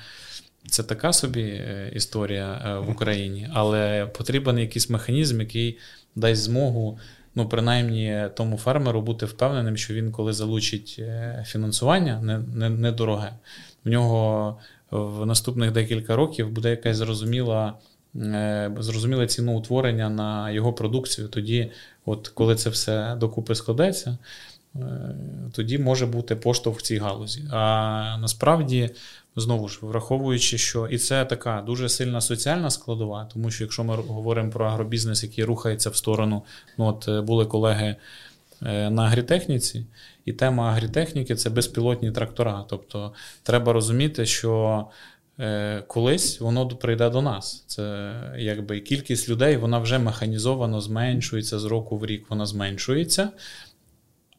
Це 0.69 0.83
така 0.83 1.13
собі 1.13 1.63
історія 1.93 2.79
в 2.79 2.89
Україні, 2.89 3.49
але 3.53 4.05
потрібен 4.05 4.59
якийсь 4.59 4.89
механізм, 4.89 5.39
який 5.39 5.77
дасть 6.15 6.41
змогу 6.41 6.99
ну, 7.35 7.49
принаймні, 7.49 8.29
тому 8.35 8.57
фермеру 8.57 9.01
бути 9.01 9.25
впевненим, 9.25 9.77
що 9.77 9.93
він, 9.93 10.11
коли 10.11 10.33
залучить 10.33 10.95
е, 10.99 11.43
фінансування, 11.47 12.21
недороге, 12.69 13.23
не, 13.23 13.29
не 13.29 13.37
в 13.85 13.89
нього 13.89 14.57
в 14.91 15.25
наступних 15.25 15.71
декілька 15.71 16.15
років 16.15 16.49
буде 16.49 16.69
якась 16.69 16.97
зрозуміла. 16.97 17.73
Е, 18.15 18.71
зрозуміле 18.79 19.27
ціноутворення 19.27 20.09
на 20.09 20.51
його 20.51 20.73
продукцію. 20.73 21.27
Тоді, 21.27 21.71
от 22.05 22.27
коли 22.27 22.55
це 22.55 22.69
все 22.69 23.15
докупи 23.19 23.55
складеться, 23.55 24.17
е, 24.75 24.79
тоді 25.51 25.77
може 25.77 26.05
бути 26.05 26.35
поштовх 26.35 26.79
в 26.79 26.81
цій 26.81 26.97
галузі. 26.97 27.43
А 27.51 28.17
насправді 28.21 28.89
Знову 29.37 29.67
ж 29.69 29.79
враховуючи, 29.81 30.57
що 30.57 30.87
і 30.87 30.97
це 30.97 31.25
така 31.25 31.63
дуже 31.65 31.89
сильна 31.89 32.21
соціальна 32.21 32.69
складова, 32.69 33.29
тому 33.33 33.51
що 33.51 33.63
якщо 33.63 33.83
ми 33.83 33.95
говоримо 33.95 34.51
про 34.51 34.65
агробізнес, 34.65 35.23
який 35.23 35.43
рухається 35.43 35.89
в 35.89 35.95
сторону, 35.95 36.43
ну 36.77 36.85
от 36.85 37.07
е, 37.07 37.21
були 37.21 37.45
колеги 37.45 37.95
на 38.65 39.03
агрітехніці, 39.03 39.85
і 40.25 40.33
тема 40.33 40.69
агрітехніки 40.69 41.35
це 41.35 41.49
безпілотні 41.49 42.11
трактора. 42.11 42.65
Тобто 42.69 43.13
треба 43.43 43.73
розуміти, 43.73 44.25
що 44.25 44.85
е, 45.39 45.83
колись 45.87 46.39
воно 46.39 46.67
прийде 46.67 47.09
до 47.09 47.21
нас. 47.21 47.63
Це 47.67 48.13
якби 48.37 48.79
кількість 48.79 49.29
людей 49.29 49.57
вона 49.57 49.79
вже 49.79 49.99
механізовано 49.99 50.81
зменшується 50.81 51.59
з 51.59 51.65
року 51.65 51.97
в 51.97 52.05
рік, 52.05 52.25
вона 52.29 52.45
зменшується. 52.45 53.29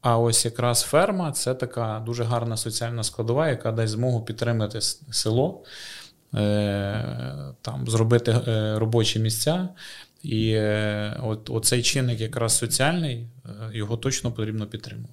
А 0.00 0.18
ось 0.18 0.44
якраз 0.44 0.82
ферма 0.82 1.32
це 1.32 1.54
така 1.54 2.02
дуже 2.06 2.24
гарна 2.24 2.56
соціальна 2.56 3.02
складова, 3.02 3.48
яка 3.48 3.72
дасть 3.72 3.92
змогу 3.92 4.24
підтримати 4.24 4.80
село, 5.10 5.62
е, 6.34 7.54
там, 7.62 7.88
зробити 7.88 8.30
е, 8.48 8.78
робочі 8.78 9.18
місця. 9.18 9.68
І 10.26 10.50
е, 10.50 11.20
от, 11.22 11.50
оцей 11.50 11.82
чинник 11.82 12.20
якраз 12.20 12.56
соціальний, 12.58 13.26
його 13.72 13.96
точно 13.96 14.32
потрібно 14.32 14.66
підтримувати. 14.66 15.12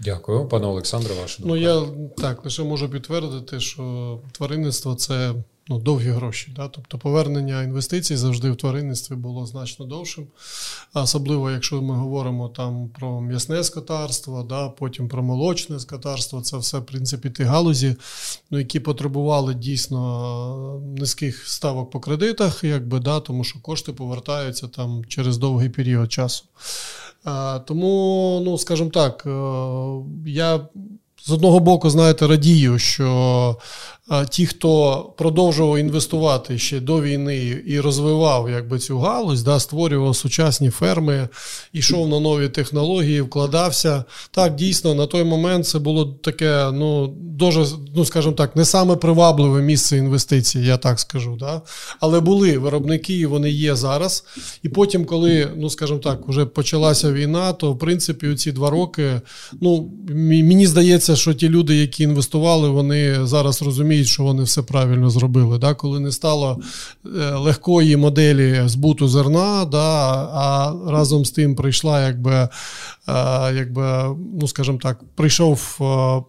Дякую, 0.00 0.48
пане 0.48 0.66
Олександре, 0.66 1.14
ваше 1.14 1.42
Ну 1.46 1.56
я 1.56 1.82
так 2.16 2.44
лише 2.44 2.62
можу 2.62 2.88
підтвердити, 2.88 3.60
що 3.60 4.20
тваринництво 4.32 4.94
це 4.94 5.34
ну, 5.68 5.78
довгі 5.78 6.10
гроші. 6.10 6.52
Да? 6.56 6.68
Тобто 6.68 6.98
повернення 6.98 7.62
інвестицій 7.62 8.16
завжди 8.16 8.50
в 8.50 8.56
тваринництві 8.56 9.14
було 9.14 9.46
значно 9.46 9.86
довшим. 9.86 10.26
Особливо, 10.94 11.50
якщо 11.50 11.82
ми 11.82 11.94
говоримо 11.94 12.48
там 12.48 12.88
про 12.88 13.20
м'ясне 13.20 13.64
скотарство, 13.64 14.42
да? 14.42 14.68
потім 14.68 15.08
про 15.08 15.22
молочне 15.22 15.80
скотарство, 15.80 16.40
це 16.40 16.56
все 16.56 16.78
в 16.78 16.86
принципі 16.86 17.30
ті 17.30 17.42
галузі, 17.42 17.96
ну, 18.50 18.58
які 18.58 18.80
потребували 18.80 19.54
дійсно 19.54 20.82
низьких 20.96 21.48
ставок 21.48 21.90
по 21.90 22.00
кредитах, 22.00 22.64
якби, 22.64 23.00
да? 23.00 23.20
тому 23.20 23.44
що 23.44 23.60
кошти 23.60 23.92
повертаються 23.92 24.68
там 24.68 25.04
через 25.08 25.38
довгий 25.38 25.68
період 25.68 26.12
часу. 26.12 26.44
А, 27.24 27.58
Тому, 27.58 28.42
ну 28.44 28.58
скажімо 28.58 28.90
так, 28.90 29.22
е, 29.26 29.30
я 30.30 30.60
з 31.28 31.30
одного 31.30 31.60
боку, 31.60 31.90
знаєте, 31.90 32.26
радію, 32.26 32.78
що 32.78 33.56
ті, 34.30 34.46
хто 34.46 35.02
продовжував 35.18 35.78
інвестувати 35.78 36.58
ще 36.58 36.80
до 36.80 37.02
війни 37.02 37.62
і 37.66 37.80
розвивав 37.80 38.50
якби 38.50 38.78
цю 38.78 38.98
галузь, 38.98 39.42
да, 39.42 39.60
створював 39.60 40.16
сучасні 40.16 40.70
ферми, 40.70 41.28
йшов 41.72 42.08
на 42.08 42.20
нові 42.20 42.48
технології, 42.48 43.20
вкладався. 43.20 44.04
Так, 44.30 44.54
дійсно, 44.54 44.94
на 44.94 45.06
той 45.06 45.24
момент 45.24 45.66
це 45.66 45.78
було 45.78 46.04
таке, 46.04 46.70
ну 46.72 47.14
дуже, 47.16 47.66
ну 47.94 48.04
скажімо 48.04 48.34
так, 48.34 48.56
не 48.56 48.64
саме 48.64 48.96
привабливе 48.96 49.62
місце 49.62 49.96
інвестицій, 49.96 50.60
я 50.60 50.76
так 50.76 51.00
скажу. 51.00 51.36
Да? 51.40 51.62
Але 52.00 52.20
були 52.20 52.58
виробники, 52.58 53.14
і 53.14 53.26
вони 53.26 53.50
є 53.50 53.76
зараз. 53.76 54.24
І 54.62 54.68
потім, 54.68 55.04
коли, 55.04 55.48
ну 55.56 55.70
скажімо 55.70 55.98
так, 55.98 56.28
вже 56.28 56.44
почалася 56.44 57.12
війна, 57.12 57.52
то 57.52 57.72
в 57.72 57.78
принципі 57.78 58.34
ці 58.34 58.52
два 58.52 58.70
роки, 58.70 59.20
ну 59.60 59.90
мені 60.08 60.66
здається, 60.66 61.16
що 61.16 61.34
ті 61.34 61.48
люди, 61.48 61.76
які 61.76 62.02
інвестували, 62.02 62.68
вони 62.68 63.26
зараз 63.26 63.62
розуміють 63.62 63.97
розуміють, 63.98 64.08
що 64.08 64.22
вони 64.22 64.42
все 64.42 64.62
правильно 64.62 65.10
зробили. 65.10 65.58
Да? 65.58 65.74
Коли 65.74 66.00
не 66.00 66.12
стало 66.12 66.58
е, 67.04 67.34
легкої 67.34 67.96
моделі 67.96 68.62
збуту 68.66 69.08
зерна, 69.08 69.64
да, 69.64 69.78
а 70.32 70.74
разом 70.86 71.24
з 71.24 71.30
тим 71.30 71.54
прийшла 71.54 72.06
якби 72.06 72.48
якби, 73.54 74.16
ну 74.40 74.48
скажімо 74.48 74.78
так, 74.82 75.00
прийшов 75.14 75.80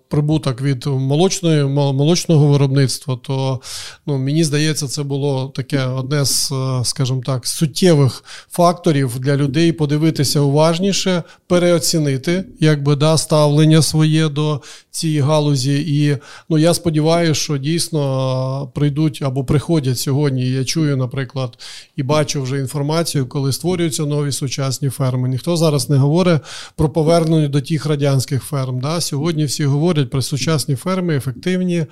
прибуток 0.09 0.61
від 0.61 0.86
молочної, 0.86 1.63
молочного 1.63 2.47
виробництва, 2.47 3.20
то 3.24 3.61
ну, 4.07 4.17
мені 4.17 4.43
здається, 4.43 4.88
це 4.88 5.03
було 5.03 5.51
таке 5.55 5.86
одне 5.86 6.26
з, 6.26 6.51
скажімо 6.84 7.22
так, 7.26 7.47
суттєвих 7.47 8.24
факторів 8.51 9.20
для 9.20 9.36
людей 9.36 9.72
подивитися 9.72 10.39
уважніше, 10.39 11.24
переоцінити 11.47 12.43
якби, 12.59 12.95
да, 12.95 13.17
ставлення 13.17 13.82
своє 13.82 14.30
до 14.30 14.61
цієї 14.91 15.20
галузі. 15.20 15.86
І 15.88 16.17
ну, 16.49 16.57
я 16.57 16.74
сподіваюся, 16.74 17.41
що 17.41 17.57
дійсно 17.60 18.72
прийдуть 18.76 19.22
або 19.22 19.43
приходять 19.43 19.99
сьогодні. 19.99 20.49
Я 20.49 20.64
чую, 20.64 20.97
наприклад, 20.97 21.57
і 21.95 22.03
бачу 22.03 22.41
вже 22.41 22.60
інформацію, 22.60 23.28
коли 23.28 23.53
створюються 23.53 24.05
нові 24.05 24.32
сучасні 24.32 24.89
ферми. 24.89 25.30
Ніхто 25.30 25.57
зараз 25.57 25.89
не 25.89 25.97
говорить 25.97 26.41
про 26.76 26.89
повернення 26.89 27.47
до 27.47 27.62
тих 27.62 27.86
радянських 27.86 28.43
ферм. 28.43 28.80
Да? 28.80 29.01
Сьогодні 29.01 29.45
всі 29.45 29.66
говорять 29.66 30.10
про 30.10 30.22
сучасні 30.22 30.76
ферми, 30.76 31.16
ефективні, 31.16 31.86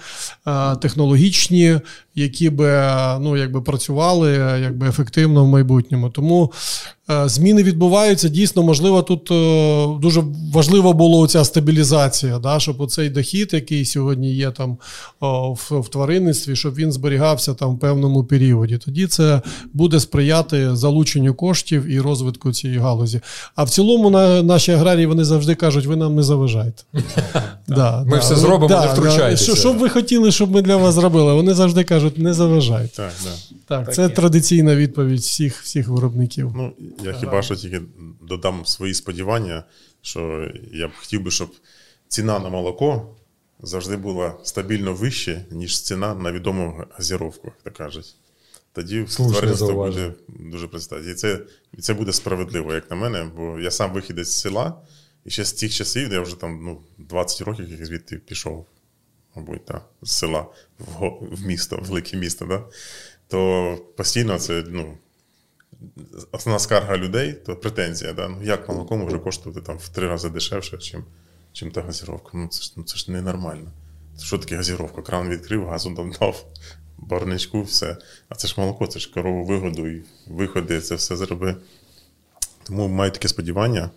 технологічні, 0.81 1.79
які 2.15 2.49
би 2.49 2.67
ну, 3.19 3.37
якби 3.37 3.61
працювали 3.61 4.31
якби 4.61 4.87
ефективно 4.87 5.45
в 5.45 5.47
майбутньому. 5.47 6.09
Тому 6.09 6.51
зміни 7.25 7.63
відбуваються. 7.63 8.29
Дійсно, 8.29 8.63
можливо, 8.63 9.01
тут 9.01 9.31
е, 9.31 9.99
дуже 10.01 10.23
важлива 10.53 10.93
була 10.93 11.27
ця 11.27 11.45
стабілізація, 11.45 12.39
да, 12.39 12.59
щоб 12.59 12.81
оцей 12.81 13.09
дохід, 13.09 13.49
який 13.53 13.85
сьогодні 13.85 14.33
є 14.33 14.51
там 14.51 14.77
в, 15.21 15.79
в 15.79 15.89
тваринництві, 15.89 16.55
щоб 16.55 16.75
він 16.75 16.91
зберігався 16.91 17.53
там 17.53 17.75
в 17.75 17.79
певному 17.79 18.23
періоді. 18.23 18.77
Тоді 18.77 19.07
це 19.07 19.41
буде 19.73 19.99
сприяти 19.99 20.75
залученню 20.75 21.33
коштів 21.33 21.85
і 21.85 21.99
розвитку 21.99 22.51
цієї 22.51 22.79
галузі. 22.79 23.21
А 23.55 23.63
в 23.63 23.69
цілому 23.69 24.09
на 24.09 24.43
наші 24.43 24.71
аграрії 24.71 25.05
вони 25.05 25.25
завжди 25.25 25.55
кажуть, 25.55 25.85
ви 25.85 25.95
нам 25.95 26.15
не 26.15 26.23
заважаєте. 26.23 26.83
Ми 28.05 28.19
все 28.19 28.35
зробимо, 28.35 28.81
не 28.81 28.87
втручайтеся. 28.87 29.55
Що 29.55 29.73
б 29.73 29.77
ви 29.77 29.89
хотіли, 29.89 30.31
щоб 30.31 30.51
ми 30.51 30.61
для 30.61 30.77
вас 30.77 30.95
зробили? 30.95 31.33
Вони 31.33 31.53
завжди 31.53 31.83
кажуть, 31.83 32.17
не 32.17 32.33
заважайте. 32.33 33.09
Так, 33.67 33.93
це 33.93 34.09
традиційна 34.09 34.75
відповідь 34.75 35.19
всіх 35.19 35.61
всіх 35.61 35.87
виробників. 35.87 36.55
Я 37.03 37.13
хіба 37.13 37.41
що 37.41 37.55
тільки 37.55 37.81
додам 38.21 38.65
свої 38.65 38.93
сподівання, 38.93 39.63
що 40.01 40.51
я 40.73 40.87
б 40.87 40.91
хотів 40.99 41.21
би, 41.21 41.31
щоб 41.31 41.51
ціна 42.07 42.39
на 42.39 42.49
молоко 42.49 43.15
завжди 43.59 43.97
була 43.97 44.37
стабільно 44.43 44.93
вище, 44.93 45.45
ніж 45.51 45.81
ціна 45.81 46.15
на 46.15 46.31
відому 46.31 46.83
газіровку, 46.91 47.47
як 47.47 47.61
то 47.63 47.83
кажуть. 47.83 48.15
Тоді 48.73 49.03
тваринство 49.03 49.73
буде 49.73 50.13
дуже 50.27 50.67
представити. 50.67 51.11
І 51.11 51.13
це 51.13 51.39
і 51.73 51.81
це 51.81 51.93
буде 51.93 52.13
справедливо, 52.13 52.73
як 52.73 52.91
на 52.91 52.95
мене, 52.97 53.31
бо 53.35 53.59
я 53.59 53.71
сам 53.71 53.93
вихідець 53.93 54.27
з 54.27 54.39
села, 54.39 54.81
І 55.25 55.29
ще 55.29 55.45
з 55.45 55.53
тих 55.53 55.73
часів, 55.73 56.13
я 56.13 56.21
вже 56.21 56.39
там 56.39 56.59
ну, 56.63 56.81
20 56.97 57.41
років, 57.41 57.69
як 57.69 57.85
звідти 57.85 58.17
пішов, 58.17 58.65
мабуть, 59.35 59.61
да, 59.67 59.81
з 60.01 60.11
села 60.11 60.45
в 60.79 61.09
в 61.31 61.45
місто, 61.45 61.77
в 61.77 61.85
велике 61.85 62.17
місто, 62.17 62.45
да, 62.45 62.63
то 63.27 63.77
постійно 63.97 64.39
це 64.39 64.63
ну, 64.67 64.97
основна 66.31 66.59
скарга 66.59 66.97
людей, 66.97 67.33
то 67.33 67.55
претензія. 67.55 68.13
Да, 68.13 68.27
ну, 68.27 68.43
Як 68.43 68.69
молоко 68.69 68.97
може 68.97 69.19
коштувати 69.19 69.61
там, 69.61 69.77
в 69.77 69.89
три 69.89 70.07
рази 70.07 70.29
дешевше, 70.29 70.77
чим, 70.77 71.03
чим 71.53 71.71
та 71.71 71.81
газіровка. 71.81 72.29
Ну, 72.33 72.47
Це 72.47 72.61
ж 72.61 72.73
ну, 72.75 72.83
це 72.83 72.97
ж 72.97 73.11
ненормально. 73.11 73.71
Що 74.21 74.37
таке 74.37 74.55
газіровка? 74.55 75.01
Кран 75.01 75.29
відкрив, 75.29 75.67
газу 75.67 75.95
там 75.95 76.11
дав, 76.19 76.45
барничку, 76.97 77.61
все. 77.61 77.97
А 78.29 78.35
це 78.35 78.47
ж 78.47 78.55
молоко, 78.57 78.87
це 78.87 78.99
ж 78.99 79.13
корову 79.13 79.45
вигоду 79.45 79.87
і 79.87 80.03
виходи, 80.27 80.81
це 80.81 80.95
все 80.95 81.15
зроби. 81.15 81.55
Тому 82.63 82.87
маю 82.87 83.11
таке 83.11 83.27
сподівання. 83.27 83.89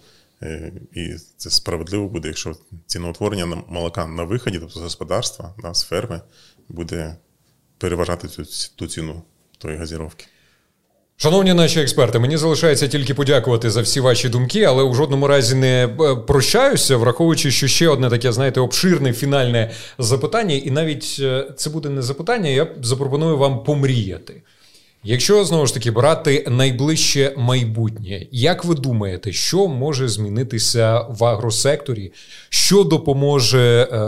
Е, 0.43 0.73
і 0.93 1.15
це 1.37 1.51
справедливо 1.51 2.09
буде, 2.09 2.29
якщо 2.29 2.57
ціноутворення 2.87 3.47
молока 3.47 4.07
на 4.07 4.25
виході, 4.25 4.59
тобто 4.59 4.81
з 4.81 4.83
господарства, 4.83 5.55
да, 5.59 5.75
з 5.75 5.83
ферми, 5.83 6.21
буде 6.69 7.17
переважати 7.79 8.29
цю, 8.29 8.45
ту 8.77 8.87
ціну 8.87 9.23
тої 9.59 9.77
газіровки. 9.77 10.27
Шановні 11.23 11.55
наші 11.55 11.81
експерти, 11.81 12.19
мені 12.19 12.37
залишається 12.37 12.89
тільки 12.89 13.15
подякувати 13.15 13.71
за 13.71 13.83
всі 13.83 14.01
ваші 14.01 14.29
думки, 14.29 14.65
але 14.65 14.83
у 14.83 14.95
жодному 14.95 15.27
разі 15.27 15.55
не 15.55 15.85
е, 15.85 16.17
прощаюся, 16.17 16.97
враховуючи, 16.97 17.51
що 17.51 17.69
ще 17.69 17.89
одне 17.89 18.11
таке, 18.11 18.33
знаєте, 18.33 18.61
обширне 18.61 19.13
фінальне 19.13 19.71
запитання, 19.99 20.55
і 20.55 20.71
навіть 20.71 21.17
е, 21.21 21.47
це 21.57 21.71
буде 21.71 21.89
не 21.89 22.03
запитання, 22.03 22.51
я 22.51 22.67
запропоную 22.83 23.39
вам 23.39 23.65
помріяти. 23.65 24.43
Якщо 25.05 25.45
знову 25.45 25.67
ж 25.67 25.75
таки 25.75 25.91
брати 25.91 26.47
найближче 26.51 27.35
майбутнє, 27.37 28.27
як 28.33 28.65
ви 28.65 28.75
думаєте, 28.75 29.33
що 29.33 29.69
може 29.69 30.09
змінитися 30.09 31.01
в 31.09 31.25
агросекторі, 31.25 32.13
що 32.49 32.85
допоможе 32.85 33.89
е, 33.93 33.99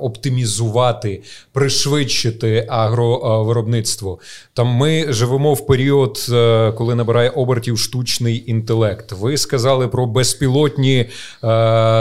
оптимізувати, 0.00 1.22
пришвидшити 1.52 2.66
агровиробництво? 2.68 4.18
Там 4.54 4.66
ми 4.66 5.12
живемо 5.12 5.54
в 5.54 5.66
період, 5.66 6.26
е, 6.32 6.72
коли 6.72 6.94
набирає 6.94 7.30
обертів 7.30 7.78
штучний 7.78 8.44
інтелект. 8.46 9.12
Ви 9.12 9.36
сказали 9.36 9.88
про 9.88 10.06
безпілотні 10.06 10.98
е, 10.98 11.06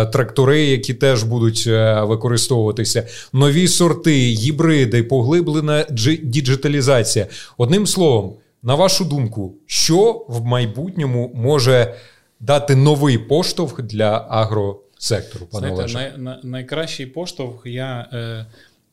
трактори, 0.05 0.65
які 0.65 0.93
теж 0.93 1.23
будуть 1.23 1.63
е, 1.67 2.01
використовуватися, 2.03 3.07
нові 3.33 3.67
сорти, 3.67 4.15
гібриди, 4.15 5.03
поглиблена 5.03 5.85
діджиталізація. 6.23 7.27
Одним 7.57 7.87
словом. 7.87 8.32
На 8.63 8.75
вашу 8.75 9.05
думку, 9.05 9.55
що 9.65 10.25
в 10.29 10.45
майбутньому 10.45 11.31
може 11.35 11.93
дати 12.39 12.75
новий 12.75 13.17
поштовх 13.17 13.81
для 13.81 14.27
агросектору? 14.29 15.45
Пане 15.45 15.75
Знаєте, 15.75 15.93
най, 15.93 16.13
най, 16.17 16.39
найкращий 16.43 17.05
поштовх 17.05 17.65
я 17.65 18.09
е, 18.13 18.45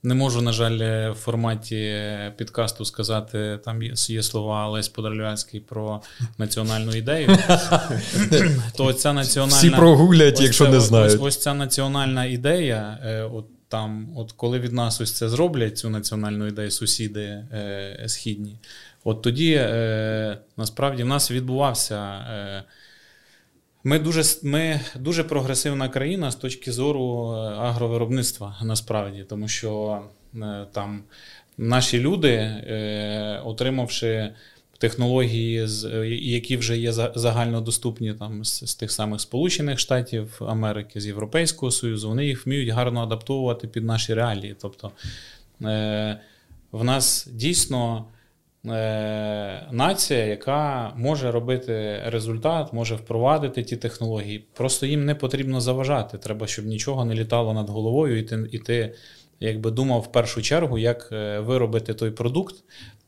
не 0.03 0.15
можу, 0.15 0.43
на 0.43 0.53
жаль, 0.53 1.11
в 1.11 1.15
форматі 1.15 1.99
підкасту 2.37 2.85
сказати, 2.85 3.59
там 3.65 3.83
є, 3.83 3.93
є 4.09 4.23
слова 4.23 4.69
Олесь 4.69 4.89
Подорлянський 4.89 5.61
про 5.61 6.03
національну 6.39 6.93
ідею. 6.93 7.29
То 8.77 8.93
ця 8.93 9.13
національна 9.13 9.57
Всі 9.57 9.71
прогулять, 9.71 10.41
якщо 10.41 10.69
не 10.69 10.81
знають. 10.81 11.15
Ось, 11.15 11.21
ось 11.21 11.43
ця 11.43 11.55
національна 11.55 12.25
ідея. 12.25 12.99
Е, 13.05 13.23
от 13.23 13.47
там, 13.69 14.09
от 14.17 14.33
коли 14.33 14.59
від 14.59 14.73
нас 14.73 15.01
ось 15.01 15.13
це 15.13 15.29
зроблять, 15.29 15.79
цю 15.79 15.91
національну 15.91 16.47
ідею 16.47 16.71
сусіди 16.71 17.21
е, 17.21 18.05
східні. 18.07 18.59
От 19.05 19.23
тоді 19.23 19.53
е, 19.53 20.39
насправді 20.57 21.03
в 21.03 21.07
нас 21.07 21.31
відбувався. 21.31 21.97
Е, 22.31 22.65
ми 23.85 23.99
дуже 23.99 24.23
ми 24.43 24.81
дуже 24.97 25.25
прогресивна 25.25 25.89
країна 25.89 26.31
з 26.31 26.37
точки 26.37 26.73
зору 26.73 27.33
е, 27.33 27.37
агровиробництва, 27.39 28.57
насправді, 28.63 29.25
тому 29.29 29.49
що 29.49 30.03
е, 30.35 30.67
там 30.73 31.03
наші 31.59 32.01
люди, 32.01 32.29
е, 32.29 33.43
отримавши 33.45 34.33
технології, 34.79 35.69
які 36.23 36.57
вже 36.57 36.79
є 36.79 36.93
загальнодоступні 36.93 38.15
там 38.15 38.45
з, 38.45 38.69
з 38.69 38.75
тих 38.75 38.93
самих 38.93 39.21
Сполучених 39.21 39.79
Штатів 39.79 40.43
Америки, 40.49 41.01
з 41.01 41.07
Європейського 41.07 41.73
Союзу, 41.73 42.09
вони 42.09 42.27
їх 42.27 42.47
вміють 42.47 42.69
гарно 42.69 43.03
адаптовувати 43.03 43.69
під 43.69 43.85
наші 43.85 44.15
реалії. 44.15 44.57
Тобто 44.61 44.91
е, 45.63 46.21
в 46.73 46.85
нас 46.85 47.29
дійсно. 47.33 48.05
Е, 48.67 49.67
нація, 49.71 50.25
яка 50.25 50.93
може 50.97 51.31
робити 51.31 52.03
результат, 52.07 52.73
може 52.73 52.95
впровадити 52.95 53.63
ті 53.63 53.77
технології. 53.77 54.45
Просто 54.53 54.87
їм 54.87 55.05
не 55.05 55.15
потрібно 55.15 55.61
заважати. 55.61 56.19
Треба, 56.19 56.47
щоб 56.47 56.67
нічого 56.67 57.05
не 57.05 57.15
літало 57.15 57.53
над 57.53 57.71
головою, 57.71 58.19
і 58.19 58.23
ти, 58.23 58.49
і 58.53 58.59
ти 58.59 58.95
якби 59.41 59.71
думав 59.71 60.01
в 60.01 60.13
першу 60.13 60.43
чергу, 60.43 60.79
як 60.79 61.09
е, 61.13 61.41
виробити 61.41 61.95
той 61.95 62.11
продукт, 62.11 62.55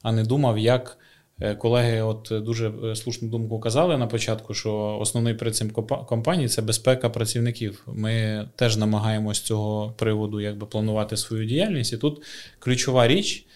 а 0.03 0.13
не 0.13 0.25
думав, 0.25 0.59
як. 0.59 0.99
Е, 1.41 1.55
колеги, 1.55 2.01
от 2.01 2.29
дуже 2.45 2.97
слушну 2.97 3.29
думку 3.29 3.61
казали 3.61 3.99
на 3.99 4.07
початку, 4.07 4.55
що 4.55 4.99
основний 5.01 5.35
принцип 5.35 5.73
компанії 6.07 6.49
це 6.49 6.63
безпека 6.63 7.11
працівників. 7.11 7.83
Ми 7.87 8.49
теж 8.57 8.77
намагаємося 8.77 9.41
з 9.41 9.45
цього 9.45 9.95
приводу 9.99 10.41
якби 10.41 10.67
планувати 10.67 11.17
свою 11.17 11.45
діяльність. 11.45 11.93
І 11.93 11.97
тут 11.97 12.23
ключова 12.59 13.07
річ, 13.07 13.47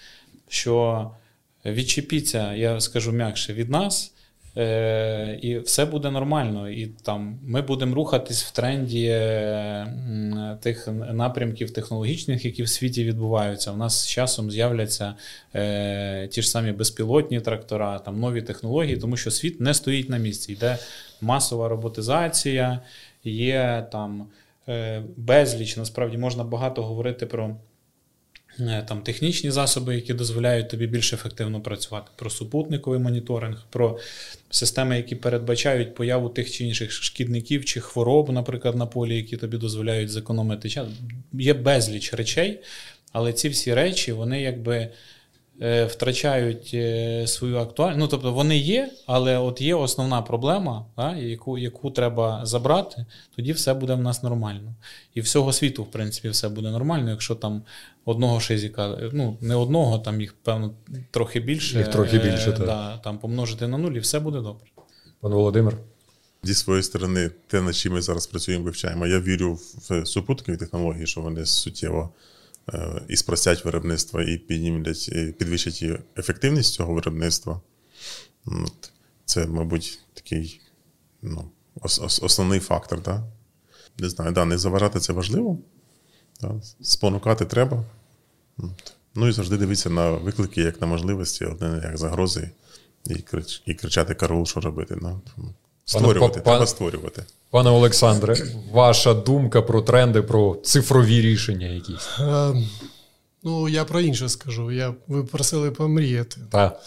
що 0.49 1.11
відчепіться, 1.73 2.55
я 2.55 2.81
скажу 2.81 3.13
м'якше, 3.13 3.53
від 3.53 3.71
нас, 3.71 4.15
е, 4.57 5.39
і 5.43 5.59
все 5.59 5.85
буде 5.85 6.11
нормально. 6.11 6.71
І 6.71 6.87
там 6.87 7.39
ми 7.43 7.63
будемо 7.63 7.95
рухатись 7.95 8.45
в 8.45 8.51
тренді 8.51 9.07
е, 9.07 10.59
тих 10.61 10.89
напрямків 11.13 11.71
технологічних, 11.71 12.45
які 12.45 12.63
в 12.63 12.69
світі 12.69 13.05
відбуваються. 13.05 13.73
У 13.73 13.77
нас 13.77 14.03
з 14.05 14.09
часом 14.09 14.51
з'являться 14.51 15.15
е, 15.55 16.29
ті 16.29 16.43
ж 16.43 16.51
самі 16.51 16.73
безпілотні 16.73 17.41
трактора, 17.41 17.99
там 17.99 18.21
нові 18.21 18.43
технології, 18.43 18.97
тому 18.97 19.17
що 19.17 19.31
світ 19.31 19.61
не 19.61 19.75
стоїть 19.75 20.11
на 20.11 20.19
місці. 20.19 20.53
Йде 20.53 20.79
масова 21.21 21.69
роботизація, 21.69 22.81
є 23.25 23.87
там 23.93 24.27
безліч. 25.17 25.77
Насправді 25.77 26.19
можна 26.19 26.45
багато 26.45 26.83
говорити 26.83 27.27
про. 27.27 27.57
Е, 28.61 28.85
там 28.89 29.03
технічні 29.03 29.51
засоби, 29.51 29.95
які 29.95 30.15
дозволяють 30.15 30.69
тобі 30.69 30.87
більш 30.87 31.13
ефективно 31.13 31.61
працювати, 31.61 32.11
про 32.17 32.31
супутниковий 32.31 33.01
моніторинг, 33.01 33.67
про 33.71 33.99
системи, 34.51 34.97
які 34.97 35.15
передбачають 35.15 35.95
появу 35.95 36.29
тих 36.29 36.51
чи 36.51 36.65
інших 36.65 36.93
шкідників 36.93 37.65
чи 37.65 37.81
хвороб, 37.81 38.33
наприклад, 38.33 38.77
на 38.77 38.87
полі, 38.87 39.17
які 39.17 39.37
тобі 39.37 39.57
дозволяють 39.57 40.11
зекономити 40.11 40.69
час. 40.71 40.89
Є 41.33 41.55
безліч 41.55 42.15
речей, 42.15 42.61
але 43.13 43.33
ці 43.33 43.49
всі 43.49 43.75
речі, 43.75 44.13
вони 44.13 44.43
якби. 44.43 44.89
Е, 45.63 45.85
втрачають 45.85 46.71
е, 46.75 47.27
свою 47.27 47.57
актуальність. 47.57 48.01
Ну, 48.01 48.09
тобто 48.09 48.33
вони 48.33 48.59
є, 48.59 48.91
але 49.07 49.39
от 49.39 49.61
є 49.61 49.75
основна 49.75 50.23
проблема, 50.23 50.87
да, 50.97 51.17
яку 51.17 51.59
яку 51.59 51.91
треба 51.91 52.47
забрати, 52.47 53.07
тоді 53.37 53.53
все 53.53 53.75
буде 53.75 53.95
в 53.95 54.01
нас 54.01 54.23
нормально. 54.23 54.75
І 55.15 55.21
всього 55.21 55.53
світу, 55.53 55.83
в 55.83 55.91
принципі, 55.91 56.29
все 56.29 56.49
буде 56.49 56.71
нормально, 56.71 57.11
якщо 57.11 57.35
там 57.35 57.63
одного 58.05 58.41
шизіка, 58.41 58.99
ну 59.13 59.39
не 59.41 59.55
одного, 59.55 59.99
там 59.99 60.21
їх, 60.21 60.35
певно, 60.43 60.75
трохи 61.11 61.41
більше. 61.41 61.79
Їх 61.79 61.89
трохи 61.89 62.19
більше, 62.19 62.53
так. 62.53 62.67
Да, 62.67 62.99
там 62.99 63.19
помножити 63.19 63.69
на 63.69 63.79
нуль, 63.79 63.93
і 63.93 63.99
все 63.99 64.21
буде 64.21 64.41
добре. 64.41 64.67
Пан 65.21 65.33
Володимир. 65.33 65.77
Зі 66.43 66.55
своєї 66.55 66.83
сторони, 66.83 67.31
те, 67.47 67.61
над 67.61 67.77
чим 67.77 67.93
ми 67.93 68.03
зараз 68.03 68.27
працюємо, 68.27 68.65
вивчаємо. 68.65 69.07
Я 69.07 69.21
вірю 69.21 69.55
в 69.55 70.07
супутникові 70.07 70.57
технології, 70.57 71.07
що 71.07 71.21
вони 71.21 71.47
суттєво 71.47 72.11
Е, 72.11 72.36
і 73.09 73.17
спростять 73.17 73.65
виробництво, 73.65 74.23
і 74.23 74.39
піднімлять, 74.39 75.09
і 75.09 75.35
підвищать 75.39 75.85
ефективність 76.19 76.75
цього 76.75 76.95
виробництва. 76.95 77.61
Це, 79.25 79.47
мабуть, 79.47 80.01
такий 80.15 80.61
ну, 81.23 81.51
основний 82.23 82.61
фактор. 82.61 83.03
Да? 83.03 83.25
Не 83.99 84.09
знаю, 84.09 84.33
да, 84.33 84.45
не 84.45 84.59
заважати 84.59 85.01
це 85.01 85.13
важливо. 85.13 85.59
Да? 86.41 86.61
Спонукати 86.81 87.45
треба. 87.45 87.85
Ну 89.15 89.29
і 89.29 89.33
завжди 89.33 89.57
дивитися 89.57 89.91
на 89.91 90.11
виклики, 90.11 90.61
як 90.61 90.81
на 90.81 90.87
можливості, 90.87 91.45
одне 91.45 91.81
як 91.85 91.99
загрози, 91.99 92.51
і 93.07 93.15
крич, 93.15 93.63
і 93.67 93.75
кричати 93.75 94.15
караул, 94.15 94.47
що 94.47 94.61
робити. 94.61 94.99
Да? 95.03 95.21
Створювати, 95.89 96.41
Пане, 96.41 96.45
треба 96.57 96.67
створювати. 96.67 97.23
Пане 97.51 97.71
Олександре, 97.71 98.37
ваша 98.73 99.15
думка 99.15 99.63
про 99.63 99.83
тренди, 99.83 100.23
про 100.23 100.57
цифрові 100.65 101.21
рішення 101.21 101.67
якісь? 101.67 102.09
Е, 102.21 102.55
ну, 103.43 103.69
я 103.69 103.85
про 103.85 104.01
інше 104.01 104.29
скажу. 104.29 104.71
Я, 104.71 104.95
Ви 105.09 105.25
просили 105.25 105.71
помріяти. 105.71 106.41
Так. 106.51 106.81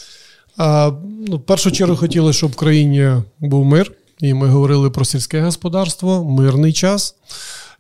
А, 0.57 0.91
ну, 1.27 1.37
В 1.37 1.41
першу 1.41 1.71
чергу 1.71 1.95
хотіли, 1.95 2.33
щоб 2.33 2.51
в 2.51 2.55
країні 2.55 3.11
був 3.39 3.65
мир, 3.65 3.91
і 4.19 4.33
ми 4.33 4.47
говорили 4.47 4.89
про 4.89 5.05
сільське 5.05 5.41
господарство, 5.41 6.23
мирний 6.23 6.73
час. 6.73 7.15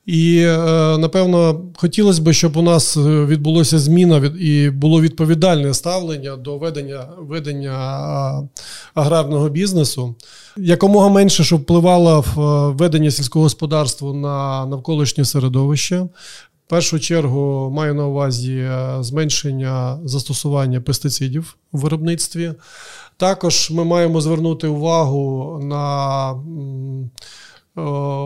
І 0.09 0.45
напевно 0.99 1.61
хотілося 1.75 2.21
б, 2.21 2.33
щоб 2.33 2.57
у 2.57 2.61
нас 2.61 2.97
відбулося 2.97 3.79
зміна 3.79 4.17
і 4.39 4.69
було 4.69 5.01
відповідальне 5.01 5.73
ставлення 5.73 6.35
до 6.35 6.57
ведення 6.57 7.07
ведення 7.17 8.49
аграрного 8.93 9.49
бізнесу. 9.49 10.15
Якомога 10.57 11.09
менше, 11.09 11.43
щоб 11.43 11.61
впливало 11.61 12.25
в 12.35 12.69
ведення 12.71 13.11
сільського 13.11 13.43
господарства 13.43 14.13
на 14.13 14.65
навколишнє 14.65 15.25
середовище. 15.25 15.99
В 15.99 16.69
першу 16.69 16.99
чергу 16.99 17.71
маю 17.75 17.93
на 17.93 18.05
увазі 18.05 18.57
е, 18.57 18.97
зменшення 18.99 19.99
застосування 20.03 20.81
пестицидів 20.81 21.57
в 21.71 21.79
виробництві. 21.79 22.53
Також 23.17 23.71
ми 23.71 23.83
маємо 23.83 24.21
звернути 24.21 24.67
увагу 24.67 25.59
на 25.63 26.33
Е, 26.33 27.48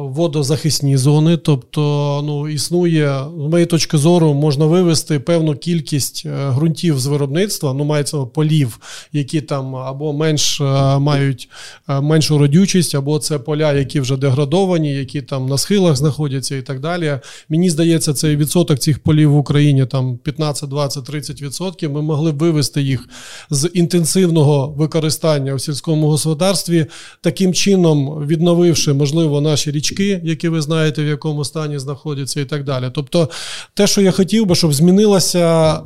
водозахисні 0.04 0.98
зони, 0.98 1.38
тобто 1.38 2.22
ну, 2.26 2.50
існує, 2.50 3.20
з 3.38 3.50
моєї 3.50 3.66
точки 3.66 3.98
зору, 3.98 4.34
можна 4.34 4.66
вивести 4.66 5.20
певну 5.20 5.56
кількість 5.56 6.24
е, 6.26 6.50
ґрунтів 6.50 7.00
з 7.00 7.06
виробництва, 7.06 7.74
ну 7.74 7.84
мається 7.84 8.18
полів, 8.18 8.80
які 9.14 9.42
там 9.42 9.76
або 9.76 10.14
менш 10.14 10.62
е, 10.62 10.64
мають 11.00 11.50
меншу 11.88 12.38
родючість, 12.38 12.96
або 12.96 13.20
це 13.20 13.40
поля, 13.40 13.74
які 13.74 14.00
вже 14.00 14.18
деградовані, 14.18 14.94
які 14.94 15.22
там 15.22 15.46
на 15.46 15.58
схилах 15.58 15.96
знаходяться 15.96 16.56
і 16.56 16.62
так 16.62 16.80
далі. 16.80 17.20
Мені 17.50 17.70
здається, 17.70 18.14
цей 18.14 18.36
відсоток 18.36 18.80
цих 18.80 19.00
полів 19.00 19.32
в 19.32 19.38
Україні 19.38 19.86
там 19.86 20.18
15, 20.18 20.70
20, 20.70 21.06
30 21.06 21.42
відсотків. 21.42 21.92
Ми 21.92 22.02
могли 22.02 22.32
б 22.32 22.38
вивести 22.38 22.82
їх 22.82 23.10
з 23.50 23.70
інтенсивного 23.74 24.74
використання 24.78 25.54
у 25.54 25.60
сільському 25.60 26.08
господарстві, 26.08 26.86
таким 27.22 27.54
чином 27.54 28.28
відновивши 28.28 28.94
можливо 28.94 29.42
наші 29.44 29.72
річки, 29.72 30.22
які 30.24 30.50
ви 30.50 30.62
знаєте, 30.62 31.04
в 31.04 31.08
якому 31.08 31.46
стані 31.46 31.80
знаходяться, 31.80 32.42
і 32.42 32.46
так 32.46 32.64
далі. 32.64 32.92
Тобто, 32.94 33.30
те, 33.74 33.88
що 33.88 34.02
я 34.02 34.12
хотів 34.12 34.46
би, 34.46 34.56
щоб 34.56 34.74
змінилося. 34.74 35.80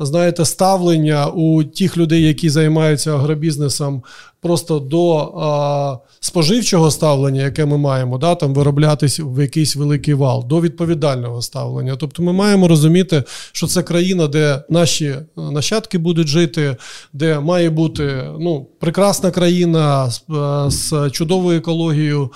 Знаєте, 0.00 0.44
ставлення 0.44 1.26
у 1.26 1.64
тих 1.64 1.96
людей, 1.96 2.22
які 2.22 2.50
займаються 2.50 3.14
агробізнесом, 3.14 4.02
просто 4.40 4.78
до 4.78 5.16
а, 5.18 5.98
споживчого 6.20 6.90
ставлення, 6.90 7.42
яке 7.42 7.66
ми 7.66 7.78
маємо, 7.78 8.18
да, 8.18 8.34
там 8.34 8.54
вироблятись 8.54 9.20
в 9.20 9.40
якийсь 9.40 9.76
великий 9.76 10.14
вал, 10.14 10.46
до 10.48 10.60
відповідального 10.60 11.42
ставлення. 11.42 11.96
Тобто, 11.96 12.22
ми 12.22 12.32
маємо 12.32 12.68
розуміти, 12.68 13.22
що 13.52 13.66
це 13.66 13.82
країна, 13.82 14.26
де 14.26 14.62
наші 14.68 15.14
нащадки 15.36 15.98
будуть 15.98 16.28
жити, 16.28 16.76
де 17.12 17.40
має 17.40 17.70
бути 17.70 18.24
ну, 18.40 18.66
прекрасна 18.80 19.30
країна 19.30 20.10
з, 20.10 20.20
з 20.68 21.10
чудовою 21.10 21.58
екологією. 21.58 22.30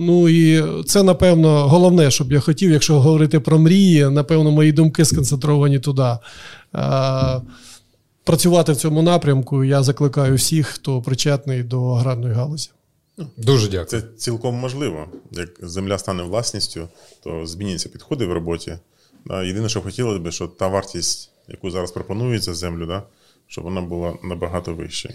Ну 0.00 0.28
і 0.28 0.64
це, 0.84 1.02
напевно, 1.02 1.68
головне, 1.68 2.10
щоб 2.10 2.32
я 2.32 2.40
хотів, 2.40 2.70
якщо 2.70 3.00
говорити 3.00 3.40
про 3.40 3.58
мрії, 3.58 4.10
напевно, 4.10 4.50
мої 4.50 4.72
думки 4.72 5.04
сконцентровані 5.04 5.78
туди. 5.78 6.16
Працювати 8.24 8.72
в 8.72 8.76
цьому 8.76 9.02
напрямку 9.02 9.64
я 9.64 9.82
закликаю 9.82 10.34
всіх, 10.34 10.66
хто 10.66 11.02
причетний 11.02 11.62
до 11.62 11.88
аграрної 11.88 12.34
галузі. 12.34 12.70
Дуже 13.36 13.68
дякую. 13.68 13.86
Це 13.86 14.02
цілком 14.16 14.54
можливо. 14.54 15.06
Як 15.30 15.48
земля 15.62 15.98
стане 15.98 16.22
власністю, 16.22 16.88
то 17.24 17.46
зміняться 17.46 17.88
підходи 17.88 18.26
в 18.26 18.32
роботі. 18.32 18.78
Єдине, 19.44 19.68
що 19.68 19.80
хотілося 19.80 20.18
б, 20.18 20.30
щоб 20.30 20.56
та 20.56 20.68
вартість, 20.68 21.30
яку 21.48 21.70
зараз 21.70 21.92
пропонується 21.92 22.54
землю, 22.54 23.02
щоб 23.46 23.64
вона 23.64 23.80
була 23.80 24.14
набагато 24.24 24.74
вищою. 24.74 25.14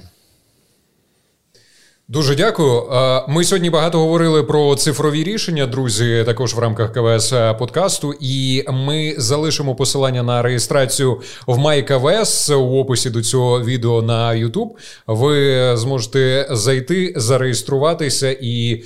Дуже 2.08 2.36
дякую. 2.36 2.84
Ми 3.28 3.44
сьогодні 3.44 3.70
багато 3.70 4.00
говорили 4.00 4.44
про 4.44 4.76
цифрові 4.76 5.24
рішення, 5.24 5.66
друзі, 5.66 6.24
також 6.26 6.56
в 6.56 6.60
рамках 6.60 6.94
КВС 6.94 7.56
подкасту. 7.60 8.14
І 8.20 8.64
ми 8.72 9.16
залишимо 9.18 9.76
посилання 9.76 10.24
на 10.24 10.42
реєстрацію 10.42 11.22
в 11.48 11.58
MyKVS 11.58 12.56
у 12.56 12.80
описі 12.80 13.10
до 13.10 13.22
цього 13.22 13.62
відео 13.62 14.02
на 14.02 14.32
YouTube. 14.32 14.70
Ви 15.08 15.72
зможете 15.78 16.48
зайти, 16.52 17.14
зареєструватися 17.16 18.38
і 18.42 18.84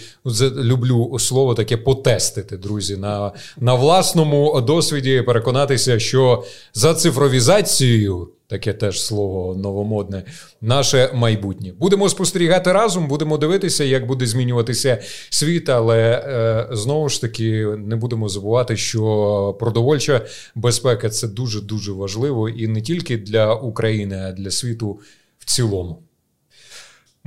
люблю 0.58 1.18
слово 1.20 1.54
таке 1.54 1.78
потестити, 1.78 2.58
друзі, 2.58 2.98
на, 2.98 3.32
на 3.58 3.74
власному 3.74 4.62
досвіді. 4.62 5.22
Переконатися, 5.22 6.00
що 6.00 6.44
за 6.74 6.94
цифровізацією. 6.94 8.28
Таке 8.50 8.74
теж 8.74 9.02
слово 9.02 9.56
новомодне, 9.56 10.24
наше 10.62 11.10
майбутнє. 11.14 11.74
Будемо 11.80 12.10
спостерігати 12.10 12.72
разом, 12.72 13.08
будемо 13.08 13.38
дивитися, 13.38 13.84
як 13.84 14.08
буде 14.08 14.26
змінюватися 14.26 15.02
світ, 15.30 15.70
але 15.70 16.00
е, 16.00 16.76
знову 16.76 17.10
ж 17.10 17.22
таки 17.22 17.66
не 17.66 17.96
будемо 17.96 18.30
забувати, 18.30 18.78
що 18.78 19.58
продовольча 19.60 20.26
безпека 20.56 21.10
це 21.10 21.28
дуже 21.28 21.62
дуже 21.62 21.92
важливо 21.92 22.50
і 22.50 22.68
не 22.68 22.82
тільки 22.82 23.18
для 23.18 23.54
України, 23.54 24.18
а 24.18 24.32
для 24.32 24.52
світу 24.52 25.00
в 25.40 25.46
цілому. 25.46 26.09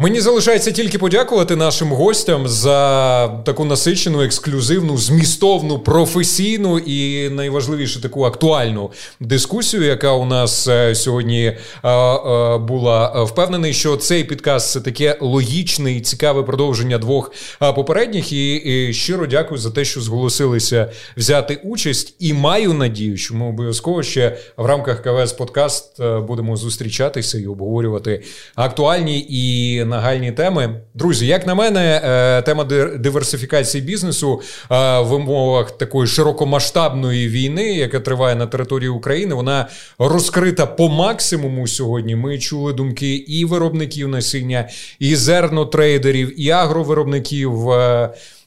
Мені 0.02 0.20
залишається 0.20 0.70
тільки 0.70 0.98
подякувати 0.98 1.56
нашим 1.56 1.92
гостям 1.92 2.48
за 2.48 3.28
таку 3.28 3.64
насичену, 3.64 4.22
ексклюзивну, 4.22 4.98
змістовну, 4.98 5.78
професійну 5.78 6.78
і 6.78 7.28
найважливіше 7.28 8.02
таку 8.02 8.24
актуальну 8.24 8.90
дискусію, 9.20 9.82
яка 9.82 10.12
у 10.12 10.24
нас 10.24 10.68
е, 10.68 10.94
сьогодні 10.94 11.44
е, 11.44 11.56
е, 11.84 12.58
була. 12.58 13.24
Впевнений, 13.24 13.72
що 13.72 13.96
цей 13.96 14.24
підкаст 14.24 14.70
це 14.70 14.80
таке 14.80 15.18
логічне 15.20 15.92
і 15.92 16.00
цікаве 16.00 16.42
продовження 16.42 16.98
двох 16.98 17.32
попередніх. 17.58 18.32
І 18.32 18.92
щиро 18.92 19.26
дякую 19.26 19.58
за 19.58 19.70
те, 19.70 19.84
що 19.84 20.00
зголосилися 20.00 20.92
взяти 21.16 21.60
участь. 21.64 22.14
І 22.18 22.32
маю 22.32 22.72
надію, 22.72 23.16
що 23.16 23.34
ми 23.34 23.48
обов'язково 23.48 24.02
ще 24.02 24.38
в 24.56 24.66
рамках 24.66 25.02
КВС 25.02 25.34
Подкаст 25.34 26.02
будемо 26.02 26.56
зустрічатися 26.56 27.38
і 27.38 27.46
обговорювати 27.46 28.22
актуальні 28.54 29.26
і 29.28 29.84
нагальні 29.92 30.32
теми. 30.32 30.80
Друзі, 30.94 31.26
як 31.26 31.46
на 31.46 31.54
мене, 31.54 32.00
е, 32.04 32.42
тема 32.42 32.64
диверсифікації 32.98 33.84
бізнесу 33.84 34.40
е, 34.70 35.00
в 35.00 35.12
умовах 35.12 35.70
такої 35.70 36.06
широкомасштабної 36.06 37.28
війни, 37.28 37.72
яка 37.72 38.00
триває 38.00 38.36
на 38.36 38.46
території 38.46 38.88
України, 38.88 39.34
вона 39.34 39.68
розкрита 39.98 40.66
по 40.66 40.88
максимуму 40.88 41.66
сьогодні. 41.66 42.16
Ми 42.16 42.38
чули 42.38 42.72
думки 42.72 43.14
і 43.14 43.44
виробників 43.44 44.08
насіння, 44.08 44.68
і 44.98 45.16
зернотрейдерів, 45.16 46.40
і 46.40 46.50
агровиробників. 46.50 47.68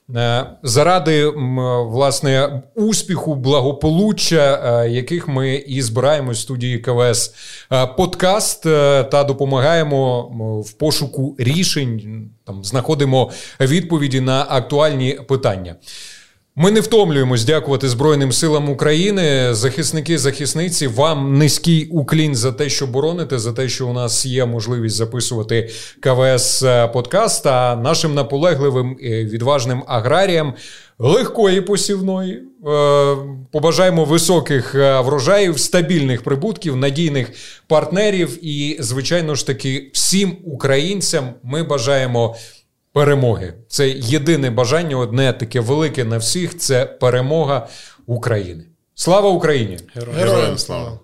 Е, 0.10 0.46
заради 0.64 1.28
власне 1.86 2.62
успіху, 2.76 3.36
благополуччя, 3.36 4.62
е, 4.86 4.90
яких 4.90 5.28
ми 5.28 5.56
і 5.56 5.82
збираємо 5.82 6.32
в 6.32 6.38
студії 6.38 6.80
КВС 6.80 7.32
е, 7.72 7.88
подкаст 7.88 8.64
та 9.12 9.24
допомагаємо 9.24 10.22
в 10.66 10.74
пошуку 10.74 11.36
рішень, 11.40 12.30
там 12.44 12.64
знаходимо 12.64 13.32
відповіді 13.60 14.22
на 14.22 14.46
актуальні 14.50 15.20
питання. 15.28 15.76
Ми 16.58 16.72
не 16.72 16.80
втомлюємось 16.80 17.46
дякувати 17.46 17.90
Збройним 17.90 18.32
силам 18.32 18.70
України, 18.70 19.54
захисники, 19.54 20.18
захисниці. 20.18 20.88
Вам 20.88 21.38
низький 21.38 21.86
уклін 21.86 22.36
за 22.36 22.52
те, 22.52 22.70
що 22.70 22.88
бороните, 22.88 23.40
за 23.40 23.54
те, 23.54 23.70
що 23.70 23.88
у 23.88 23.94
нас 23.94 24.26
є 24.26 24.46
можливість 24.46 24.96
записувати 24.96 25.70
КВС 26.00 26.68
е, 26.68 26.88
подкаст. 26.88 27.48
А 27.48 27.76
нашим 27.76 28.14
наполегливим 28.14 28.96
відважним 29.02 29.84
аграріям 29.88 30.54
легкої 31.00 31.62
посівної. 31.62 32.34
Е, 32.34 32.42
побажаємо 33.52 34.06
високих 34.06 34.76
е, 34.76 35.00
врожаїв, 35.00 35.60
стабільних 35.60 36.24
прибутків, 36.24 36.76
надійних 36.76 37.32
партнерів. 37.68 38.46
І, 38.46 38.78
звичайно 38.80 39.36
ж 39.36 39.48
таки, 39.48 39.90
всім 39.94 40.38
українцям 40.46 41.34
ми 41.44 41.64
бажаємо 41.64 42.36
перемоги. 42.96 43.54
Це 43.68 43.90
єдине 43.90 44.50
бажання, 44.50 44.98
одне 44.98 45.34
таке 45.34 45.60
велике 45.60 46.04
на 46.04 46.18
всіх 46.18 46.58
це 46.58 46.86
перемога 46.86 47.68
України. 48.06 48.64
Слава 48.94 49.30
Україні! 49.30 49.80
Героям 49.96 50.58
слава! 50.58 51.00